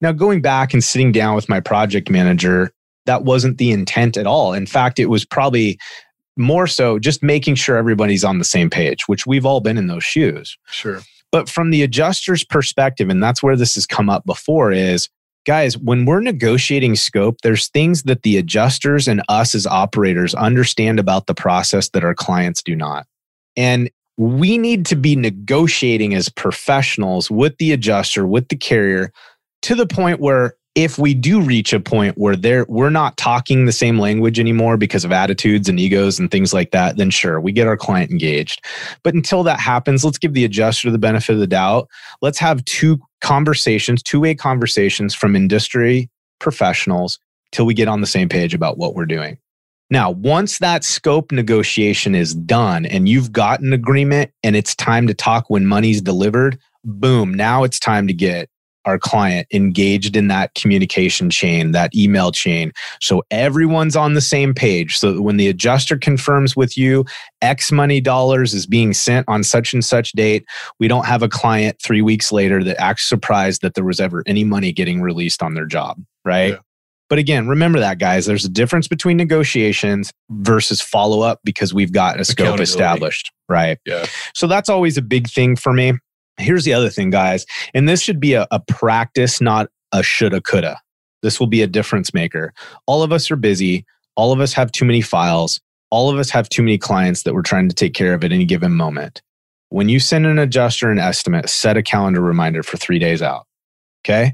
Now, 0.01 0.11
going 0.11 0.41
back 0.41 0.73
and 0.73 0.83
sitting 0.83 1.13
down 1.13 1.35
with 1.35 1.47
my 1.47 1.61
project 1.61 2.09
manager, 2.09 2.71
that 3.05 3.23
wasn't 3.23 3.57
the 3.57 3.71
intent 3.71 4.17
at 4.17 4.27
all. 4.27 4.53
In 4.53 4.65
fact, 4.65 4.99
it 4.99 5.05
was 5.05 5.23
probably 5.23 5.79
more 6.35 6.67
so 6.67 6.99
just 6.99 7.23
making 7.23 7.55
sure 7.55 7.77
everybody's 7.77 8.23
on 8.23 8.39
the 8.39 8.45
same 8.45 8.69
page, 8.69 9.07
which 9.07 9.25
we've 9.25 9.45
all 9.45 9.61
been 9.61 9.77
in 9.77 9.87
those 9.87 10.03
shoes. 10.03 10.57
Sure. 10.67 11.01
But 11.31 11.49
from 11.49 11.71
the 11.71 11.83
adjuster's 11.83 12.43
perspective, 12.43 13.09
and 13.09 13.23
that's 13.23 13.41
where 13.41 13.55
this 13.55 13.75
has 13.75 13.85
come 13.85 14.09
up 14.09 14.25
before, 14.25 14.71
is 14.71 15.09
guys, 15.45 15.77
when 15.77 16.05
we're 16.05 16.21
negotiating 16.21 16.95
scope, 16.95 17.41
there's 17.41 17.67
things 17.69 18.03
that 18.03 18.23
the 18.23 18.37
adjusters 18.37 19.07
and 19.07 19.21
us 19.29 19.55
as 19.55 19.67
operators 19.67 20.33
understand 20.35 20.99
about 20.99 21.27
the 21.27 21.35
process 21.35 21.89
that 21.89 22.03
our 22.03 22.15
clients 22.15 22.61
do 22.61 22.75
not. 22.75 23.05
And 23.55 23.89
we 24.17 24.57
need 24.57 24.85
to 24.87 24.95
be 24.95 25.15
negotiating 25.15 26.13
as 26.13 26.29
professionals 26.29 27.31
with 27.31 27.57
the 27.57 27.71
adjuster, 27.71 28.27
with 28.27 28.47
the 28.49 28.55
carrier, 28.55 29.11
to 29.63 29.75
the 29.75 29.87
point 29.87 30.19
where 30.19 30.55
if 30.75 30.97
we 30.97 31.13
do 31.13 31.39
reach 31.39 31.71
a 31.71 31.79
point 31.79 32.17
where 32.17 32.65
we're 32.67 32.89
not 32.89 33.15
talking 33.15 33.65
the 33.65 33.71
same 33.71 33.99
language 33.99 34.39
anymore 34.39 34.75
because 34.75 35.05
of 35.05 35.11
attitudes 35.11 35.69
and 35.69 35.79
egos 35.79 36.17
and 36.17 36.31
things 36.31 36.51
like 36.51 36.71
that, 36.71 36.97
then 36.97 37.11
sure, 37.11 37.39
we 37.39 37.51
get 37.51 37.67
our 37.67 37.77
client 37.77 38.09
engaged. 38.09 38.65
But 39.03 39.13
until 39.13 39.43
that 39.43 39.59
happens, 39.59 40.03
let's 40.03 40.17
give 40.17 40.33
the 40.33 40.45
adjuster 40.45 40.89
the 40.89 40.97
benefit 40.97 41.33
of 41.33 41.39
the 41.39 41.47
doubt. 41.47 41.89
Let's 42.21 42.39
have 42.39 42.65
two 42.65 42.99
conversations, 43.23 44.03
two-way 44.03 44.35
conversations 44.35 45.15
from 45.15 45.35
industry 45.35 46.09
professionals 46.39 47.17
till 47.51 47.65
we 47.65 47.73
get 47.73 47.87
on 47.87 48.01
the 48.01 48.07
same 48.07 48.29
page 48.29 48.53
about 48.53 48.77
what 48.77 48.93
we're 48.93 49.05
doing. 49.05 49.37
Now, 49.89 50.11
once 50.11 50.59
that 50.59 50.83
scope 50.83 51.31
negotiation 51.31 52.15
is 52.15 52.35
done 52.35 52.85
and 52.85 53.07
you've 53.07 53.31
got 53.31 53.61
an 53.61 53.73
agreement 53.73 54.31
and 54.43 54.55
it's 54.55 54.75
time 54.75 55.07
to 55.07 55.13
talk 55.13 55.49
when 55.49 55.65
money's 55.65 56.01
delivered, 56.01 56.59
boom, 56.83 57.33
now 57.33 57.63
it's 57.63 57.79
time 57.79 58.07
to 58.07 58.13
get 58.13 58.49
our 58.85 58.99
client 58.99 59.47
engaged 59.53 60.15
in 60.15 60.27
that 60.27 60.53
communication 60.55 61.29
chain, 61.29 61.71
that 61.71 61.95
email 61.95 62.31
chain. 62.31 62.71
So 63.01 63.23
everyone's 63.31 63.95
on 63.95 64.13
the 64.13 64.21
same 64.21 64.53
page. 64.53 64.97
So 64.97 65.21
when 65.21 65.37
the 65.37 65.47
adjuster 65.47 65.97
confirms 65.97 66.55
with 66.55 66.77
you 66.77 67.05
X 67.41 67.71
money 67.71 68.01
dollars 68.01 68.53
is 68.53 68.65
being 68.65 68.93
sent 68.93 69.27
on 69.27 69.43
such 69.43 69.73
and 69.73 69.83
such 69.83 70.11
date, 70.13 70.45
we 70.79 70.87
don't 70.87 71.05
have 71.05 71.23
a 71.23 71.29
client 71.29 71.77
three 71.81 72.01
weeks 72.01 72.31
later 72.31 72.63
that 72.63 72.79
acts 72.79 73.07
surprised 73.07 73.61
that 73.61 73.73
there 73.75 73.85
was 73.85 73.99
ever 73.99 74.23
any 74.25 74.43
money 74.43 74.71
getting 74.71 75.01
released 75.01 75.43
on 75.43 75.53
their 75.53 75.65
job, 75.65 76.01
right? 76.25 76.53
Yeah. 76.53 76.59
But 77.09 77.19
again, 77.19 77.47
remember 77.47 77.79
that, 77.79 77.99
guys. 77.99 78.25
There's 78.25 78.45
a 78.45 78.49
difference 78.49 78.87
between 78.87 79.17
negotiations 79.17 80.11
versus 80.31 80.81
follow 80.81 81.21
up 81.21 81.41
because 81.43 81.73
we've 81.73 81.91
got 81.91 82.19
a 82.19 82.25
scope 82.25 82.59
established, 82.59 83.31
right? 83.47 83.77
Yeah. 83.85 84.07
So 84.33 84.47
that's 84.47 84.67
always 84.69 84.97
a 84.97 85.01
big 85.01 85.29
thing 85.29 85.55
for 85.55 85.73
me. 85.73 85.93
Here's 86.37 86.63
the 86.63 86.73
other 86.73 86.89
thing, 86.89 87.09
guys, 87.09 87.45
and 87.73 87.87
this 87.87 88.01
should 88.01 88.19
be 88.19 88.33
a, 88.33 88.47
a 88.51 88.59
practice, 88.59 89.39
not 89.39 89.69
a 89.91 90.01
shoulda, 90.01 90.41
coulda. 90.41 90.79
This 91.21 91.39
will 91.39 91.47
be 91.47 91.61
a 91.61 91.67
difference 91.67 92.13
maker. 92.13 92.53
All 92.85 93.03
of 93.03 93.11
us 93.11 93.31
are 93.31 93.35
busy. 93.35 93.85
All 94.15 94.31
of 94.31 94.39
us 94.39 94.53
have 94.53 94.71
too 94.71 94.85
many 94.85 95.01
files. 95.01 95.59
All 95.89 96.09
of 96.09 96.17
us 96.17 96.29
have 96.31 96.49
too 96.49 96.63
many 96.63 96.77
clients 96.77 97.23
that 97.23 97.33
we're 97.33 97.43
trying 97.43 97.69
to 97.69 97.75
take 97.75 97.93
care 97.93 98.13
of 98.13 98.23
at 98.23 98.31
any 98.31 98.45
given 98.45 98.73
moment. 98.73 99.21
When 99.69 99.89
you 99.89 99.99
send 99.99 100.25
an 100.25 100.37
adjuster 100.37 100.91
an 100.91 100.99
estimate, 100.99 101.49
set 101.49 101.77
a 101.77 101.83
calendar 101.83 102.21
reminder 102.21 102.61
for 102.61 102.77
three 102.77 102.99
days 102.99 103.21
out. 103.21 103.47
Okay. 104.03 104.33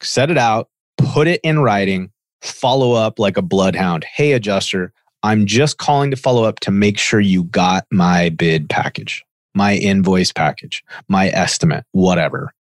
Set 0.00 0.30
it 0.30 0.38
out, 0.38 0.68
put 0.96 1.28
it 1.28 1.40
in 1.44 1.60
writing, 1.60 2.10
follow 2.40 2.92
up 2.92 3.18
like 3.18 3.36
a 3.36 3.42
bloodhound. 3.42 4.04
Hey, 4.04 4.32
adjuster, 4.32 4.92
I'm 5.22 5.46
just 5.46 5.78
calling 5.78 6.10
to 6.10 6.16
follow 6.16 6.44
up 6.44 6.60
to 6.60 6.70
make 6.70 6.98
sure 6.98 7.20
you 7.20 7.44
got 7.44 7.84
my 7.90 8.30
bid 8.30 8.68
package 8.68 9.24
my 9.54 9.74
invoice 9.74 10.32
package, 10.32 10.82
my 11.08 11.28
estimate, 11.28 11.84
whatever. 11.92 12.52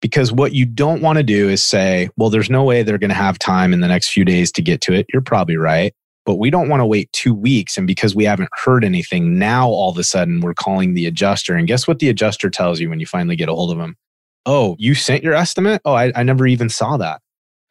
Because 0.00 0.30
what 0.30 0.52
you 0.52 0.66
don't 0.66 1.02
want 1.02 1.16
to 1.16 1.22
do 1.22 1.48
is 1.48 1.62
say, 1.62 2.10
well, 2.16 2.30
there's 2.30 2.50
no 2.50 2.64
way 2.64 2.82
they're 2.82 2.98
going 2.98 3.10
to 3.10 3.14
have 3.14 3.38
time 3.38 3.72
in 3.72 3.80
the 3.80 3.88
next 3.88 4.10
few 4.10 4.24
days 4.24 4.52
to 4.52 4.62
get 4.62 4.80
to 4.82 4.92
it. 4.92 5.06
You're 5.12 5.22
probably 5.22 5.56
right. 5.56 5.94
But 6.24 6.36
we 6.36 6.50
don't 6.50 6.68
want 6.68 6.80
to 6.80 6.86
wait 6.86 7.10
two 7.12 7.34
weeks. 7.34 7.78
And 7.78 7.86
because 7.86 8.14
we 8.14 8.24
haven't 8.24 8.50
heard 8.64 8.84
anything, 8.84 9.38
now 9.38 9.68
all 9.68 9.90
of 9.90 9.98
a 9.98 10.04
sudden 10.04 10.40
we're 10.40 10.54
calling 10.54 10.94
the 10.94 11.06
adjuster. 11.06 11.54
And 11.54 11.68
guess 11.68 11.88
what 11.88 12.00
the 12.00 12.08
adjuster 12.08 12.50
tells 12.50 12.80
you 12.80 12.90
when 12.90 13.00
you 13.00 13.06
finally 13.06 13.36
get 13.36 13.48
a 13.48 13.54
hold 13.54 13.70
of 13.70 13.78
them? 13.78 13.96
Oh, 14.44 14.76
you 14.78 14.94
sent 14.94 15.24
your 15.24 15.34
estimate? 15.34 15.80
Oh, 15.84 15.94
I, 15.94 16.12
I 16.14 16.22
never 16.24 16.46
even 16.46 16.68
saw 16.68 16.96
that. 16.98 17.20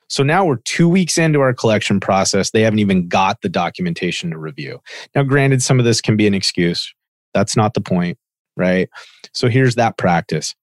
So 0.07 0.23
now 0.23 0.45
we're 0.45 0.57
two 0.65 0.87
weeks 0.87 1.17
into 1.17 1.41
our 1.41 1.53
collection 1.53 1.99
process. 1.99 2.51
They 2.51 2.61
haven't 2.61 2.79
even 2.79 3.07
got 3.07 3.41
the 3.41 3.49
documentation 3.49 4.31
to 4.31 4.37
review. 4.37 4.79
Now, 5.15 5.23
granted, 5.23 5.61
some 5.61 5.79
of 5.79 5.85
this 5.85 5.99
can 5.99 6.15
be 6.15 6.27
an 6.27 6.33
excuse. 6.33 6.93
That's 7.33 7.57
not 7.57 7.73
the 7.73 7.81
point 7.81 8.17
right? 8.55 8.89
So 9.33 9.47
here's 9.47 9.75
that 9.75 9.97
practice 9.97 10.55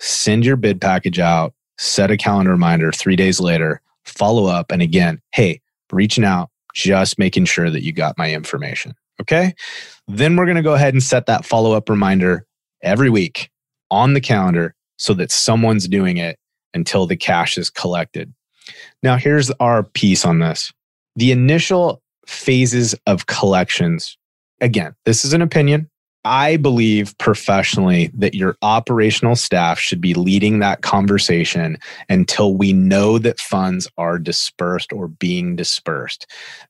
send 0.00 0.44
your 0.44 0.56
bid 0.56 0.80
package 0.80 1.18
out, 1.18 1.54
set 1.78 2.10
a 2.10 2.16
calendar 2.16 2.52
reminder 2.52 2.92
three 2.92 3.16
days 3.16 3.40
later, 3.40 3.80
follow 4.04 4.46
up. 4.46 4.70
And 4.70 4.80
again, 4.80 5.20
hey, 5.32 5.60
reaching 5.92 6.24
out, 6.24 6.50
just 6.74 7.18
making 7.18 7.46
sure 7.46 7.70
that 7.70 7.82
you 7.82 7.92
got 7.92 8.16
my 8.16 8.32
information. 8.32 8.94
Okay. 9.20 9.54
Then 10.06 10.36
we're 10.36 10.46
going 10.46 10.56
to 10.56 10.62
go 10.62 10.74
ahead 10.74 10.94
and 10.94 11.02
set 11.02 11.26
that 11.26 11.44
follow 11.44 11.72
up 11.72 11.88
reminder 11.88 12.46
every 12.82 13.10
week 13.10 13.50
on 13.90 14.14
the 14.14 14.20
calendar 14.20 14.74
so 14.96 15.14
that 15.14 15.32
someone's 15.32 15.88
doing 15.88 16.18
it 16.18 16.38
until 16.74 17.06
the 17.06 17.16
cash 17.16 17.58
is 17.58 17.70
collected. 17.70 18.32
Now, 19.02 19.16
here's 19.16 19.50
our 19.52 19.82
piece 19.82 20.24
on 20.24 20.38
this 20.38 20.72
the 21.16 21.32
initial 21.32 22.00
phases 22.26 22.94
of 23.06 23.26
collections. 23.26 24.16
Again, 24.60 24.94
this 25.04 25.24
is 25.24 25.32
an 25.32 25.42
opinion. 25.42 25.90
I 26.28 26.58
believe 26.58 27.16
professionally 27.16 28.10
that 28.12 28.34
your 28.34 28.58
operational 28.60 29.34
staff 29.34 29.78
should 29.78 30.00
be 30.02 30.12
leading 30.12 30.58
that 30.58 30.82
conversation 30.82 31.78
until 32.10 32.54
we 32.54 32.74
know 32.74 33.16
that 33.18 33.40
funds 33.40 33.88
are 33.96 34.18
dispersed 34.18 34.92
or 34.92 35.08
being 35.08 35.56
dispersed. 35.56 36.26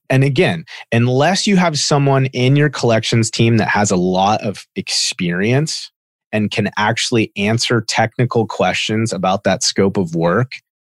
And 0.09 0.23
again, 0.23 0.65
unless 0.93 1.49
you 1.49 1.57
have 1.57 1.77
someone 1.77 2.27
in 2.27 2.55
your 2.55 2.71
collections 2.71 3.33
team 3.33 3.57
that 3.57 3.67
has 3.67 3.91
a 3.91 3.97
lot 3.97 4.43
of 4.43 4.65
experience 4.77 5.91
and 6.31 6.53
can 6.53 6.71
actually 6.79 7.33
answer 7.37 7.81
technical 7.81 8.47
questions 8.47 9.13
about 9.13 9.43
that 9.43 9.65
scope 9.65 9.97
of 9.97 10.15
work, 10.15 10.53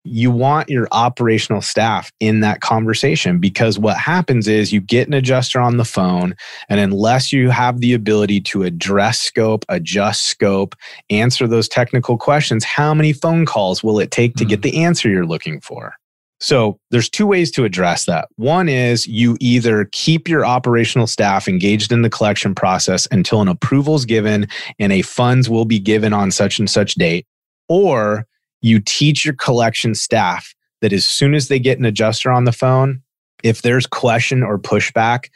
you 0.03 0.31
want 0.31 0.69
your 0.69 0.87
operational 0.91 1.61
staff 1.61 2.11
in 2.19 2.39
that 2.39 2.61
conversation 2.61 3.39
because 3.39 3.77
what 3.77 3.97
happens 3.97 4.47
is 4.47 4.71
you 4.71 4.79
get 4.79 5.07
an 5.07 5.13
adjuster 5.13 5.59
on 5.59 5.77
the 5.77 5.85
phone 5.85 6.33
and 6.69 6.79
unless 6.79 7.33
you 7.33 7.49
have 7.49 7.79
the 7.79 7.93
ability 7.93 8.39
to 8.39 8.63
address 8.63 9.19
scope 9.19 9.65
adjust 9.69 10.25
scope 10.25 10.75
answer 11.09 11.47
those 11.47 11.67
technical 11.67 12.17
questions 12.17 12.63
how 12.63 12.93
many 12.93 13.11
phone 13.11 13.45
calls 13.45 13.83
will 13.83 13.99
it 13.99 14.11
take 14.11 14.35
to 14.35 14.43
mm-hmm. 14.43 14.49
get 14.49 14.61
the 14.61 14.83
answer 14.83 15.09
you're 15.09 15.25
looking 15.25 15.59
for 15.59 15.93
so 16.41 16.79
there's 16.89 17.09
two 17.09 17.27
ways 17.27 17.51
to 17.51 17.65
address 17.65 18.05
that. 18.05 18.29
One 18.37 18.69
is 18.69 19.05
you 19.05 19.35
either 19.41 19.89
keep 19.91 20.29
your 20.29 20.45
operational 20.45 21.05
staff 21.05 21.49
engaged 21.49 21.91
in 21.91 22.01
the 22.01 22.09
collection 22.09 22.55
process 22.55 23.07
until 23.11 23.41
an 23.41 23.49
approval 23.49 23.95
is 23.95 24.05
given 24.05 24.47
and 24.79 24.93
a 24.93 25.01
funds 25.01 25.49
will 25.49 25.65
be 25.65 25.79
given 25.79 26.13
on 26.13 26.31
such 26.31 26.57
and 26.57 26.69
such 26.69 26.95
date, 26.95 27.25
or 27.67 28.25
you 28.61 28.79
teach 28.79 29.25
your 29.25 29.35
collection 29.35 29.95
staff 29.95 30.53
that 30.81 30.93
as 30.93 31.05
soon 31.05 31.33
as 31.33 31.47
they 31.47 31.59
get 31.59 31.79
an 31.79 31.85
adjuster 31.85 32.31
on 32.31 32.45
the 32.45 32.51
phone, 32.51 33.01
if 33.43 33.61
there's 33.61 33.85
question 33.85 34.43
or 34.43 34.57
pushback, 34.57 35.29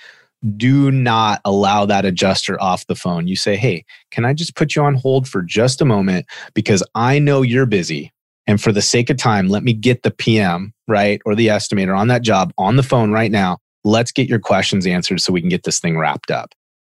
do 0.57 0.91
not 0.91 1.39
allow 1.45 1.86
that 1.86 2.05
adjuster 2.05 2.61
off 2.61 2.88
the 2.88 2.95
phone. 2.95 3.28
You 3.28 3.36
say, 3.36 3.55
Hey, 3.55 3.86
can 4.11 4.26
I 4.26 4.34
just 4.34 4.55
put 4.55 4.76
you 4.76 4.84
on 4.84 4.95
hold 4.95 5.28
for 5.28 5.41
just 5.41 5.82
a 5.82 5.86
moment? 5.86 6.26
Because 6.53 6.84
I 6.95 7.19
know 7.19 7.41
you're 7.41 7.65
busy. 7.65 8.11
And 8.45 8.61
for 8.61 8.74
the 8.74 8.82
sake 8.82 9.09
of 9.09 9.15
time, 9.15 9.47
let 9.47 9.63
me 9.63 9.71
get 9.71 10.03
the 10.03 10.11
PM, 10.11 10.74
right? 10.88 11.21
Or 11.26 11.34
the 11.34 11.47
estimator 11.47 11.97
on 11.97 12.09
that 12.09 12.24
job 12.24 12.53
on 12.57 12.76
the 12.76 12.84
phone 12.84 13.11
right 13.11 13.32
now. 13.32 13.57
Let's 13.86 14.11
get 14.11 14.28
your 14.28 14.39
questions 14.39 14.86
answered 14.86 15.21
so 15.21 15.32
we 15.32 15.39
can 15.39 15.49
get 15.49 15.63
this 15.63 15.80
thing 15.80 15.97
wrapped 15.97 16.30
up. 16.30 16.53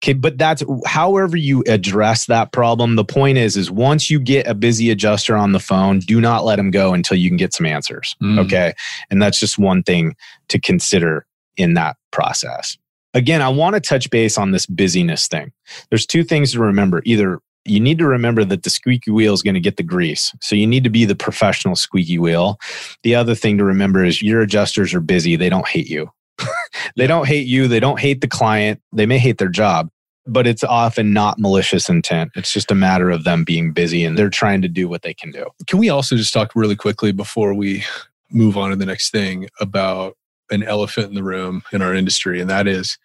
Okay, 0.06 0.14
but 0.14 0.38
that's 0.38 0.62
however 0.86 1.36
you 1.36 1.64
address 1.68 2.28
that 2.28 2.52
problem. 2.52 2.96
The 2.96 3.04
point 3.04 3.40
is, 3.40 3.58
is 3.58 3.72
once 3.72 4.08
you 4.08 4.20
get 4.20 4.46
a 4.46 4.54
busy 4.54 4.92
adjuster 4.92 5.36
on 5.36 5.52
the 5.52 5.60
phone, 5.60 5.98
do 5.98 6.22
not 6.22 6.46
let 6.46 6.60
him 6.60 6.70
go 6.70 6.94
until 6.94 7.18
you 7.18 7.28
can 7.28 7.38
get 7.38 7.56
some 7.56 7.66
answers. 7.66 8.16
Mm. 8.22 8.38
Okay. 8.46 8.76
And 9.10 9.20
that's 9.20 9.40
just 9.40 9.58
one 9.58 9.82
thing 9.82 10.16
to 10.50 10.60
consider 10.60 11.26
in 11.58 11.74
that 11.74 11.98
process. 12.12 12.78
Again, 13.16 13.42
I 13.42 13.50
want 13.50 13.74
to 13.74 13.80
touch 13.80 14.12
base 14.12 14.38
on 14.38 14.52
this 14.52 14.68
busyness 14.68 15.28
thing. 15.28 15.52
There's 15.90 16.06
two 16.06 16.24
things 16.24 16.52
to 16.52 16.60
remember. 16.60 17.02
Either 17.06 17.40
you 17.66 17.80
need 17.80 17.98
to 17.98 18.06
remember 18.06 18.46
that 18.46 18.62
the 18.62 18.70
squeaky 18.70 19.10
wheel 19.10 19.34
is 19.34 19.42
going 19.42 19.56
to 19.56 19.60
get 19.60 19.78
the 19.78 19.84
grease. 19.84 20.32
So 20.40 20.56
you 20.56 20.68
need 20.68 20.84
to 20.84 20.92
be 20.92 21.06
the 21.06 21.16
professional 21.16 21.76
squeaky 21.76 22.20
wheel. 22.20 22.60
The 23.02 23.16
other 23.16 23.34
thing 23.34 23.58
to 23.58 23.64
remember 23.64 24.06
is 24.06 24.22
your 24.22 24.42
adjusters 24.42 24.94
are 24.94 25.02
busy. 25.02 25.36
They 25.36 25.50
don't 25.50 25.68
hate 25.68 25.90
you. 25.90 26.12
they 26.96 27.08
don't 27.08 27.28
hate 27.28 27.48
you. 27.48 27.68
They 27.68 27.80
don't 27.80 28.00
hate 28.00 28.22
the 28.22 28.28
client. 28.28 28.82
They 28.92 29.08
may 29.08 29.18
hate 29.18 29.40
their 29.40 29.50
job, 29.50 29.90
but 30.26 30.48
it's 30.48 30.64
often 30.64 31.14
not 31.14 31.40
malicious 31.40 31.90
intent. 31.90 32.32
It's 32.36 32.52
just 32.52 32.72
a 32.72 32.76
matter 32.76 33.10
of 33.10 33.24
them 33.24 33.44
being 33.44 33.72
busy 33.72 34.04
and 34.04 34.18
they're 34.18 34.30
trying 34.30 34.62
to 34.64 34.68
do 34.68 34.88
what 34.88 35.04
they 35.04 35.14
can 35.14 35.32
do. 35.32 35.48
Can 35.68 35.80
we 35.80 35.90
also 35.90 36.16
just 36.16 36.34
talk 36.34 36.56
really 36.56 36.76
quickly 36.76 37.12
before 37.12 37.54
we 37.54 37.84
move 38.32 38.58
on 38.58 38.72
to 38.72 38.76
the 38.76 38.86
next 38.86 39.12
thing 39.12 39.48
about 39.60 40.18
an 40.50 40.64
elephant 40.64 41.08
in 41.08 41.14
the 41.14 41.24
room 41.24 41.64
in 41.72 41.82
our 41.82 41.94
industry? 41.94 42.42
And 42.42 42.50
that 42.50 42.68
is 42.68 42.98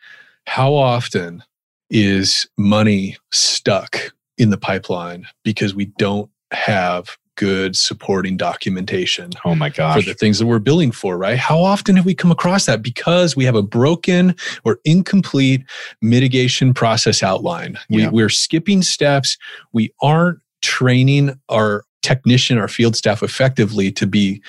how 0.47 0.75
often 0.75 1.43
is 1.91 2.47
money 2.57 3.17
stuck 3.33 4.13
in 4.39 4.51
the 4.51 4.59
pipeline 4.59 5.27
because 5.45 5.75
we 5.75 5.87
don't 5.99 6.31
have 6.53 7.19
good 7.41 7.75
supporting 7.75 8.37
documentation. 8.37 9.31
Oh 9.47 9.55
my 9.55 9.71
gosh. 9.71 10.05
For 10.05 10.11
the 10.11 10.15
things 10.15 10.39
that 10.39 10.47
we're 10.47 10.59
billing 10.59 10.93
for, 10.93 11.17
right? 11.17 11.39
How 11.39 11.59
often 11.59 11.97
have 11.97 12.05
we 12.05 12.15
come 12.15 12.31
across 12.31 12.67
that? 12.67 12.83
Because 12.83 13.35
we 13.35 13.47
have 13.47 13.55
a 13.55 13.63
broken 13.63 14.37
or 14.63 14.79
incomplete 14.85 15.65
mitigation 16.03 16.75
process 16.75 17.23
outline. 17.23 17.79
We, 17.89 18.03
yeah. 18.03 18.11
We're 18.11 18.29
skipping 18.29 18.83
steps. 18.83 19.39
We 19.73 19.91
aren't 20.03 20.41
training 20.61 21.41
our 21.49 21.85
technician, 22.03 22.59
our 22.59 22.69
field 22.69 22.95
staff 22.95 23.23
effectively 23.23 23.91
to 23.93 24.07
be 24.07 24.43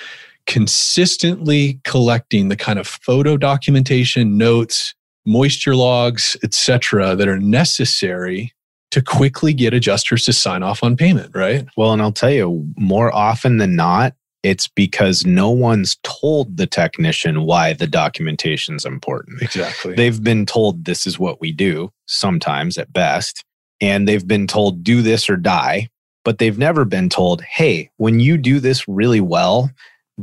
consistently 0.46 1.80
collecting 1.84 2.48
the 2.48 2.56
kind 2.56 2.78
of 2.78 2.86
photo 2.86 3.38
documentation, 3.38 4.36
notes, 4.36 4.94
moisture 5.24 5.74
logs, 5.74 6.36
etc., 6.44 7.16
that 7.16 7.26
are 7.26 7.38
necessary 7.38 8.52
to 8.92 9.02
quickly 9.02 9.52
get 9.52 9.74
adjusters 9.74 10.24
to 10.26 10.32
sign 10.32 10.62
off 10.62 10.82
on 10.82 10.96
payment, 10.96 11.34
right? 11.34 11.66
Well, 11.76 11.92
and 11.92 12.00
I'll 12.00 12.12
tell 12.12 12.30
you, 12.30 12.66
more 12.76 13.12
often 13.14 13.58
than 13.58 13.74
not, 13.74 14.14
It's 14.42 14.66
because 14.66 15.24
no 15.24 15.50
one's 15.50 15.96
told 16.02 16.56
the 16.56 16.66
technician 16.66 17.44
why 17.44 17.74
the 17.74 17.86
documentation's 17.86 18.84
important. 18.84 19.40
Exactly. 19.40 19.94
They've 19.94 20.22
been 20.22 20.46
told 20.46 20.84
this 20.84 21.06
is 21.06 21.18
what 21.18 21.40
we 21.40 21.52
do, 21.52 21.92
sometimes 22.06 22.76
at 22.76 22.92
best, 22.92 23.44
and 23.80 24.08
they've 24.08 24.26
been 24.26 24.48
told 24.48 24.82
do 24.82 25.00
this 25.00 25.30
or 25.30 25.36
die, 25.36 25.88
but 26.24 26.38
they've 26.38 26.58
never 26.58 26.84
been 26.84 27.08
told, 27.08 27.42
hey, 27.42 27.90
when 27.98 28.18
you 28.18 28.36
do 28.36 28.58
this 28.58 28.88
really 28.88 29.20
well, 29.20 29.70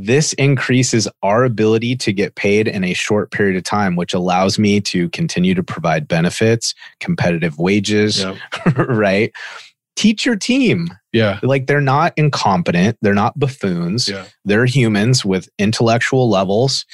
this 0.06 0.32
increases 0.34 1.08
our 1.22 1.44
ability 1.44 1.96
to 1.96 2.12
get 2.12 2.34
paid 2.34 2.66
in 2.68 2.84
a 2.84 2.94
short 2.94 3.30
period 3.30 3.56
of 3.56 3.64
time, 3.64 3.96
which 3.96 4.14
allows 4.14 4.58
me 4.58 4.80
to 4.80 5.08
continue 5.10 5.54
to 5.54 5.62
provide 5.62 6.08
benefits, 6.08 6.74
competitive 7.00 7.58
wages, 7.58 8.20
Yep. 8.22 8.36
right? 8.88 9.32
Teach 9.96 10.24
your 10.24 10.36
team. 10.36 10.88
Yeah. 11.12 11.38
Like 11.42 11.66
they're 11.66 11.80
not 11.80 12.12
incompetent, 12.16 12.96
they're 13.02 13.14
not 13.14 13.38
buffoons, 13.38 14.08
Yeah. 14.08 14.24
they're 14.44 14.66
humans 14.66 15.24
with 15.24 15.48
intellectual 15.58 16.30
levels 16.30 16.86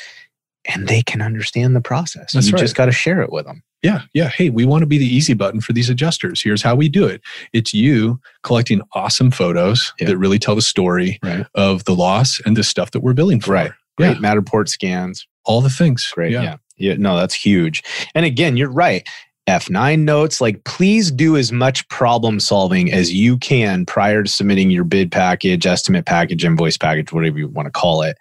and 0.65 0.89
they 0.89 1.03
can 1.03 1.23
understand 1.23 1.77
the 1.77 1.81
process. 1.81 2.33
That's 2.33 2.47
you 2.49 2.55
right. 2.55 2.61
just 2.61 2.75
got 2.75 2.87
to 2.87 2.93
share 2.93 3.21
it 3.23 3.31
with 3.31 3.47
them. 3.47 3.63
Yeah. 3.87 4.03
Yeah. 4.15 4.29
Hey, 4.29 4.51
we 4.51 4.65
want 4.65 4.83
to 4.83 4.87
be 4.87 4.99
the 4.99 5.07
easy 5.07 5.33
button 5.35 5.61
for 5.61 5.73
these 5.73 5.89
adjusters. 5.89 6.43
Here's 6.43 6.63
how 6.63 6.75
we 6.75 6.89
do 6.89 7.07
it. 7.07 7.21
It's 7.53 7.73
you 7.73 8.21
collecting 8.43 8.81
awesome 8.95 9.31
photos 9.31 9.93
Yeah. 10.01 10.09
that 10.09 10.19
really 10.19 10.39
tell 10.39 10.55
the 10.57 10.63
story 10.63 11.19
Right. 11.23 11.47
of 11.55 11.85
the 11.85 11.95
loss 11.95 12.41
and 12.45 12.57
the 12.57 12.65
stuff 12.65 12.91
that 12.91 13.01
we're 13.01 13.13
billing 13.15 13.41
for. 13.41 13.53
Right. 13.53 13.73
Yeah. 13.99 14.15
Great 14.15 14.17
Matterport 14.19 14.69
scans. 14.69 15.27
All 15.45 15.61
the 15.61 15.71
things. 15.71 16.11
Great. 16.15 16.33
Yeah. 16.33 16.43
Yeah. 16.43 16.57
yeah. 16.77 16.95
No, 16.99 17.17
that's 17.17 17.35
huge. 17.35 17.83
And 18.15 18.27
again, 18.27 18.57
you're 18.57 18.71
right. 18.73 19.07
F9 19.49 20.01
notes, 20.01 20.41
like 20.41 20.65
please 20.65 21.13
do 21.13 21.37
as 21.37 21.53
much 21.53 21.89
problem 21.89 22.41
solving 22.41 22.93
as 22.93 23.13
you 23.13 23.39
can 23.39 23.87
prior 23.87 24.25
to 24.25 24.29
submitting 24.29 24.73
your 24.73 24.83
bid 24.83 25.13
package, 25.13 25.65
estimate 25.67 26.05
package, 26.05 26.45
invoice 26.45 26.77
package, 26.77 27.13
whatever 27.13 27.39
you 27.39 27.47
want 27.47 27.67
to 27.67 27.71
call 27.71 28.03
it. 28.03 28.17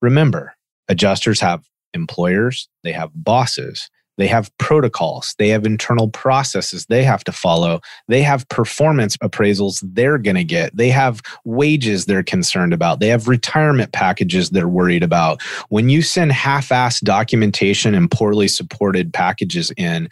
Remember, 0.00 0.54
adjusters 0.88 1.40
have 1.40 1.64
employers, 1.92 2.68
they 2.84 2.92
have 2.92 3.10
bosses, 3.14 3.90
they 4.16 4.26
have 4.26 4.50
protocols, 4.58 5.34
they 5.38 5.48
have 5.48 5.66
internal 5.66 6.08
processes 6.08 6.86
they 6.86 7.02
have 7.04 7.24
to 7.24 7.32
follow, 7.32 7.80
they 8.08 8.22
have 8.22 8.48
performance 8.48 9.16
appraisals 9.18 9.82
they're 9.94 10.18
going 10.18 10.36
to 10.36 10.44
get, 10.44 10.76
they 10.76 10.90
have 10.90 11.20
wages 11.44 12.06
they're 12.06 12.22
concerned 12.22 12.72
about, 12.72 13.00
they 13.00 13.08
have 13.08 13.28
retirement 13.28 13.92
packages 13.92 14.50
they're 14.50 14.68
worried 14.68 15.02
about. 15.02 15.42
When 15.68 15.88
you 15.88 16.02
send 16.02 16.32
half 16.32 16.68
assed 16.68 17.02
documentation 17.02 17.94
and 17.94 18.10
poorly 18.10 18.48
supported 18.48 19.12
packages 19.12 19.72
in, 19.76 20.08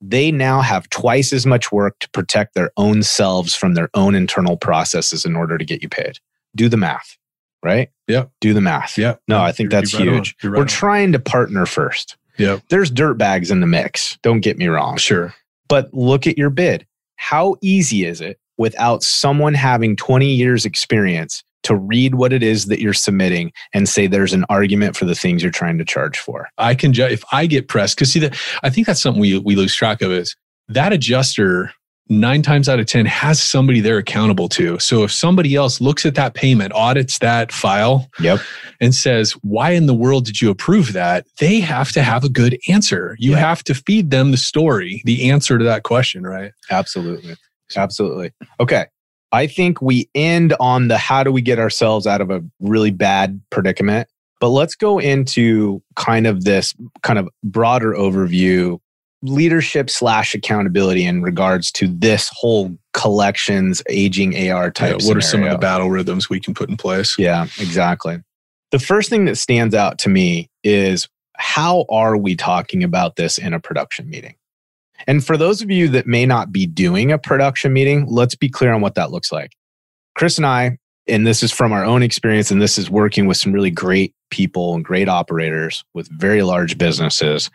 they 0.00 0.32
now 0.32 0.60
have 0.62 0.88
twice 0.90 1.32
as 1.32 1.46
much 1.46 1.70
work 1.70 1.98
to 2.00 2.10
protect 2.10 2.54
their 2.54 2.70
own 2.76 3.02
selves 3.02 3.54
from 3.54 3.74
their 3.74 3.88
own 3.94 4.14
internal 4.14 4.56
processes 4.56 5.24
in 5.24 5.36
order 5.36 5.56
to 5.56 5.64
get 5.64 5.82
you 5.82 5.88
paid. 5.88 6.18
Do 6.56 6.68
the 6.68 6.76
math, 6.76 7.16
right? 7.62 7.88
Yep. 8.08 8.30
Do 8.40 8.52
the 8.52 8.60
math. 8.60 8.98
Yeah. 8.98 9.14
No, 9.28 9.40
I 9.40 9.52
think 9.52 9.70
You're- 9.70 9.80
that's 9.80 9.92
you're 9.92 10.06
right 10.06 10.14
huge. 10.14 10.36
Right 10.42 10.52
We're 10.56 10.62
on. 10.62 10.66
trying 10.66 11.12
to 11.12 11.20
partner 11.20 11.66
first. 11.66 12.16
Yep. 12.38 12.62
There's 12.68 12.90
dirt 12.90 13.14
bags 13.14 13.50
in 13.50 13.60
the 13.60 13.66
mix. 13.66 14.18
Don't 14.22 14.40
get 14.40 14.58
me 14.58 14.66
wrong. 14.66 14.96
Sure. 14.96 15.34
But 15.68 15.92
look 15.92 16.26
at 16.26 16.38
your 16.38 16.50
bid. 16.50 16.86
How 17.16 17.56
easy 17.60 18.04
is 18.04 18.20
it 18.20 18.38
without 18.58 19.02
someone 19.02 19.54
having 19.54 19.96
20 19.96 20.26
years 20.26 20.64
experience 20.64 21.42
to 21.62 21.76
read 21.76 22.16
what 22.16 22.32
it 22.32 22.42
is 22.42 22.66
that 22.66 22.80
you're 22.80 22.92
submitting 22.92 23.52
and 23.72 23.88
say 23.88 24.06
there's 24.06 24.32
an 24.32 24.44
argument 24.48 24.96
for 24.96 25.04
the 25.04 25.14
things 25.14 25.42
you're 25.42 25.52
trying 25.52 25.78
to 25.78 25.84
charge 25.84 26.18
for? 26.18 26.48
I 26.58 26.74
can 26.74 26.92
ju- 26.92 27.06
if 27.06 27.24
I 27.32 27.46
get 27.46 27.68
pressed 27.68 27.96
because 27.96 28.12
see 28.12 28.20
that 28.20 28.36
I 28.62 28.70
think 28.70 28.86
that's 28.86 29.00
something 29.00 29.20
we 29.20 29.38
we 29.38 29.54
lose 29.54 29.74
track 29.74 30.02
of 30.02 30.10
is 30.10 30.34
that 30.68 30.92
adjuster 30.92 31.72
nine 32.08 32.42
times 32.42 32.68
out 32.68 32.78
of 32.80 32.86
ten 32.86 33.06
has 33.06 33.40
somebody 33.40 33.80
they're 33.80 33.98
accountable 33.98 34.48
to. 34.50 34.78
So 34.78 35.04
if 35.04 35.12
somebody 35.12 35.54
else 35.54 35.80
looks 35.80 36.04
at 36.04 36.14
that 36.16 36.34
payment, 36.34 36.72
audits 36.74 37.18
that 37.18 37.52
file, 37.52 38.08
Yep. 38.20 38.40
and 38.80 38.94
says, 38.94 39.32
"Why 39.42 39.70
in 39.70 39.86
the 39.86 39.94
world 39.94 40.24
did 40.26 40.40
you 40.42 40.50
approve 40.50 40.92
that?" 40.92 41.24
They 41.38 41.60
have 41.60 41.92
to 41.92 42.02
have 42.02 42.24
a 42.24 42.28
good 42.28 42.58
answer. 42.68 43.16
You 43.18 43.32
Yeah. 43.32 43.38
have 43.38 43.64
to 43.64 43.74
feed 43.74 44.10
them 44.10 44.30
the 44.30 44.36
story, 44.36 45.02
the 45.04 45.30
answer 45.30 45.58
to 45.58 45.64
that 45.64 45.84
question, 45.84 46.24
right? 46.24 46.52
Absolutely. 46.70 47.36
Absolutely. 47.74 48.32
Okay. 48.60 48.86
I 49.34 49.46
think 49.46 49.80
we 49.80 50.10
end 50.14 50.54
on 50.60 50.88
the 50.88 50.98
how 50.98 51.24
do 51.24 51.32
we 51.32 51.40
get 51.40 51.58
ourselves 51.58 52.06
out 52.06 52.20
of 52.20 52.30
a 52.30 52.42
really 52.60 52.90
bad 52.90 53.40
predicament. 53.50 54.08
But 54.40 54.48
let's 54.48 54.74
go 54.74 54.98
into 54.98 55.82
kind 55.96 56.26
of 56.26 56.44
this 56.44 56.74
kind 57.02 57.18
of 57.18 57.28
broader 57.44 57.92
overview 57.94 58.78
leadership 59.22 59.88
slash 59.88 60.34
accountability 60.34 61.04
in 61.04 61.22
regards 61.22 61.70
to 61.72 61.86
this 61.88 62.28
whole 62.32 62.76
collections 62.92 63.82
aging 63.88 64.50
AR 64.50 64.70
type. 64.70 64.96
Yeah, 65.00 65.06
what 65.06 65.16
are 65.16 65.20
some 65.22 65.42
of 65.42 65.50
the 65.50 65.58
battle 65.58 65.90
rhythms 65.90 66.28
we 66.28 66.40
can 66.40 66.54
put 66.54 66.68
in 66.68 66.76
place? 66.76 67.18
Yeah, 67.18 67.44
exactly. 67.58 68.22
The 68.72 68.78
first 68.78 69.10
thing 69.10 69.26
that 69.26 69.36
stands 69.36 69.74
out 69.74 69.98
to 70.00 70.08
me 70.08 70.48
is 70.64 71.08
how 71.36 71.84
are 71.88 72.16
we 72.16 72.36
talking 72.36 72.82
about 72.82 73.16
this 73.16 73.38
in 73.38 73.52
a 73.54 73.60
production 73.60 74.08
meeting? 74.08 74.34
And 75.06 75.24
for 75.24 75.36
those 75.36 75.62
of 75.62 75.70
you 75.70 75.88
that 75.88 76.06
may 76.06 76.26
not 76.26 76.52
be 76.52 76.66
doing 76.66 77.10
a 77.10 77.18
production 77.18 77.72
meeting, 77.72 78.06
let's 78.08 78.34
be 78.34 78.48
clear 78.48 78.72
on 78.72 78.80
what 78.80 78.94
that 78.94 79.10
looks 79.10 79.32
like. 79.32 79.52
Chris 80.14 80.36
and 80.36 80.46
I, 80.46 80.78
and 81.08 81.26
this 81.26 81.42
is 81.42 81.50
from 81.50 81.72
our 81.72 81.84
own 81.84 82.02
experience, 82.02 82.50
and 82.50 82.62
this 82.62 82.78
is 82.78 82.88
working 82.88 83.26
with 83.26 83.36
some 83.36 83.52
really 83.52 83.70
great 83.70 84.14
people 84.30 84.74
and 84.74 84.84
great 84.84 85.08
operators 85.08 85.84
with 85.94 86.08
very 86.08 86.42
large 86.42 86.78
businesses. 86.78 87.50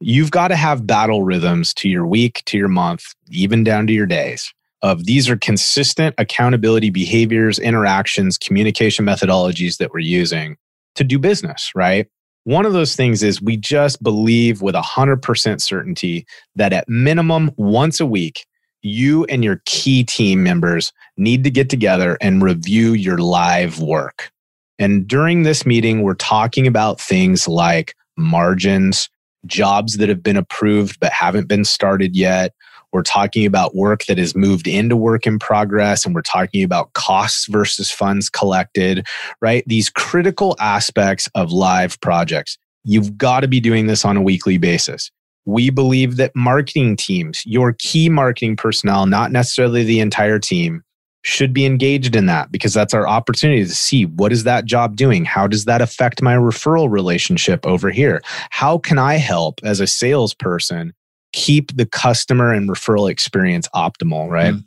You've 0.00 0.30
got 0.30 0.48
to 0.48 0.56
have 0.56 0.86
battle 0.86 1.22
rhythms 1.22 1.74
to 1.74 1.88
your 1.88 2.06
week, 2.06 2.42
to 2.46 2.56
your 2.56 2.68
month, 2.68 3.04
even 3.30 3.64
down 3.64 3.86
to 3.86 3.92
your 3.92 4.06
days 4.06 4.52
of 4.82 5.04
these 5.04 5.28
are 5.28 5.36
consistent 5.36 6.14
accountability 6.18 6.90
behaviors, 6.90 7.58
interactions, 7.58 8.38
communication 8.38 9.04
methodologies 9.04 9.76
that 9.78 9.92
we're 9.92 10.00
using 10.00 10.56
to 10.94 11.04
do 11.04 11.18
business, 11.18 11.70
right? 11.74 12.06
One 12.44 12.64
of 12.64 12.72
those 12.72 12.96
things 12.96 13.22
is 13.22 13.42
we 13.42 13.56
just 13.56 14.02
believe 14.02 14.62
with 14.62 14.74
100% 14.74 15.60
certainty 15.60 16.26
that 16.56 16.72
at 16.72 16.88
minimum 16.88 17.50
once 17.56 18.00
a 18.00 18.06
week, 18.06 18.46
you 18.82 19.24
and 19.26 19.44
your 19.44 19.60
key 19.66 20.02
team 20.04 20.42
members 20.42 20.92
need 21.18 21.44
to 21.44 21.50
get 21.50 21.68
together 21.68 22.16
and 22.22 22.42
review 22.42 22.94
your 22.94 23.18
live 23.18 23.80
work. 23.80 24.30
And 24.78 25.06
during 25.06 25.42
this 25.42 25.66
meeting, 25.66 26.02
we're 26.02 26.14
talking 26.14 26.66
about 26.66 26.98
things 26.98 27.46
like 27.46 27.94
margins, 28.16 29.10
jobs 29.46 29.96
that 29.96 30.08
have 30.08 30.22
been 30.22 30.36
approved 30.36 30.98
but 31.00 31.12
haven't 31.12 31.48
been 31.48 31.64
started 31.64 32.16
yet, 32.16 32.52
we're 32.92 33.02
talking 33.02 33.46
about 33.46 33.74
work 33.74 34.04
that 34.06 34.18
is 34.18 34.34
moved 34.34 34.66
into 34.66 34.96
work 34.96 35.26
in 35.26 35.38
progress, 35.38 36.04
and 36.04 36.14
we're 36.14 36.22
talking 36.22 36.62
about 36.62 36.92
costs 36.94 37.46
versus 37.46 37.90
funds 37.90 38.28
collected, 38.28 39.06
right? 39.40 39.62
These 39.66 39.90
critical 39.90 40.56
aspects 40.58 41.28
of 41.34 41.52
live 41.52 42.00
projects. 42.00 42.58
You've 42.84 43.16
got 43.16 43.40
to 43.40 43.48
be 43.48 43.60
doing 43.60 43.86
this 43.86 44.04
on 44.04 44.16
a 44.16 44.22
weekly 44.22 44.58
basis. 44.58 45.10
We 45.46 45.70
believe 45.70 46.16
that 46.16 46.34
marketing 46.34 46.96
teams, 46.96 47.42
your 47.46 47.74
key 47.78 48.08
marketing 48.08 48.56
personnel, 48.56 49.06
not 49.06 49.32
necessarily 49.32 49.84
the 49.84 50.00
entire 50.00 50.38
team, 50.38 50.82
should 51.22 51.52
be 51.52 51.66
engaged 51.66 52.16
in 52.16 52.26
that 52.26 52.50
because 52.50 52.72
that's 52.72 52.94
our 52.94 53.06
opportunity 53.06 53.64
to 53.64 53.74
see 53.74 54.06
what 54.06 54.32
is 54.32 54.44
that 54.44 54.64
job 54.64 54.96
doing? 54.96 55.24
How 55.24 55.46
does 55.46 55.66
that 55.66 55.82
affect 55.82 56.22
my 56.22 56.34
referral 56.34 56.90
relationship 56.90 57.66
over 57.66 57.90
here? 57.90 58.22
How 58.50 58.78
can 58.78 58.98
I 58.98 59.14
help 59.14 59.60
as 59.62 59.80
a 59.80 59.86
salesperson 59.86 60.94
keep 61.32 61.76
the 61.76 61.86
customer 61.86 62.52
and 62.52 62.68
referral 62.68 63.10
experience 63.10 63.68
optimal, 63.74 64.30
right? 64.30 64.54
Mm. 64.54 64.64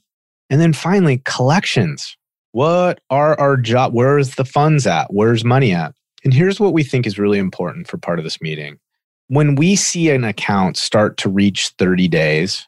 And 0.50 0.62
then 0.62 0.74
finally, 0.74 1.22
collections. 1.26 2.16
What 2.52 3.00
are 3.10 3.40
our 3.40 3.58
job? 3.58 3.94
Where's 3.94 4.36
the 4.36 4.46
funds 4.46 4.86
at? 4.86 5.12
Where's 5.12 5.44
money 5.44 5.74
at? 5.74 5.96
And 6.24 6.34
here's 6.34 6.60
what 6.60 6.74
we 6.74 6.84
think 6.84 7.08
is 7.08 7.18
really 7.18 7.40
important 7.40 7.88
for 7.88 7.98
part 7.98 8.20
of 8.20 8.24
this 8.24 8.40
meeting. 8.42 8.78
When 9.28 9.56
we 9.56 9.76
see 9.76 10.12
an 10.12 10.24
account 10.24 10.78
start 10.78 11.18
to 11.18 11.30
reach 11.30 11.70
30 11.80 12.08
days, 12.08 12.68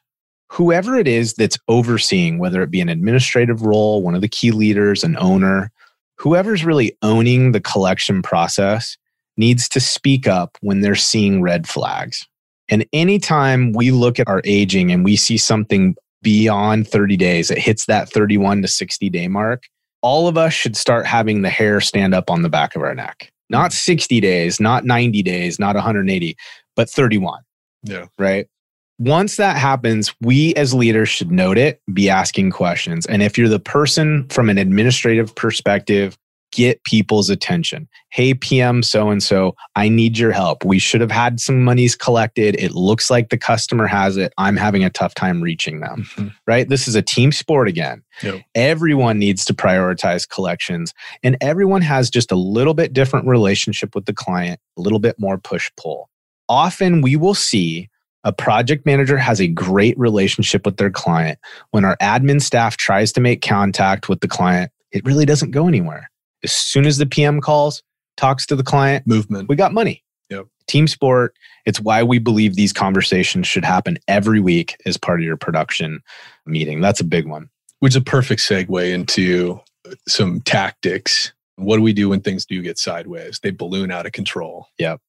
whoever 0.49 0.95
it 0.95 1.07
is 1.07 1.33
that's 1.33 1.57
overseeing, 1.67 2.37
whether 2.39 2.61
it 2.61 2.71
be 2.71 2.81
an 2.81 2.89
administrative 2.89 3.61
role, 3.63 4.01
one 4.01 4.15
of 4.15 4.21
the 4.21 4.27
key 4.27 4.51
leaders, 4.51 5.03
an 5.03 5.17
owner, 5.19 5.71
whoever's 6.17 6.63
really 6.63 6.95
owning 7.01 7.51
the 7.51 7.59
collection 7.61 8.21
process 8.21 8.97
needs 9.37 9.67
to 9.69 9.79
speak 9.79 10.27
up 10.27 10.57
when 10.61 10.81
they're 10.81 10.95
seeing 10.95 11.41
red 11.41 11.67
flags. 11.67 12.25
And 12.69 12.85
anytime 12.93 13.73
we 13.73 13.91
look 13.91 14.19
at 14.19 14.27
our 14.27 14.41
aging 14.45 14.91
and 14.91 15.03
we 15.03 15.15
see 15.15 15.37
something 15.37 15.95
beyond 16.21 16.87
30 16.87 17.17
days, 17.17 17.51
it 17.51 17.57
hits 17.57 17.85
that 17.85 18.09
31 18.09 18.61
to 18.61 18.67
60 18.67 19.09
day 19.09 19.27
mark, 19.27 19.63
all 20.01 20.27
of 20.27 20.37
us 20.37 20.53
should 20.53 20.75
start 20.77 21.05
having 21.05 21.41
the 21.41 21.49
hair 21.49 21.81
stand 21.81 22.13
up 22.13 22.29
on 22.29 22.41
the 22.41 22.49
back 22.49 22.75
of 22.75 22.81
our 22.81 22.95
neck. 22.95 23.31
Not 23.49 23.73
60 23.73 24.19
days, 24.21 24.59
not 24.59 24.85
90 24.85 25.21
days, 25.21 25.59
not 25.59 25.75
180, 25.75 26.35
but 26.75 26.89
31, 26.89 27.41
Yeah. 27.83 28.05
right? 28.17 28.47
Once 28.97 29.35
that 29.35 29.57
happens, 29.57 30.13
we 30.21 30.53
as 30.55 30.73
leaders 30.73 31.09
should 31.09 31.31
note 31.31 31.57
it, 31.57 31.81
be 31.93 32.09
asking 32.09 32.51
questions. 32.51 33.05
And 33.05 33.21
if 33.21 33.37
you're 33.37 33.49
the 33.49 33.59
person 33.59 34.27
from 34.29 34.49
an 34.49 34.57
administrative 34.57 35.35
perspective, 35.35 36.17
get 36.55 36.81
people's 36.85 37.29
attention. 37.29 37.87
Hey, 38.11 38.33
PM 38.33 38.81
so 38.81 39.09
and 39.09 39.21
so, 39.21 39.55
I 39.75 39.89
need 39.89 40.17
your 40.17 40.31
help. 40.31 40.63
We 40.63 40.79
should 40.79 41.01
have 41.01 41.11
had 41.11 41.41
some 41.41 41.63
monies 41.63 41.95
collected. 41.95 42.55
It 42.57 42.71
looks 42.71 43.09
like 43.09 43.29
the 43.29 43.37
customer 43.37 43.85
has 43.87 44.15
it. 44.15 44.33
I'm 44.37 44.55
having 44.55 44.83
a 44.85 44.89
tough 44.89 45.13
time 45.13 45.41
reaching 45.41 45.81
them, 45.81 46.07
mm-hmm. 46.15 46.27
right? 46.47 46.69
This 46.69 46.87
is 46.87 46.95
a 46.95 47.01
team 47.01 47.33
sport 47.33 47.67
again. 47.67 48.01
Yep. 48.23 48.41
Everyone 48.55 49.19
needs 49.19 49.43
to 49.45 49.53
prioritize 49.53 50.27
collections, 50.27 50.93
and 51.23 51.35
everyone 51.41 51.81
has 51.81 52.09
just 52.09 52.31
a 52.31 52.37
little 52.37 52.73
bit 52.73 52.93
different 52.93 53.27
relationship 53.27 53.93
with 53.93 54.05
the 54.05 54.13
client, 54.13 54.59
a 54.77 54.81
little 54.81 54.99
bit 54.99 55.19
more 55.19 55.37
push 55.37 55.69
pull. 55.75 56.09
Often 56.47 57.01
we 57.01 57.17
will 57.17 57.33
see 57.33 57.89
a 58.26 58.34
project 58.34 58.86
manager 58.86 59.17
has 59.17 59.39
a 59.39 59.47
great 59.47 59.97
relationship 59.97 60.65
with 60.65 60.78
their 60.78 60.89
client. 60.89 61.39
When 61.71 61.86
our 61.86 61.95
admin 61.97 62.41
staff 62.41 62.76
tries 62.76 63.13
to 63.13 63.21
make 63.21 63.41
contact 63.41 64.09
with 64.09 64.19
the 64.19 64.28
client, 64.28 64.71
it 64.91 65.05
really 65.05 65.26
doesn't 65.26 65.51
go 65.51 65.67
anywhere. 65.67 66.09
As 66.43 66.51
soon 66.51 66.86
as 66.86 66.97
the 66.97 67.05
PM 67.05 67.39
calls, 67.39 67.84
talks 68.17 68.45
to 68.47 68.55
the 68.55 68.63
client, 68.63 69.05
movement, 69.05 69.47
we 69.47 69.55
got 69.55 69.73
money. 69.73 70.03
Yep. 70.30 70.47
Team 70.67 70.88
sport. 70.88 71.36
It's 71.65 71.80
why 71.80 72.01
we 72.01 72.17
believe 72.17 72.55
these 72.55 72.73
conversations 72.73 73.47
should 73.47 73.63
happen 73.63 73.99
every 74.07 74.39
week 74.39 74.76
as 74.86 74.97
part 74.97 75.19
of 75.19 75.26
your 75.26 75.38
production 75.38 76.01
meeting. 76.47 76.82
That's 76.82 76.99
a 76.99 77.05
big 77.05 77.28
one. 77.28 77.49
Which 77.80 77.91
is 77.91 77.97
a 77.97 78.01
perfect 78.01 78.41
segue 78.41 78.91
into 78.91 79.59
some 80.07 80.41
tactics. 80.41 81.32
What 81.57 81.78
do 81.78 81.84
we 81.84 81.93
do 81.93 82.09
when 82.09 82.21
things 82.21 82.45
do 82.45 82.61
get 82.63 82.80
sideways? 82.80 83.39
They 83.43 83.51
balloon 83.51 83.91
out 83.91 84.07
of 84.07 84.13
control. 84.13 84.67
Yep. 84.80 84.99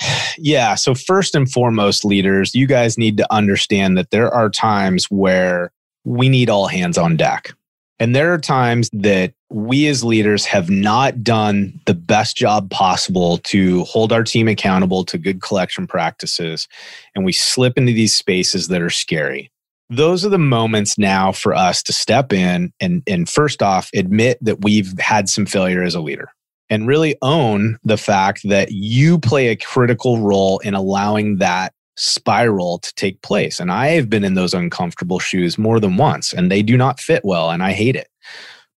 Yeah. 0.38 0.76
So, 0.76 0.94
first 0.94 1.34
and 1.34 1.50
foremost, 1.50 2.06
leaders, 2.06 2.54
you 2.54 2.66
guys 2.66 2.96
need 2.96 3.18
to 3.18 3.32
understand 3.32 3.98
that 3.98 4.10
there 4.10 4.30
are 4.32 4.48
times 4.48 5.04
where 5.10 5.70
we 6.04 6.30
need 6.30 6.48
all 6.48 6.66
hands 6.66 6.96
on 6.96 7.16
deck. 7.18 7.52
And 8.00 8.16
there 8.16 8.32
are 8.32 8.38
times 8.38 8.90
that 8.92 9.34
we 9.50 9.86
as 9.86 10.02
leaders 10.02 10.44
have 10.46 10.70
not 10.70 11.22
done 11.22 11.78
the 11.86 11.94
best 11.94 12.36
job 12.36 12.70
possible 12.70 13.38
to 13.38 13.84
hold 13.84 14.12
our 14.12 14.24
team 14.24 14.48
accountable 14.48 15.04
to 15.04 15.18
good 15.18 15.40
collection 15.42 15.86
practices. 15.86 16.66
And 17.14 17.24
we 17.24 17.32
slip 17.32 17.76
into 17.76 17.92
these 17.92 18.14
spaces 18.14 18.68
that 18.68 18.82
are 18.82 18.90
scary. 18.90 19.52
Those 19.88 20.24
are 20.24 20.30
the 20.30 20.38
moments 20.38 20.98
now 20.98 21.30
for 21.30 21.54
us 21.54 21.82
to 21.84 21.92
step 21.92 22.32
in 22.32 22.72
and, 22.80 23.02
and 23.06 23.28
first 23.28 23.62
off, 23.62 23.90
admit 23.94 24.38
that 24.40 24.64
we've 24.64 24.98
had 24.98 25.28
some 25.28 25.46
failure 25.46 25.82
as 25.82 25.94
a 25.94 26.00
leader 26.00 26.30
and 26.72 26.86
really 26.86 27.14
own 27.20 27.78
the 27.84 27.98
fact 27.98 28.48
that 28.48 28.72
you 28.72 29.18
play 29.18 29.48
a 29.48 29.56
critical 29.56 30.20
role 30.20 30.58
in 30.60 30.72
allowing 30.72 31.36
that 31.36 31.74
spiral 31.96 32.78
to 32.78 32.94
take 32.94 33.20
place. 33.20 33.60
And 33.60 33.70
I 33.70 33.88
have 33.88 34.08
been 34.08 34.24
in 34.24 34.32
those 34.32 34.54
uncomfortable 34.54 35.18
shoes 35.18 35.58
more 35.58 35.78
than 35.78 35.98
once, 35.98 36.32
and 36.32 36.50
they 36.50 36.62
do 36.62 36.78
not 36.78 36.98
fit 36.98 37.26
well, 37.26 37.50
and 37.50 37.62
I 37.62 37.72
hate 37.72 37.94
it. 37.94 38.08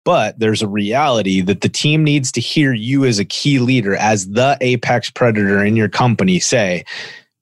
But 0.04 0.38
there's 0.38 0.62
a 0.62 0.68
reality 0.68 1.40
that 1.40 1.62
the 1.62 1.70
team 1.70 2.04
needs 2.04 2.34
to 2.34 2.42
hear 2.42 2.74
you 2.74 3.06
as 3.06 3.18
a 3.18 3.24
key 3.24 3.60
leader, 3.60 3.96
as 3.96 4.28
the 4.28 4.58
apex 4.60 5.10
predator 5.10 5.64
in 5.64 5.78
your 5.78 5.88
company, 5.88 6.42
say, 6.42 6.84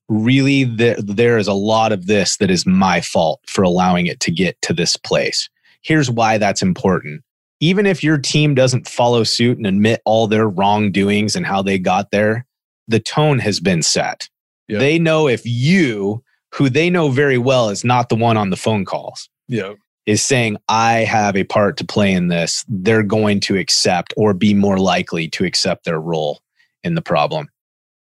really, 0.07 0.65
the, 0.65 1.03
there 1.03 1.39
is 1.39 1.47
a 1.47 1.53
lot 1.53 1.91
of 1.91 2.05
this 2.05 2.37
that 2.37 2.51
is 2.51 2.63
my 2.67 3.01
fault 3.01 3.39
for 3.47 3.63
allowing 3.63 4.05
it 4.05 4.19
to 4.19 4.29
get 4.29 4.61
to 4.61 4.71
this 4.71 4.97
place. 4.97 5.49
Here's 5.81 6.11
why 6.11 6.37
that's 6.37 6.61
important 6.61 7.23
even 7.63 7.85
if 7.85 8.03
your 8.03 8.17
team 8.17 8.53
doesn't 8.53 8.89
follow 8.89 9.23
suit 9.23 9.57
and 9.57 9.65
admit 9.65 10.01
all 10.03 10.27
their 10.27 10.49
wrongdoings 10.49 11.33
and 11.33 11.45
how 11.45 11.61
they 11.61 11.79
got 11.79 12.11
there, 12.11 12.45
the 12.89 12.99
tone 12.99 13.39
has 13.39 13.61
been 13.61 13.81
set. 13.81 14.27
Yep. 14.67 14.79
They 14.81 14.99
know 14.99 15.29
if 15.29 15.43
you, 15.45 16.21
who 16.53 16.69
they 16.69 16.89
know 16.89 17.07
very 17.07 17.37
well 17.37 17.69
is 17.69 17.85
not 17.85 18.09
the 18.09 18.17
one 18.17 18.35
on 18.35 18.49
the 18.49 18.57
phone 18.57 18.83
calls, 18.83 19.29
yep. 19.47 19.77
is 20.05 20.21
saying, 20.21 20.57
I 20.67 21.05
have 21.05 21.37
a 21.37 21.45
part 21.45 21.77
to 21.77 21.85
play 21.85 22.11
in 22.11 22.27
this, 22.27 22.65
they're 22.67 23.01
going 23.01 23.39
to 23.41 23.57
accept 23.57 24.13
or 24.17 24.33
be 24.33 24.53
more 24.53 24.77
likely 24.77 25.29
to 25.29 25.45
accept 25.45 25.85
their 25.85 26.01
role 26.01 26.41
in 26.83 26.95
the 26.95 27.01
problem. 27.01 27.47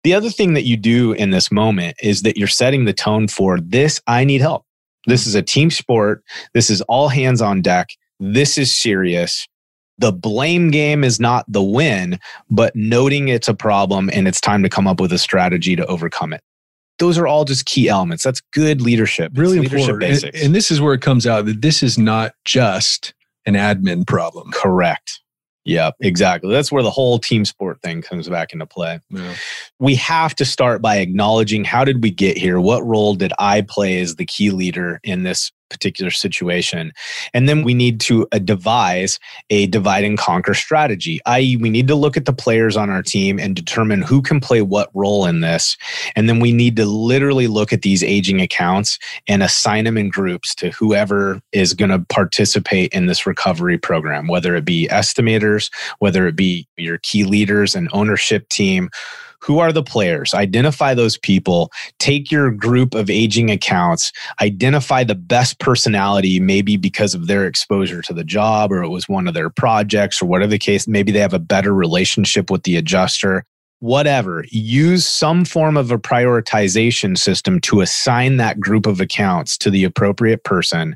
The 0.03 0.13
other 0.13 0.29
thing 0.29 0.53
that 0.53 0.65
you 0.65 0.77
do 0.77 1.13
in 1.13 1.31
this 1.31 1.51
moment 1.51 1.97
is 1.99 2.21
that 2.21 2.37
you're 2.37 2.47
setting 2.47 2.85
the 2.85 2.93
tone 2.93 3.27
for 3.27 3.59
this, 3.59 4.01
I 4.05 4.23
need 4.23 4.41
help. 4.41 4.65
This 5.07 5.23
mm. 5.23 5.27
is 5.29 5.35
a 5.35 5.41
team 5.41 5.71
sport. 5.71 6.23
This 6.53 6.69
is 6.69 6.81
all 6.81 7.07
hands 7.07 7.41
on 7.41 7.63
deck 7.63 7.89
this 8.19 8.57
is 8.57 8.73
serious. 8.73 9.47
The 9.99 10.11
blame 10.11 10.69
game 10.69 11.03
is 11.03 11.19
not 11.19 11.45
the 11.47 11.63
win, 11.63 12.19
but 12.49 12.75
noting 12.75 13.29
it's 13.29 13.47
a 13.47 13.53
problem 13.53 14.09
and 14.13 14.27
it's 14.27 14.39
time 14.39 14.61
to 14.63 14.69
come 14.69 14.87
up 14.87 14.99
with 14.99 15.11
a 15.11 15.17
strategy 15.17 15.75
to 15.75 15.85
overcome 15.87 16.33
it. 16.33 16.41
Those 16.99 17.17
are 17.17 17.27
all 17.27 17.45
just 17.45 17.65
key 17.65 17.89
elements. 17.89 18.23
That's 18.23 18.41
good 18.53 18.81
leadership. 18.81 19.31
Really 19.35 19.59
leadership 19.59 19.79
important. 19.79 20.11
Basics. 20.11 20.37
And, 20.37 20.47
and 20.47 20.55
this 20.55 20.71
is 20.71 20.81
where 20.81 20.93
it 20.93 21.01
comes 21.01 21.25
out 21.27 21.45
that 21.45 21.61
this 21.61 21.83
is 21.83 21.97
not 21.97 22.33
just 22.45 23.13
an 23.45 23.53
admin 23.53 24.05
problem. 24.05 24.51
Correct. 24.51 25.21
Yeah, 25.67 25.91
exactly. 25.99 26.51
That's 26.51 26.71
where 26.71 26.81
the 26.81 26.89
whole 26.89 27.19
team 27.19 27.43
sport 27.43 27.81
thing 27.81 28.01
comes 28.01 28.29
back 28.29 28.53
into 28.53 28.65
play. 28.65 29.01
Yeah. 29.09 29.35
We 29.79 29.95
have 29.95 30.33
to 30.35 30.45
start 30.45 30.81
by 30.81 30.97
acknowledging 30.97 31.65
how 31.65 31.83
did 31.83 32.01
we 32.01 32.09
get 32.09 32.37
here? 32.37 32.59
What 32.59 32.85
role 32.85 33.15
did 33.15 33.33
I 33.37 33.61
play 33.61 33.99
as 33.99 34.15
the 34.15 34.25
key 34.25 34.51
leader 34.51 35.01
in 35.03 35.23
this 35.23 35.51
particular 35.69 36.11
situation. 36.11 36.91
And 37.33 37.47
then 37.47 37.63
we 37.63 37.73
need 37.73 37.99
to 38.01 38.27
uh, 38.31 38.39
devise 38.39 39.19
a 39.49 39.67
divide 39.67 40.03
and 40.03 40.17
conquer 40.17 40.53
strategy, 40.53 41.19
i.e., 41.25 41.57
we 41.57 41.69
need 41.69 41.87
to 41.87 41.95
look 41.95 42.17
at 42.17 42.25
the 42.25 42.33
players 42.33 42.77
on 42.77 42.89
our 42.89 43.03
team 43.03 43.39
and 43.39 43.55
determine 43.55 44.01
who 44.01 44.21
can 44.21 44.39
play 44.39 44.61
what 44.61 44.89
role 44.93 45.25
in 45.25 45.41
this. 45.41 45.77
And 46.15 46.27
then 46.27 46.39
we 46.39 46.51
need 46.51 46.75
to 46.77 46.85
literally 46.85 47.47
look 47.47 47.73
at 47.73 47.81
these 47.81 48.03
aging 48.03 48.41
accounts 48.41 48.99
and 49.27 49.43
assign 49.43 49.85
them 49.85 49.97
in 49.97 50.09
groups 50.09 50.55
to 50.55 50.71
whoever 50.71 51.41
is 51.51 51.73
going 51.73 51.91
to 51.91 51.99
participate 52.09 52.93
in 52.93 53.05
this 53.05 53.25
recovery 53.25 53.77
program, 53.77 54.27
whether 54.27 54.55
it 54.55 54.65
be 54.65 54.87
estimators, 54.89 55.71
whether 55.99 56.27
it 56.27 56.35
be 56.35 56.67
your 56.77 56.97
key 56.99 57.23
leaders 57.23 57.75
and 57.75 57.89
ownership 57.91 58.47
team 58.49 58.89
who 59.39 59.59
are 59.59 59.71
the 59.71 59.83
players? 59.83 60.33
Identify 60.33 60.93
those 60.93 61.17
people. 61.17 61.71
Take 61.99 62.31
your 62.31 62.51
group 62.51 62.95
of 62.95 63.09
aging 63.09 63.49
accounts. 63.49 64.11
Identify 64.41 65.03
the 65.03 65.15
best 65.15 65.59
personality, 65.59 66.39
maybe 66.39 66.77
because 66.77 67.13
of 67.13 67.27
their 67.27 67.45
exposure 67.45 68.01
to 68.03 68.13
the 68.13 68.23
job 68.23 68.71
or 68.71 68.83
it 68.83 68.89
was 68.89 69.07
one 69.07 69.27
of 69.27 69.33
their 69.33 69.49
projects 69.49 70.21
or 70.21 70.25
whatever 70.25 70.51
the 70.51 70.57
case. 70.57 70.87
Maybe 70.87 71.11
they 71.11 71.19
have 71.19 71.33
a 71.33 71.39
better 71.39 71.73
relationship 71.73 72.49
with 72.49 72.63
the 72.63 72.75
adjuster 72.75 73.45
whatever, 73.79 74.43
use 74.49 75.05
some 75.05 75.45
form 75.45 75.77
of 75.77 75.91
a 75.91 75.99
prioritization 75.99 77.17
system 77.17 77.59
to 77.61 77.81
assign 77.81 78.37
that 78.37 78.59
group 78.59 78.87
of 78.87 78.99
accounts 78.99 79.57
to 79.57 79.69
the 79.69 79.83
appropriate 79.83 80.43
person 80.43 80.95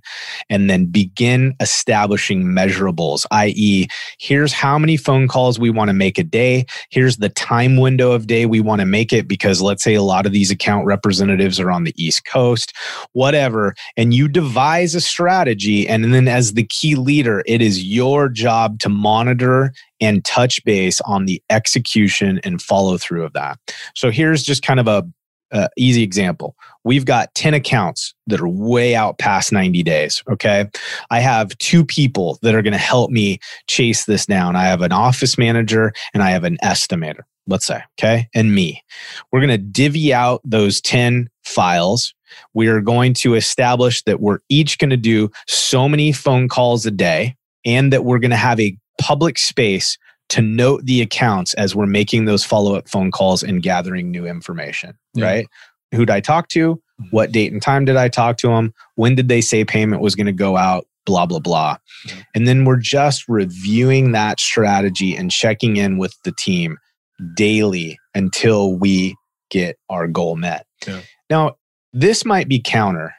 and 0.50 0.70
then 0.70 0.86
begin 0.86 1.54
establishing 1.60 2.44
measurables, 2.44 3.26
i.e., 3.32 3.88
here's 4.18 4.52
how 4.52 4.80
many 4.80 4.98
phone 4.98 5.28
calls 5.28 5.60
we 5.60 5.70
want 5.70 5.90
to 5.90 5.94
make 5.94 6.18
a 6.18 6.24
day. 6.24 6.66
Here's 6.90 7.18
the 7.18 7.30
time 7.30 7.78
window 7.78 8.12
of 8.12 8.28
day 8.28 8.46
we 8.46 8.60
want 8.60 8.80
to 8.80 8.86
make 8.86 9.14
it 9.14 9.28
because 9.28 9.62
let's 9.62 9.84
say 9.84 9.94
a 9.94 10.02
lot 10.02 10.26
of 10.26 10.32
these 10.32 10.50
account 10.52 10.86
representatives 10.86 11.60
are 11.60 11.72
on 11.72 11.84
the 11.84 11.94
East 12.04 12.26
Coast, 12.26 12.74
whatever. 13.14 13.76
And 13.96 14.14
you 14.14 14.28
devise 14.28 14.96
a 14.96 15.02
strategy. 15.02 15.88
And 15.88 16.14
then 16.14 16.28
as 16.28 16.54
the 16.54 16.64
key 16.64 16.96
leader, 16.96 17.44
it 17.46 17.62
is 17.62 17.84
your 17.84 18.28
job 18.28 18.80
to 18.80 18.90
monitor 18.90 19.72
and 20.02 20.26
touch 20.26 20.64
base 20.66 21.00
on 21.02 21.26
the 21.26 21.42
execution 21.50 22.42
and 22.44 22.62
follow 22.62 22.98
through 22.98 23.24
of 23.24 23.34
that. 23.34 23.58
So 23.96 24.12
here's 24.12 24.44
just 24.44 24.64
kind 24.64 24.80
of 24.80 24.88
a, 24.88 25.04
easy 25.76 26.02
example. 26.02 26.56
We've 26.86 27.04
got 27.04 27.36
10 27.36 27.54
accounts 27.54 28.14
that 28.28 28.40
are 28.40 28.48
way 28.48 28.96
out 28.96 29.20
past 29.20 29.52
90 29.52 29.84
days. 29.84 30.24
Okay. 30.32 30.70
I 31.10 31.20
have 31.20 31.58
two 31.58 31.84
people 31.84 32.40
that 32.42 32.56
are 32.56 32.62
going 32.62 32.72
to 32.72 32.80
help 32.80 33.12
me 33.12 33.40
chase 33.68 34.06
this 34.06 34.26
down. 34.26 34.56
I 34.56 34.64
have 34.64 34.82
an 34.82 34.94
office 34.94 35.38
manager 35.38 35.92
and 36.14 36.24
I 36.24 36.30
have 36.30 36.46
an 36.46 36.58
estimator, 36.64 37.24
let's 37.48 37.66
say. 37.66 37.82
Okay. 38.00 38.30
And 38.34 38.56
me. 38.56 38.82
We're 39.34 39.42
going 39.42 39.50
to 39.50 39.58
divvy 39.58 40.14
out 40.14 40.40
those 40.46 40.80
10 40.80 41.30
files. 41.44 42.14
We 42.54 42.70
are 42.70 42.80
going 42.80 43.14
to 43.16 43.36
establish 43.36 44.04
that 44.04 44.22
we're 44.22 44.40
each 44.48 44.78
going 44.78 44.92
to 44.92 44.96
do 44.96 45.30
so 45.48 45.90
many 45.90 46.14
phone 46.14 46.48
calls 46.48 46.86
a 46.86 46.92
day 46.92 47.36
and 47.66 47.92
that 47.92 48.06
we're 48.06 48.20
going 48.20 48.32
to 48.32 48.38
have 48.38 48.60
a 48.62 48.78
public 49.02 49.38
space 49.38 49.98
to 50.30 50.42
note 50.42 50.86
the 50.86 51.02
accounts 51.02 51.54
as 51.56 51.76
we're 51.76 51.86
making 51.86 52.26
those 52.26 52.44
follow 52.44 52.76
up 52.76 52.88
phone 52.88 53.12
calls 53.12 53.44
and 53.44 53.62
gathering 53.62 54.12
new 54.12 54.26
information, 54.26 54.98
yeah. 55.14 55.26
right? 55.26 55.48
Who 55.92 56.06
did 56.06 56.10
I 56.10 56.22
talk 56.22 56.48
to? 56.50 56.76
Mm-hmm. 56.76 57.08
What 57.10 57.32
date 57.32 57.52
and 57.52 57.62
time 57.62 57.84
did 57.84 57.98
I 57.98 58.08
talk 58.08 58.38
to 58.38 58.48
them? 58.48 58.74
When 58.96 59.16
did 59.16 59.28
they 59.28 59.42
say 59.42 59.66
payment 59.66 60.02
was 60.02 60.16
going 60.16 60.28
to 60.28 60.32
go 60.32 60.56
out? 60.56 60.86
Blah, 61.06 61.26
blah, 61.26 61.40
blah. 61.40 61.78
Yeah. 62.08 62.22
And 62.36 62.48
then 62.48 62.64
we're 62.64 62.78
just 62.78 63.28
reviewing 63.28 64.12
that 64.12 64.40
strategy 64.40 65.16
and 65.16 65.32
checking 65.32 65.78
in 65.78 65.98
with 65.98 66.16
the 66.24 66.32
team 66.32 66.78
daily 67.36 67.98
until 68.14 68.78
we 68.78 69.16
get 69.50 69.78
our 69.90 70.08
goal 70.08 70.36
met. 70.36 70.66
Yeah. 70.88 71.02
Now, 71.30 71.56
this 71.92 72.24
might 72.24 72.48
be 72.48 72.62
counter. 72.62 73.14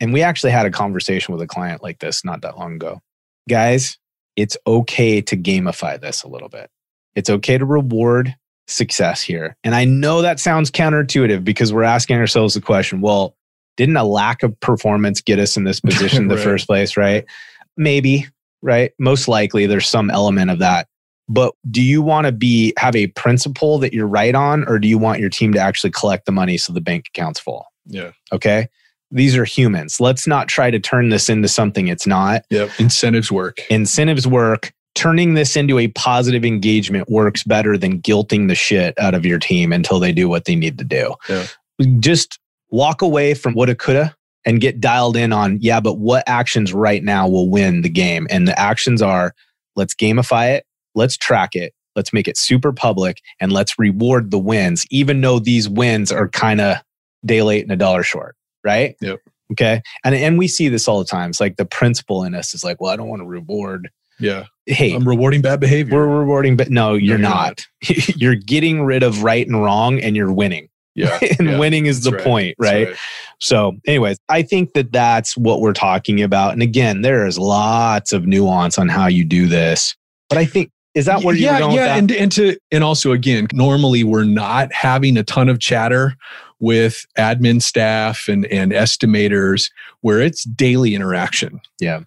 And 0.00 0.12
we 0.12 0.22
actually 0.22 0.50
had 0.50 0.66
a 0.66 0.70
conversation 0.70 1.32
with 1.32 1.42
a 1.42 1.46
client 1.46 1.82
like 1.82 2.00
this 2.00 2.24
not 2.24 2.42
that 2.42 2.58
long 2.58 2.74
ago. 2.74 3.00
Guys, 3.48 3.98
it's 4.36 4.56
okay 4.66 5.20
to 5.22 5.36
gamify 5.36 6.00
this 6.00 6.22
a 6.22 6.28
little 6.28 6.48
bit. 6.48 6.70
It's 7.14 7.30
okay 7.30 7.58
to 7.58 7.64
reward 7.64 8.36
success 8.68 9.22
here. 9.22 9.56
And 9.64 9.74
I 9.74 9.84
know 9.84 10.22
that 10.22 10.40
sounds 10.40 10.70
counterintuitive 10.70 11.44
because 11.44 11.72
we're 11.72 11.84
asking 11.84 12.18
ourselves 12.18 12.54
the 12.54 12.60
question 12.60 13.00
well, 13.00 13.34
didn't 13.76 13.96
a 13.96 14.04
lack 14.04 14.42
of 14.42 14.58
performance 14.60 15.20
get 15.20 15.38
us 15.38 15.56
in 15.56 15.64
this 15.64 15.80
position 15.84 16.24
in 16.24 16.28
the 16.28 16.36
right. 16.36 16.44
first 16.44 16.66
place, 16.66 16.96
right? 16.96 17.24
Maybe, 17.76 18.26
right? 18.62 18.92
Most 18.98 19.28
likely 19.28 19.66
there's 19.66 19.88
some 19.88 20.10
element 20.10 20.50
of 20.50 20.58
that. 20.58 20.88
But 21.28 21.54
do 21.70 21.82
you 21.82 22.02
want 22.02 22.26
to 22.26 22.32
be 22.32 22.72
have 22.78 22.94
a 22.94 23.08
principle 23.08 23.78
that 23.78 23.92
you're 23.92 24.06
right 24.06 24.34
on, 24.34 24.66
or 24.68 24.78
do 24.78 24.86
you 24.86 24.96
want 24.96 25.18
your 25.18 25.28
team 25.28 25.52
to 25.54 25.58
actually 25.58 25.90
collect 25.90 26.24
the 26.24 26.32
money 26.32 26.56
so 26.56 26.72
the 26.72 26.80
bank 26.80 27.06
account's 27.08 27.40
full? 27.40 27.66
Yeah. 27.86 28.12
Okay. 28.32 28.68
These 29.10 29.36
are 29.36 29.44
humans. 29.44 30.00
Let's 30.00 30.26
not 30.26 30.48
try 30.48 30.70
to 30.70 30.78
turn 30.78 31.10
this 31.10 31.28
into 31.28 31.48
something 31.48 31.88
it's 31.88 32.06
not. 32.06 32.42
Yep. 32.50 32.70
Incentives 32.78 33.30
work. 33.30 33.60
Incentives 33.70 34.26
work. 34.26 34.72
Turning 34.94 35.34
this 35.34 35.56
into 35.56 35.78
a 35.78 35.88
positive 35.88 36.44
engagement 36.44 37.08
works 37.08 37.44
better 37.44 37.76
than 37.76 38.00
guilting 38.00 38.48
the 38.48 38.54
shit 38.54 38.98
out 38.98 39.14
of 39.14 39.26
your 39.26 39.38
team 39.38 39.72
until 39.72 40.00
they 40.00 40.12
do 40.12 40.28
what 40.28 40.46
they 40.46 40.56
need 40.56 40.78
to 40.78 40.84
do. 40.84 41.14
Yeah. 41.28 41.46
Just 42.00 42.38
walk 42.70 43.02
away 43.02 43.34
from 43.34 43.54
what 43.54 43.68
it 43.68 43.78
coulda 43.78 44.14
and 44.46 44.60
get 44.60 44.80
dialed 44.80 45.16
in 45.16 45.32
on, 45.32 45.58
yeah, 45.60 45.80
but 45.80 45.94
what 45.94 46.24
actions 46.26 46.72
right 46.72 47.02
now 47.02 47.28
will 47.28 47.50
win 47.50 47.82
the 47.82 47.88
game? 47.88 48.26
And 48.30 48.46
the 48.46 48.58
actions 48.58 49.02
are 49.02 49.34
let's 49.74 49.94
gamify 49.94 50.54
it, 50.54 50.64
let's 50.94 51.16
track 51.16 51.54
it, 51.54 51.74
let's 51.96 52.12
make 52.12 52.28
it 52.28 52.38
super 52.38 52.72
public, 52.72 53.20
and 53.40 53.52
let's 53.52 53.78
reward 53.78 54.30
the 54.30 54.38
wins, 54.38 54.86
even 54.90 55.20
though 55.20 55.40
these 55.40 55.68
wins 55.68 56.12
are 56.12 56.28
kind 56.28 56.60
of 56.60 56.76
day 57.24 57.42
late 57.42 57.64
and 57.64 57.72
a 57.72 57.76
dollar 57.76 58.04
short, 58.04 58.35
right? 58.66 58.96
Yep. 59.00 59.20
Okay. 59.52 59.80
And 60.04 60.14
and 60.14 60.38
we 60.38 60.48
see 60.48 60.68
this 60.68 60.88
all 60.88 60.98
the 60.98 61.04
time. 61.04 61.30
It's 61.30 61.40
like 61.40 61.56
the 61.56 61.64
principle 61.64 62.24
in 62.24 62.34
us 62.34 62.52
is 62.52 62.64
like, 62.64 62.80
well, 62.80 62.92
I 62.92 62.96
don't 62.96 63.08
want 63.08 63.20
to 63.20 63.26
reward. 63.26 63.90
Yeah. 64.18 64.46
Hey, 64.66 64.92
I'm 64.92 65.06
rewarding 65.06 65.42
bad 65.42 65.60
behavior. 65.60 65.94
we're 65.94 66.18
rewarding, 66.18 66.56
but 66.56 66.68
no, 66.68 66.94
you're 66.94 67.10
you're 67.10 67.18
not. 67.18 67.64
you're 68.16 68.34
getting 68.34 68.82
rid 68.82 69.02
of 69.02 69.22
right 69.22 69.46
and 69.46 69.62
wrong 69.62 70.00
and 70.00 70.16
you're 70.16 70.32
winning. 70.32 70.68
yeah. 70.94 71.18
and 71.38 71.50
yeah. 71.50 71.58
winning 71.58 71.86
is 71.86 72.02
the 72.02 72.10
That's 72.10 72.24
point, 72.24 72.56
That's 72.58 72.72
right? 72.72 72.96
So, 73.38 73.76
anyways, 73.86 74.18
I 74.28 74.42
think 74.42 74.72
that 74.72 74.92
that's 74.92 75.36
what 75.36 75.60
we're 75.60 75.74
talking 75.74 76.22
about. 76.22 76.54
And 76.54 76.62
again, 76.62 77.02
there 77.02 77.26
is 77.26 77.38
lots 77.38 78.12
of 78.12 78.26
nuance 78.26 78.78
on 78.78 78.88
how 78.88 79.06
you 79.06 79.24
do 79.24 79.46
this. 79.46 79.94
But 80.28 80.38
I 80.38 80.46
think 80.46 80.70
is 80.96 81.04
that 81.04 81.22
where 81.22 81.34
you're 81.34 81.52
yeah, 81.52 81.58
going? 81.58 81.76
yeah, 81.76 81.96
and 81.96 82.10
and 82.10 82.32
to 82.32 82.56
and 82.72 82.82
also 82.82 83.12
again, 83.12 83.46
normally 83.52 84.02
we're 84.02 84.24
not 84.24 84.72
having 84.72 85.18
a 85.18 85.22
ton 85.22 85.50
of 85.50 85.60
chatter 85.60 86.16
with 86.60 87.06
admin 87.18 87.60
staff 87.60 88.28
and 88.28 88.46
and 88.46 88.72
estimators 88.72 89.70
where 90.00 90.20
it's 90.20 90.44
daily 90.44 90.94
interaction. 90.94 91.60
Yeah. 91.80 92.00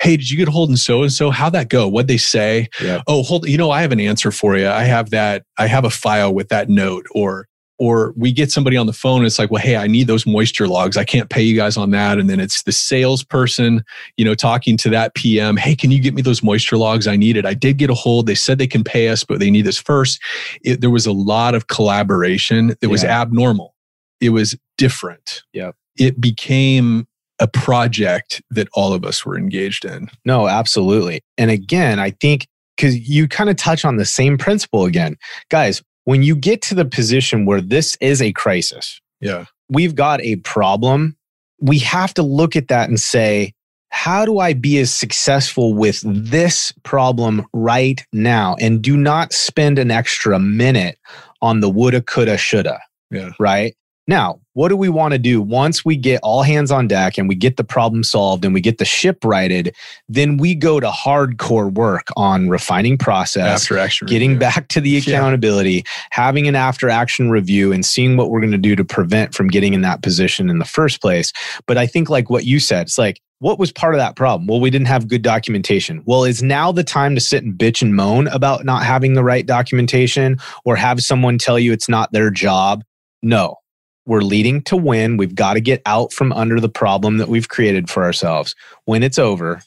Hey, 0.00 0.16
did 0.16 0.30
you 0.30 0.38
get 0.38 0.48
a 0.48 0.50
hold 0.50 0.70
and 0.70 0.78
so 0.78 1.02
and 1.02 1.12
so? 1.12 1.30
How'd 1.30 1.52
that 1.52 1.68
go? 1.68 1.86
What'd 1.86 2.08
they 2.08 2.16
say? 2.16 2.68
Yeah. 2.80 3.02
Oh, 3.06 3.22
hold. 3.22 3.46
You 3.46 3.58
know, 3.58 3.70
I 3.70 3.82
have 3.82 3.92
an 3.92 4.00
answer 4.00 4.30
for 4.30 4.56
you. 4.56 4.68
I 4.68 4.84
have 4.84 5.10
that. 5.10 5.44
I 5.58 5.66
have 5.66 5.84
a 5.84 5.90
file 5.90 6.32
with 6.32 6.48
that 6.48 6.70
note. 6.70 7.06
Or 7.14 7.46
or 7.80 8.12
we 8.14 8.30
get 8.30 8.52
somebody 8.52 8.76
on 8.76 8.86
the 8.86 8.92
phone. 8.92 9.18
And 9.18 9.26
it's 9.26 9.38
like, 9.38 9.50
well, 9.50 9.62
hey, 9.62 9.74
I 9.74 9.86
need 9.86 10.06
those 10.06 10.26
moisture 10.26 10.68
logs. 10.68 10.98
I 10.98 11.04
can't 11.04 11.30
pay 11.30 11.42
you 11.42 11.56
guys 11.56 11.78
on 11.78 11.90
that. 11.92 12.18
And 12.18 12.28
then 12.28 12.38
it's 12.38 12.62
the 12.62 12.72
salesperson, 12.72 13.82
you 14.18 14.24
know, 14.24 14.34
talking 14.34 14.76
to 14.76 14.90
that 14.90 15.14
PM. 15.14 15.56
Hey, 15.56 15.74
can 15.74 15.90
you 15.90 15.98
get 15.98 16.12
me 16.12 16.20
those 16.20 16.42
moisture 16.42 16.76
logs? 16.76 17.06
I 17.06 17.16
need 17.16 17.38
it. 17.38 17.46
I 17.46 17.54
did 17.54 17.78
get 17.78 17.88
a 17.88 17.94
hold. 17.94 18.26
They 18.26 18.34
said 18.34 18.58
they 18.58 18.66
can 18.66 18.84
pay 18.84 19.08
us, 19.08 19.24
but 19.24 19.40
they 19.40 19.50
need 19.50 19.64
this 19.64 19.78
first. 19.78 20.20
It, 20.62 20.82
there 20.82 20.90
was 20.90 21.06
a 21.06 21.12
lot 21.12 21.54
of 21.54 21.68
collaboration 21.68 22.76
that 22.82 22.90
was 22.90 23.02
abnormal. 23.02 23.74
It 24.20 24.30
was 24.30 24.56
different. 24.78 25.42
Yeah. 25.52 25.72
It 25.98 26.20
became 26.20 27.06
a 27.38 27.48
project 27.48 28.42
that 28.50 28.68
all 28.74 28.92
of 28.92 29.04
us 29.04 29.24
were 29.24 29.36
engaged 29.38 29.84
in. 29.84 30.10
No, 30.24 30.46
absolutely. 30.46 31.22
And 31.38 31.50
again, 31.50 31.98
I 31.98 32.10
think 32.10 32.46
because 32.76 33.08
you 33.08 33.28
kind 33.28 33.50
of 33.50 33.56
touch 33.56 33.84
on 33.84 33.96
the 33.96 34.04
same 34.06 34.38
principle 34.38 34.84
again. 34.86 35.16
Guys, 35.50 35.82
when 36.04 36.22
you 36.22 36.34
get 36.34 36.62
to 36.62 36.74
the 36.74 36.84
position 36.86 37.44
where 37.44 37.60
this 37.60 37.96
is 38.00 38.22
a 38.22 38.32
crisis, 38.32 39.00
Yeah. 39.20 39.44
we've 39.68 39.94
got 39.94 40.20
a 40.22 40.36
problem, 40.36 41.16
we 41.60 41.78
have 41.80 42.14
to 42.14 42.22
look 42.22 42.56
at 42.56 42.68
that 42.68 42.88
and 42.88 42.98
say, 42.98 43.52
how 43.90 44.24
do 44.24 44.38
I 44.38 44.54
be 44.54 44.78
as 44.78 44.90
successful 44.92 45.74
with 45.74 46.00
this 46.06 46.72
problem 46.84 47.44
right 47.52 48.02
now? 48.12 48.56
And 48.60 48.80
do 48.80 48.96
not 48.96 49.32
spend 49.32 49.78
an 49.78 49.90
extra 49.90 50.38
minute 50.38 50.96
on 51.42 51.60
the 51.60 51.68
woulda, 51.68 52.00
coulda, 52.00 52.38
shoulda. 52.38 52.80
Yeah. 53.10 53.30
Right. 53.38 53.74
Now, 54.10 54.40
what 54.54 54.70
do 54.70 54.76
we 54.76 54.88
want 54.88 55.12
to 55.12 55.18
do 55.18 55.40
once 55.40 55.84
we 55.84 55.94
get 55.94 56.18
all 56.24 56.42
hands 56.42 56.72
on 56.72 56.88
deck 56.88 57.16
and 57.16 57.28
we 57.28 57.36
get 57.36 57.56
the 57.56 57.62
problem 57.62 58.02
solved 58.02 58.44
and 58.44 58.52
we 58.52 58.60
get 58.60 58.78
the 58.78 58.84
ship 58.84 59.24
righted? 59.24 59.72
Then 60.08 60.36
we 60.36 60.56
go 60.56 60.80
to 60.80 60.88
hardcore 60.88 61.72
work 61.72 62.08
on 62.16 62.48
refining 62.48 62.98
process, 62.98 63.62
After 63.62 63.78
action. 63.78 64.08
getting 64.08 64.30
review. 64.30 64.40
back 64.40 64.66
to 64.70 64.80
the 64.80 64.90
Yeah. 64.90 64.98
accountability, 64.98 65.84
having 66.10 66.48
an 66.48 66.56
after 66.56 66.90
action 66.90 67.30
review, 67.30 67.72
and 67.72 67.86
seeing 67.86 68.16
what 68.16 68.30
we're 68.30 68.40
going 68.40 68.50
to 68.50 68.58
do 68.58 68.74
to 68.74 68.84
prevent 68.84 69.32
from 69.32 69.46
getting 69.46 69.74
in 69.74 69.82
that 69.82 70.02
position 70.02 70.50
in 70.50 70.58
the 70.58 70.64
first 70.64 71.00
place. 71.00 71.32
But 71.68 71.78
I 71.78 71.86
think, 71.86 72.10
like 72.10 72.28
what 72.30 72.44
you 72.44 72.58
said, 72.58 72.88
it's 72.88 72.98
like, 72.98 73.20
what 73.38 73.60
was 73.60 73.70
part 73.70 73.94
of 73.94 74.00
that 74.00 74.16
problem? 74.16 74.48
Well, 74.48 74.58
we 74.58 74.70
didn't 74.70 74.88
have 74.88 75.06
good 75.06 75.22
documentation. 75.22 76.02
Well, 76.04 76.24
is 76.24 76.42
now 76.42 76.72
the 76.72 76.82
time 76.82 77.14
to 77.14 77.20
sit 77.20 77.44
and 77.44 77.54
bitch 77.56 77.80
and 77.80 77.94
moan 77.94 78.26
about 78.26 78.64
not 78.64 78.82
having 78.82 79.14
the 79.14 79.22
right 79.22 79.46
documentation 79.46 80.36
or 80.64 80.74
have 80.74 81.00
someone 81.00 81.38
tell 81.38 81.60
you 81.60 81.72
it's 81.72 81.88
not 81.88 82.10
their 82.12 82.32
job? 82.32 82.82
No. 83.22 83.54
We're 84.10 84.22
leading 84.22 84.62
to 84.62 84.76
win. 84.76 85.18
We've 85.18 85.36
got 85.36 85.54
to 85.54 85.60
get 85.60 85.82
out 85.86 86.12
from 86.12 86.32
under 86.32 86.58
the 86.58 86.68
problem 86.68 87.18
that 87.18 87.28
we've 87.28 87.48
created 87.48 87.88
for 87.88 88.02
ourselves. 88.02 88.56
When 88.84 89.04
it's 89.04 89.20
over, 89.20 89.62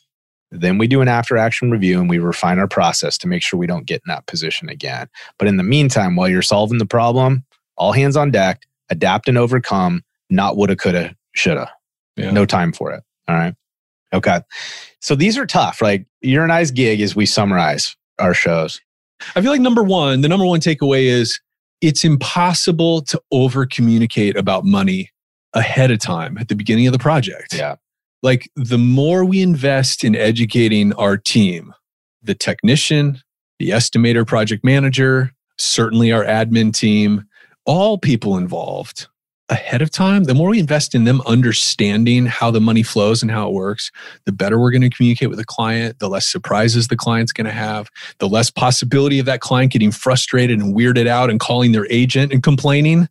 then 0.52 0.78
we 0.78 0.86
do 0.86 1.00
an 1.00 1.08
after 1.08 1.38
action 1.38 1.72
review 1.72 1.98
and 1.98 2.10
we 2.10 2.20
refine 2.20 2.60
our 2.60 2.68
process 2.68 3.18
to 3.20 3.28
make 3.30 3.42
sure 3.42 3.58
we 3.58 3.68
don't 3.68 3.86
get 3.86 4.02
in 4.06 4.10
that 4.10 4.26
position 4.28 4.68
again. 4.68 5.08
But 5.40 5.48
in 5.48 5.56
the 5.56 5.64
meantime, 5.64 6.18
while 6.18 6.28
you're 6.28 6.42
solving 6.42 6.78
the 6.78 6.86
problem, 6.86 7.46
all 7.78 7.94
hands 7.94 8.18
on 8.18 8.32
deck, 8.32 8.64
adapt 8.90 9.30
and 9.30 9.38
overcome, 9.38 10.04
not 10.30 10.58
woulda, 10.58 10.76
coulda, 10.76 11.16
shoulda. 11.34 11.72
Yeah. 12.18 12.32
No 12.32 12.46
time 12.46 12.74
for 12.74 12.92
it. 12.92 13.02
All 13.30 13.36
right. 13.36 13.56
Okay. 14.12 14.42
So 15.00 15.16
these 15.16 15.38
are 15.38 15.46
tough. 15.46 15.82
Like 15.82 16.06
your 16.20 16.44
and 16.44 16.52
I's 16.52 16.70
gig 16.70 17.00
as 17.00 17.16
we 17.16 17.26
summarize 17.26 17.96
our 18.20 18.34
shows. 18.34 18.82
I 19.38 19.42
feel 19.42 19.52
like 19.52 19.62
number 19.62 19.84
one, 19.84 20.20
the 20.20 20.28
number 20.28 20.46
one 20.46 20.60
takeaway 20.60 21.04
is 21.04 21.40
it's 21.84 22.06
impossible 22.06 23.02
to 23.02 23.22
over 23.32 23.66
communicate 23.66 24.38
about 24.38 24.64
money 24.64 25.10
ahead 25.54 25.92
of 25.92 26.00
time 26.00 26.38
at 26.38 26.48
the 26.48 26.56
beginning 26.56 26.88
of 26.88 26.94
the 26.94 27.00
project. 27.00 27.54
Yeah. 27.54 27.76
Like 28.24 28.50
the 28.56 28.78
more 28.78 29.26
we 29.26 29.42
invest 29.42 30.06
in 30.06 30.16
educating 30.16 30.94
our 30.94 31.18
team, 31.18 31.74
the 32.22 32.36
technician, 32.36 33.20
the 33.60 33.72
estimator, 33.72 34.26
project 34.26 34.64
manager, 34.64 35.34
certainly 35.58 36.14
our 36.14 36.24
admin 36.24 36.74
team, 36.74 37.26
all 37.66 37.98
people 37.98 38.38
involved 38.38 39.08
ahead 39.50 39.82
of 39.82 39.92
time, 39.92 40.24
the 40.24 40.34
more 40.34 40.50
we 40.50 40.60
invest 40.60 40.96
in 40.96 41.04
them 41.04 41.22
understanding 41.26 42.26
how 42.26 42.50
the 42.50 42.62
money 42.62 42.84
flows 42.84 43.22
and 43.22 43.30
how 43.30 43.48
it 43.48 43.54
works, 43.54 43.92
the 44.26 44.32
better 44.32 44.60
we're 44.60 44.72
going 44.72 44.82
to 44.82 44.90
communicate 44.90 45.30
with 45.30 45.38
the 45.38 45.46
client, 45.46 46.00
the 46.00 46.10
less 46.10 46.28
surprises 46.28 46.88
the 46.88 46.96
client's 46.96 47.32
going 47.34 47.46
to 47.46 47.52
have, 47.52 47.90
the 48.20 48.30
less 48.30 48.50
possibility 48.50 49.20
of 49.20 49.26
that 49.26 49.42
client 49.42 49.72
getting 49.72 49.92
frustrated 49.92 50.60
and 50.60 50.76
weirded 50.76 51.08
out 51.08 51.30
and 51.30 51.40
calling 51.40 51.72
their 51.72 51.88
agent 51.90 52.32
and 52.32 52.42
complaining. 52.44 53.08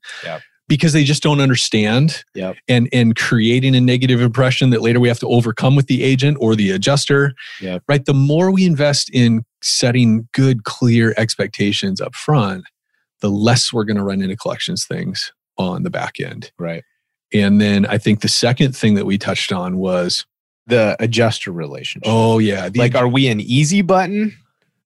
Because 0.69 0.95
they 0.95 1.05
just 1.05 1.23
don't 1.23 1.41
understand 1.41 2.25
Yep. 2.35 2.57
and 2.67 2.89
and 2.95 3.15
creating 3.15 3.75
a 3.75 3.81
negative 3.81 4.23
impression 4.23 4.71
that 4.71 4.81
later 4.81 5.01
we 5.01 5.09
have 5.09 5.19
to 5.19 5.27
overcome 5.29 5.77
with 5.77 5.87
the 5.87 6.03
agent 6.03 6.39
or 6.41 6.57
the 6.57 6.71
adjuster. 6.71 7.35
Yep. 7.61 7.83
Right. 7.89 8.05
The 8.07 8.15
more 8.15 8.51
we 8.51 8.65
invest 8.65 9.11
in 9.11 9.45
setting 9.61 10.29
good, 10.33 10.65
clear 10.65 11.13
expectations 11.19 12.01
up 12.01 12.15
front, 12.15 12.65
the 13.21 13.29
less 13.29 13.71
we're 13.71 13.85
going 13.85 13.99
to 13.99 14.03
run 14.03 14.23
into 14.23 14.37
collections 14.37 14.87
things 14.87 15.31
on 15.59 15.83
the 15.83 15.91
back 15.91 16.21
end. 16.21 16.51
Right. 16.59 16.83
And 17.33 17.61
then 17.61 17.87
I 17.87 17.99
think 17.99 18.21
the 18.21 18.29
second 18.29 18.77
thing 18.77 18.95
that 18.95 19.07
we 19.07 19.17
touched 19.19 19.53
on 19.53 19.77
was, 19.79 20.27
The 20.67 20.97
adjuster 21.01 21.51
relationship. 21.53 22.03
oh 22.11 22.39
yeah, 22.39 22.69
the 22.69 22.79
like 22.79 22.95
are 22.95 23.09
we 23.09 23.27
an 23.29 23.41
easy 23.41 23.83
button 23.83 24.37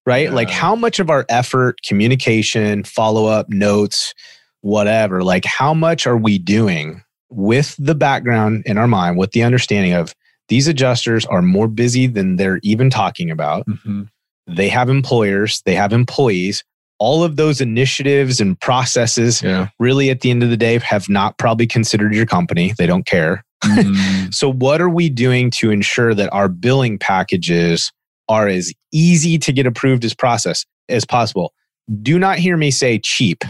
right 0.07 0.33
like 0.33 0.49
how 0.49 0.75
much 0.77 1.01
of 1.01 1.11
our 1.11 1.27
effort 1.29 1.83
communication 1.83 2.85
follow-up 2.85 3.49
notes 3.51 4.15
whatever 4.61 5.23
like 5.25 5.45
how 5.45 5.75
much 5.75 6.07
are 6.07 6.17
we 6.17 6.39
doing 6.39 7.03
with 7.29 7.75
the 7.79 7.95
background 7.95 8.63
in 8.67 8.79
our 8.79 8.87
mind 8.87 9.19
with 9.19 9.33
the 9.33 9.43
understanding 9.43 9.93
of 9.93 10.15
these 10.49 10.69
adjusters 10.69 11.27
are 11.27 11.43
more 11.43 11.67
busy 11.69 12.07
than 12.07 12.37
they're 12.37 12.61
even 12.63 12.89
talking 12.89 13.31
about 13.33 13.67
Mhm. 13.67 14.09
they 14.47 14.69
have 14.69 14.89
employers 14.89 15.61
they 15.67 15.75
have 15.75 15.93
employees 15.93 16.63
all 16.99 17.23
of 17.23 17.37
those 17.37 17.61
initiatives 17.61 18.41
and 18.41 18.59
processes 18.61 19.43
yeah. 19.43 19.69
really 19.79 20.11
at 20.11 20.21
the 20.21 20.31
end 20.31 20.43
of 20.43 20.51
the 20.51 20.57
day 20.57 20.79
have 20.79 21.09
not 21.09 21.37
probably 21.39 21.67
considered 21.67 22.15
your 22.15 22.27
company 22.27 22.73
they 22.79 22.87
don't 22.87 23.07
care 23.07 23.45
Mhm. 23.65 24.33
so, 24.35 24.53
what 24.53 24.81
are 24.81 24.89
we 24.89 25.09
doing 25.09 25.51
to 25.53 25.71
ensure 25.71 26.15
that 26.15 26.33
our 26.33 26.49
billing 26.49 26.99
packages 26.99 27.93
are 28.29 28.49
as 28.49 28.73
easy 28.93 29.39
to 29.39 29.53
get 29.53 29.67
approved 29.67 30.05
as 30.05 30.15
process 30.15 30.65
as 30.89 31.05
possible? 31.05 31.53
Do 32.03 32.19
not 32.19 32.39
hear 32.39 32.57
me 32.57 32.71
say 32.71 32.99
cheap. 32.99 33.45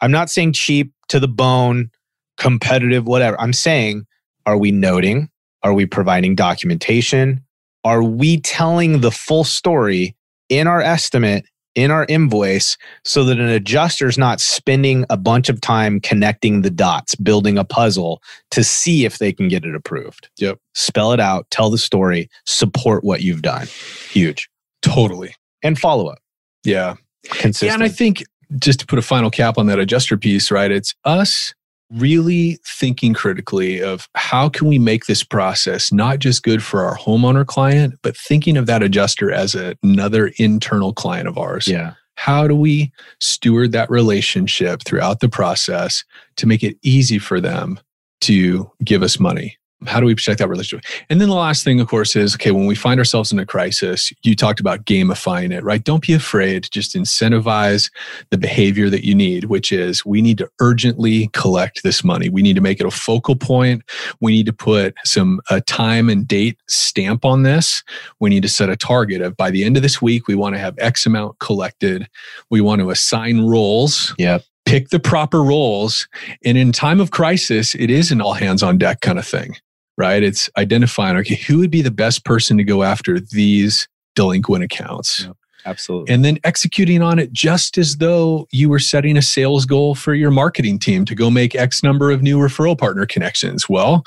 I'm 0.00 0.10
not 0.10 0.30
saying 0.30 0.52
cheap 0.52 0.92
to 1.08 1.20
the 1.20 1.28
bone, 1.28 1.90
competitive, 2.36 3.06
whatever. 3.06 3.40
I'm 3.40 3.52
saying, 3.52 4.04
are 4.46 4.56
we 4.56 4.70
noting? 4.70 5.28
Are 5.62 5.72
we 5.72 5.86
providing 5.86 6.34
documentation? 6.34 7.42
Are 7.84 8.02
we 8.02 8.40
telling 8.40 9.00
the 9.00 9.10
full 9.10 9.44
story 9.44 10.16
in 10.48 10.66
our 10.66 10.80
estimate, 10.80 11.44
in 11.78 11.90
our 11.90 12.04
invoice, 12.08 12.76
so 13.04 13.24
that 13.24 13.38
an 13.38 13.48
adjuster's 13.48 14.18
not 14.18 14.40
spending 14.40 15.06
a 15.08 15.16
bunch 15.16 15.48
of 15.48 15.60
time 15.60 16.00
connecting 16.00 16.62
the 16.62 16.70
dots, 16.70 17.14
building 17.14 17.56
a 17.56 17.64
puzzle 17.64 18.20
to 18.50 18.64
see 18.64 19.04
if 19.04 19.18
they 19.18 19.32
can 19.32 19.48
get 19.48 19.64
it 19.64 19.74
approved? 19.74 20.28
Yep. 20.38 20.58
Spell 20.74 21.12
it 21.12 21.20
out, 21.20 21.50
tell 21.50 21.70
the 21.70 21.78
story, 21.78 22.28
support 22.44 23.04
what 23.04 23.22
you've 23.22 23.42
done. 23.42 23.68
Huge. 24.10 24.50
Totally. 24.82 25.34
And 25.62 25.78
follow 25.78 26.08
up. 26.08 26.18
Yeah. 26.64 26.96
Consistent. 27.24 27.68
Yeah, 27.68 27.74
and 27.74 27.82
I 27.82 27.88
think 27.88 28.24
just 28.58 28.80
to 28.80 28.86
put 28.86 28.98
a 28.98 29.02
final 29.02 29.30
cap 29.30 29.58
on 29.58 29.66
that 29.66 29.78
adjuster 29.78 30.16
piece, 30.16 30.50
right? 30.50 30.70
It's 30.70 30.94
us 31.04 31.54
really 31.90 32.58
thinking 32.66 33.14
critically 33.14 33.82
of 33.82 34.08
how 34.14 34.48
can 34.48 34.68
we 34.68 34.78
make 34.78 35.06
this 35.06 35.22
process 35.22 35.92
not 35.92 36.18
just 36.18 36.42
good 36.42 36.62
for 36.62 36.84
our 36.84 36.96
homeowner 36.96 37.46
client, 37.46 37.94
but 38.02 38.16
thinking 38.16 38.56
of 38.56 38.66
that 38.66 38.82
adjuster 38.82 39.32
as 39.32 39.54
a, 39.54 39.76
another 39.82 40.32
internal 40.38 40.92
client 40.92 41.28
of 41.28 41.38
ours. 41.38 41.66
yeah. 41.66 41.94
How 42.14 42.48
do 42.48 42.56
we 42.56 42.90
steward 43.20 43.70
that 43.72 43.88
relationship 43.90 44.82
throughout 44.82 45.20
the 45.20 45.28
process 45.28 46.04
to 46.36 46.48
make 46.48 46.64
it 46.64 46.76
easy 46.82 47.20
for 47.20 47.40
them 47.40 47.78
to 48.22 48.68
give 48.82 49.04
us 49.04 49.20
money? 49.20 49.57
How 49.86 50.00
do 50.00 50.06
we 50.06 50.14
protect 50.14 50.38
that 50.40 50.48
relationship? 50.48 50.84
And 51.08 51.20
then 51.20 51.28
the 51.28 51.34
last 51.36 51.62
thing, 51.62 51.80
of 51.80 51.86
course, 51.86 52.16
is 52.16 52.34
okay, 52.34 52.50
when 52.50 52.66
we 52.66 52.74
find 52.74 52.98
ourselves 52.98 53.30
in 53.30 53.38
a 53.38 53.46
crisis, 53.46 54.12
you 54.22 54.34
talked 54.34 54.58
about 54.58 54.84
gamifying 54.86 55.52
it, 55.52 55.62
right? 55.62 55.82
Don't 55.82 56.04
be 56.04 56.12
afraid. 56.14 56.68
Just 56.70 56.94
incentivize 56.96 57.90
the 58.30 58.38
behavior 58.38 58.90
that 58.90 59.04
you 59.06 59.14
need, 59.14 59.44
which 59.44 59.70
is 59.70 60.04
we 60.04 60.20
need 60.20 60.38
to 60.38 60.50
urgently 60.60 61.28
collect 61.32 61.82
this 61.84 62.02
money. 62.02 62.28
We 62.28 62.42
need 62.42 62.54
to 62.56 62.60
make 62.60 62.80
it 62.80 62.86
a 62.86 62.90
focal 62.90 63.36
point. 63.36 63.82
We 64.20 64.32
need 64.32 64.46
to 64.46 64.52
put 64.52 64.94
some 65.04 65.40
uh, 65.50 65.60
time 65.66 66.08
and 66.08 66.26
date 66.26 66.58
stamp 66.68 67.24
on 67.24 67.44
this. 67.44 67.82
We 68.18 68.30
need 68.30 68.42
to 68.42 68.48
set 68.48 68.68
a 68.70 68.76
target 68.76 69.22
of 69.22 69.36
by 69.36 69.50
the 69.50 69.64
end 69.64 69.76
of 69.76 69.82
this 69.82 70.02
week, 70.02 70.26
we 70.26 70.34
want 70.34 70.54
to 70.54 70.58
have 70.58 70.74
X 70.78 71.06
amount 71.06 71.38
collected. 71.38 72.08
We 72.50 72.60
want 72.60 72.80
to 72.80 72.90
assign 72.90 73.42
roles 73.42 74.14
Yep. 74.18 74.42
pick 74.66 74.88
the 74.90 74.98
proper 75.00 75.42
roles. 75.42 76.08
And 76.44 76.58
in 76.58 76.72
time 76.72 77.00
of 77.00 77.10
crisis, 77.10 77.74
it 77.74 77.90
is 77.90 78.10
an 78.10 78.20
all 78.20 78.34
hands 78.34 78.62
on 78.62 78.76
deck 78.78 79.00
kind 79.00 79.18
of 79.18 79.26
thing, 79.26 79.56
right? 79.98 80.22
It's 80.22 80.48
identifying, 80.56 81.16
okay, 81.18 81.34
who 81.34 81.58
would 81.58 81.70
be 81.70 81.82
the 81.82 81.90
best 81.90 82.24
person 82.24 82.56
to 82.56 82.64
go 82.64 82.82
after 82.84 83.20
these 83.20 83.86
delinquent 84.14 84.64
accounts? 84.64 85.28
Absolutely. 85.66 86.14
And 86.14 86.24
then 86.24 86.38
executing 86.44 87.02
on 87.02 87.18
it 87.18 87.32
just 87.32 87.76
as 87.76 87.96
though 87.98 88.46
you 88.52 88.70
were 88.70 88.78
setting 88.78 89.18
a 89.18 89.22
sales 89.22 89.66
goal 89.66 89.94
for 89.94 90.14
your 90.14 90.30
marketing 90.30 90.78
team 90.78 91.04
to 91.04 91.14
go 91.14 91.28
make 91.30 91.54
X 91.54 91.82
number 91.82 92.10
of 92.10 92.22
new 92.22 92.38
referral 92.38 92.78
partner 92.78 93.04
connections. 93.04 93.68
Well, 93.68 94.04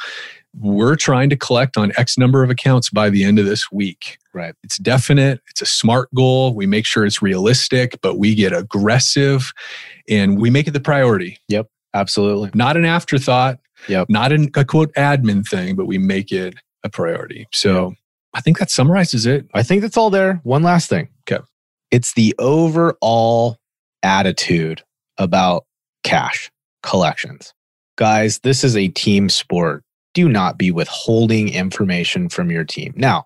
we're 0.58 0.96
trying 0.96 1.30
to 1.30 1.36
collect 1.36 1.78
on 1.78 1.92
X 1.98 2.18
number 2.18 2.42
of 2.44 2.50
accounts 2.50 2.90
by 2.90 3.10
the 3.10 3.24
end 3.24 3.38
of 3.38 3.46
this 3.46 3.72
week. 3.72 4.18
Right. 4.34 4.56
It's 4.64 4.78
definite, 4.78 5.42
it's 5.50 5.62
a 5.62 5.66
smart 5.66 6.10
goal. 6.16 6.56
We 6.56 6.66
make 6.66 6.86
sure 6.86 7.06
it's 7.06 7.22
realistic, 7.22 8.00
but 8.02 8.18
we 8.18 8.34
get 8.34 8.54
aggressive 8.54 9.52
and 10.10 10.42
we 10.42 10.50
make 10.50 10.68
it 10.68 10.72
the 10.72 10.80
priority, 10.80 11.38
Yep. 11.50 11.68
Absolutely. 11.94 12.50
not 12.54 12.78
an 12.78 12.86
afterthought, 12.86 13.60
Yep. 13.88 14.10
not 14.10 14.32
an, 14.32 14.50
a 14.56 14.66
quote 14.66 14.94
admin 14.94 15.46
thing, 15.48 15.76
but 15.76 15.86
we 15.86 15.98
make 15.98 16.32
it 16.32 16.56
a 16.84 16.90
priority. 16.90 17.48
So 17.52 17.94
I 18.34 18.42
think 18.42 18.60
that 18.60 18.72
summarizes 18.72 19.26
it. 19.26 19.48
I 19.54 19.64
think 19.64 19.82
that's 19.82 19.98
all 19.98 20.10
there. 20.10 20.36
One 20.44 20.64
last 20.64 20.90
thing. 20.90 21.10
Okay. 21.30 21.44
It's 21.90 22.14
the 22.14 22.34
overall 22.40 23.58
attitude 24.04 24.84
about 25.18 25.66
cash 26.04 26.50
collections. 26.84 27.54
Guys, 27.98 28.40
this 28.40 28.64
is 28.64 28.76
a 28.76 28.88
team 28.88 29.30
sport. 29.30 29.84
Do 30.14 30.28
not 30.28 30.58
be 30.58 30.72
withholding 30.72 31.50
information 31.50 32.30
from 32.30 32.50
your 32.50 32.64
team. 32.64 32.94
Now, 32.96 33.26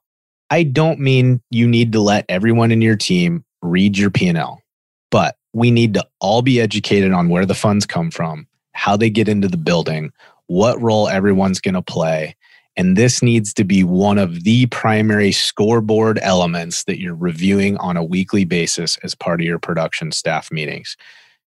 I 0.49 0.63
don't 0.63 0.99
mean 0.99 1.41
you 1.49 1.67
need 1.67 1.91
to 1.93 1.99
let 1.99 2.25
everyone 2.29 2.71
in 2.71 2.81
your 2.81 2.95
team 2.95 3.43
read 3.61 3.97
your 3.97 4.11
P&L, 4.11 4.61
but 5.09 5.35
we 5.53 5.71
need 5.71 5.93
to 5.95 6.05
all 6.19 6.41
be 6.41 6.61
educated 6.61 7.11
on 7.11 7.29
where 7.29 7.45
the 7.45 7.55
funds 7.55 7.85
come 7.85 8.11
from, 8.11 8.47
how 8.73 8.97
they 8.97 9.09
get 9.09 9.27
into 9.27 9.47
the 9.47 9.57
building, 9.57 10.11
what 10.47 10.81
role 10.81 11.07
everyone's 11.07 11.59
going 11.59 11.73
to 11.73 11.81
play, 11.81 12.35
and 12.77 12.97
this 12.97 13.21
needs 13.21 13.53
to 13.53 13.63
be 13.63 13.83
one 13.83 14.17
of 14.17 14.43
the 14.43 14.65
primary 14.67 15.31
scoreboard 15.31 16.19
elements 16.21 16.83
that 16.85 16.99
you're 16.99 17.15
reviewing 17.15 17.77
on 17.77 17.97
a 17.97 18.03
weekly 18.03 18.45
basis 18.45 18.97
as 19.03 19.15
part 19.15 19.39
of 19.39 19.45
your 19.45 19.59
production 19.59 20.11
staff 20.11 20.51
meetings. 20.51 20.97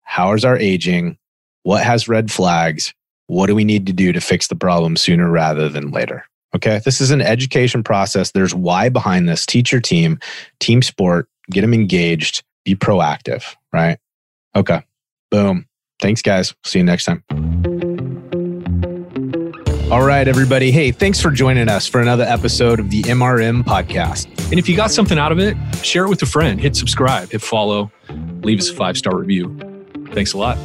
How 0.03 0.33
is 0.33 0.45
our 0.45 0.57
aging? 0.57 1.17
What 1.63 1.83
has 1.83 2.07
red 2.07 2.31
flags? 2.31 2.93
What 3.27 3.47
do 3.47 3.55
we 3.55 3.63
need 3.63 3.87
to 3.87 3.93
do 3.93 4.11
to 4.11 4.21
fix 4.21 4.47
the 4.47 4.55
problem 4.55 4.95
sooner 4.97 5.29
rather 5.29 5.67
than 5.67 5.91
later? 5.91 6.25
Okay. 6.55 6.79
This 6.85 7.01
is 7.01 7.11
an 7.11 7.21
education 7.21 7.83
process. 7.83 8.31
There's 8.31 8.55
why 8.55 8.89
behind 8.89 9.27
this. 9.27 9.45
Teach 9.45 9.71
your 9.71 9.81
team, 9.81 10.19
team 10.59 10.81
sport, 10.81 11.27
get 11.49 11.61
them 11.61 11.73
engaged, 11.73 12.43
be 12.63 12.75
proactive, 12.75 13.55
right? 13.73 13.97
Okay. 14.55 14.81
Boom. 15.31 15.65
Thanks, 15.99 16.21
guys. 16.21 16.53
See 16.63 16.79
you 16.79 16.85
next 16.85 17.05
time. 17.05 17.23
All 19.91 20.03
right, 20.03 20.27
everybody. 20.27 20.71
Hey, 20.71 20.91
thanks 20.91 21.21
for 21.21 21.29
joining 21.29 21.69
us 21.69 21.85
for 21.87 22.01
another 22.01 22.23
episode 22.23 22.79
of 22.79 22.89
the 22.89 23.03
MRM 23.03 23.63
podcast. 23.63 24.25
And 24.49 24.57
if 24.57 24.67
you 24.67 24.75
got 24.75 24.89
something 24.89 25.19
out 25.19 25.31
of 25.31 25.37
it, 25.37 25.55
share 25.83 26.05
it 26.05 26.09
with 26.09 26.23
a 26.23 26.25
friend, 26.25 26.59
hit 26.59 26.75
subscribe, 26.75 27.29
hit 27.29 27.41
follow, 27.41 27.91
leave 28.41 28.57
us 28.57 28.69
a 28.71 28.73
five 28.73 28.97
star 28.97 29.15
review. 29.15 29.55
Thanks 30.11 30.33
a 30.33 30.39
lot. 30.39 30.57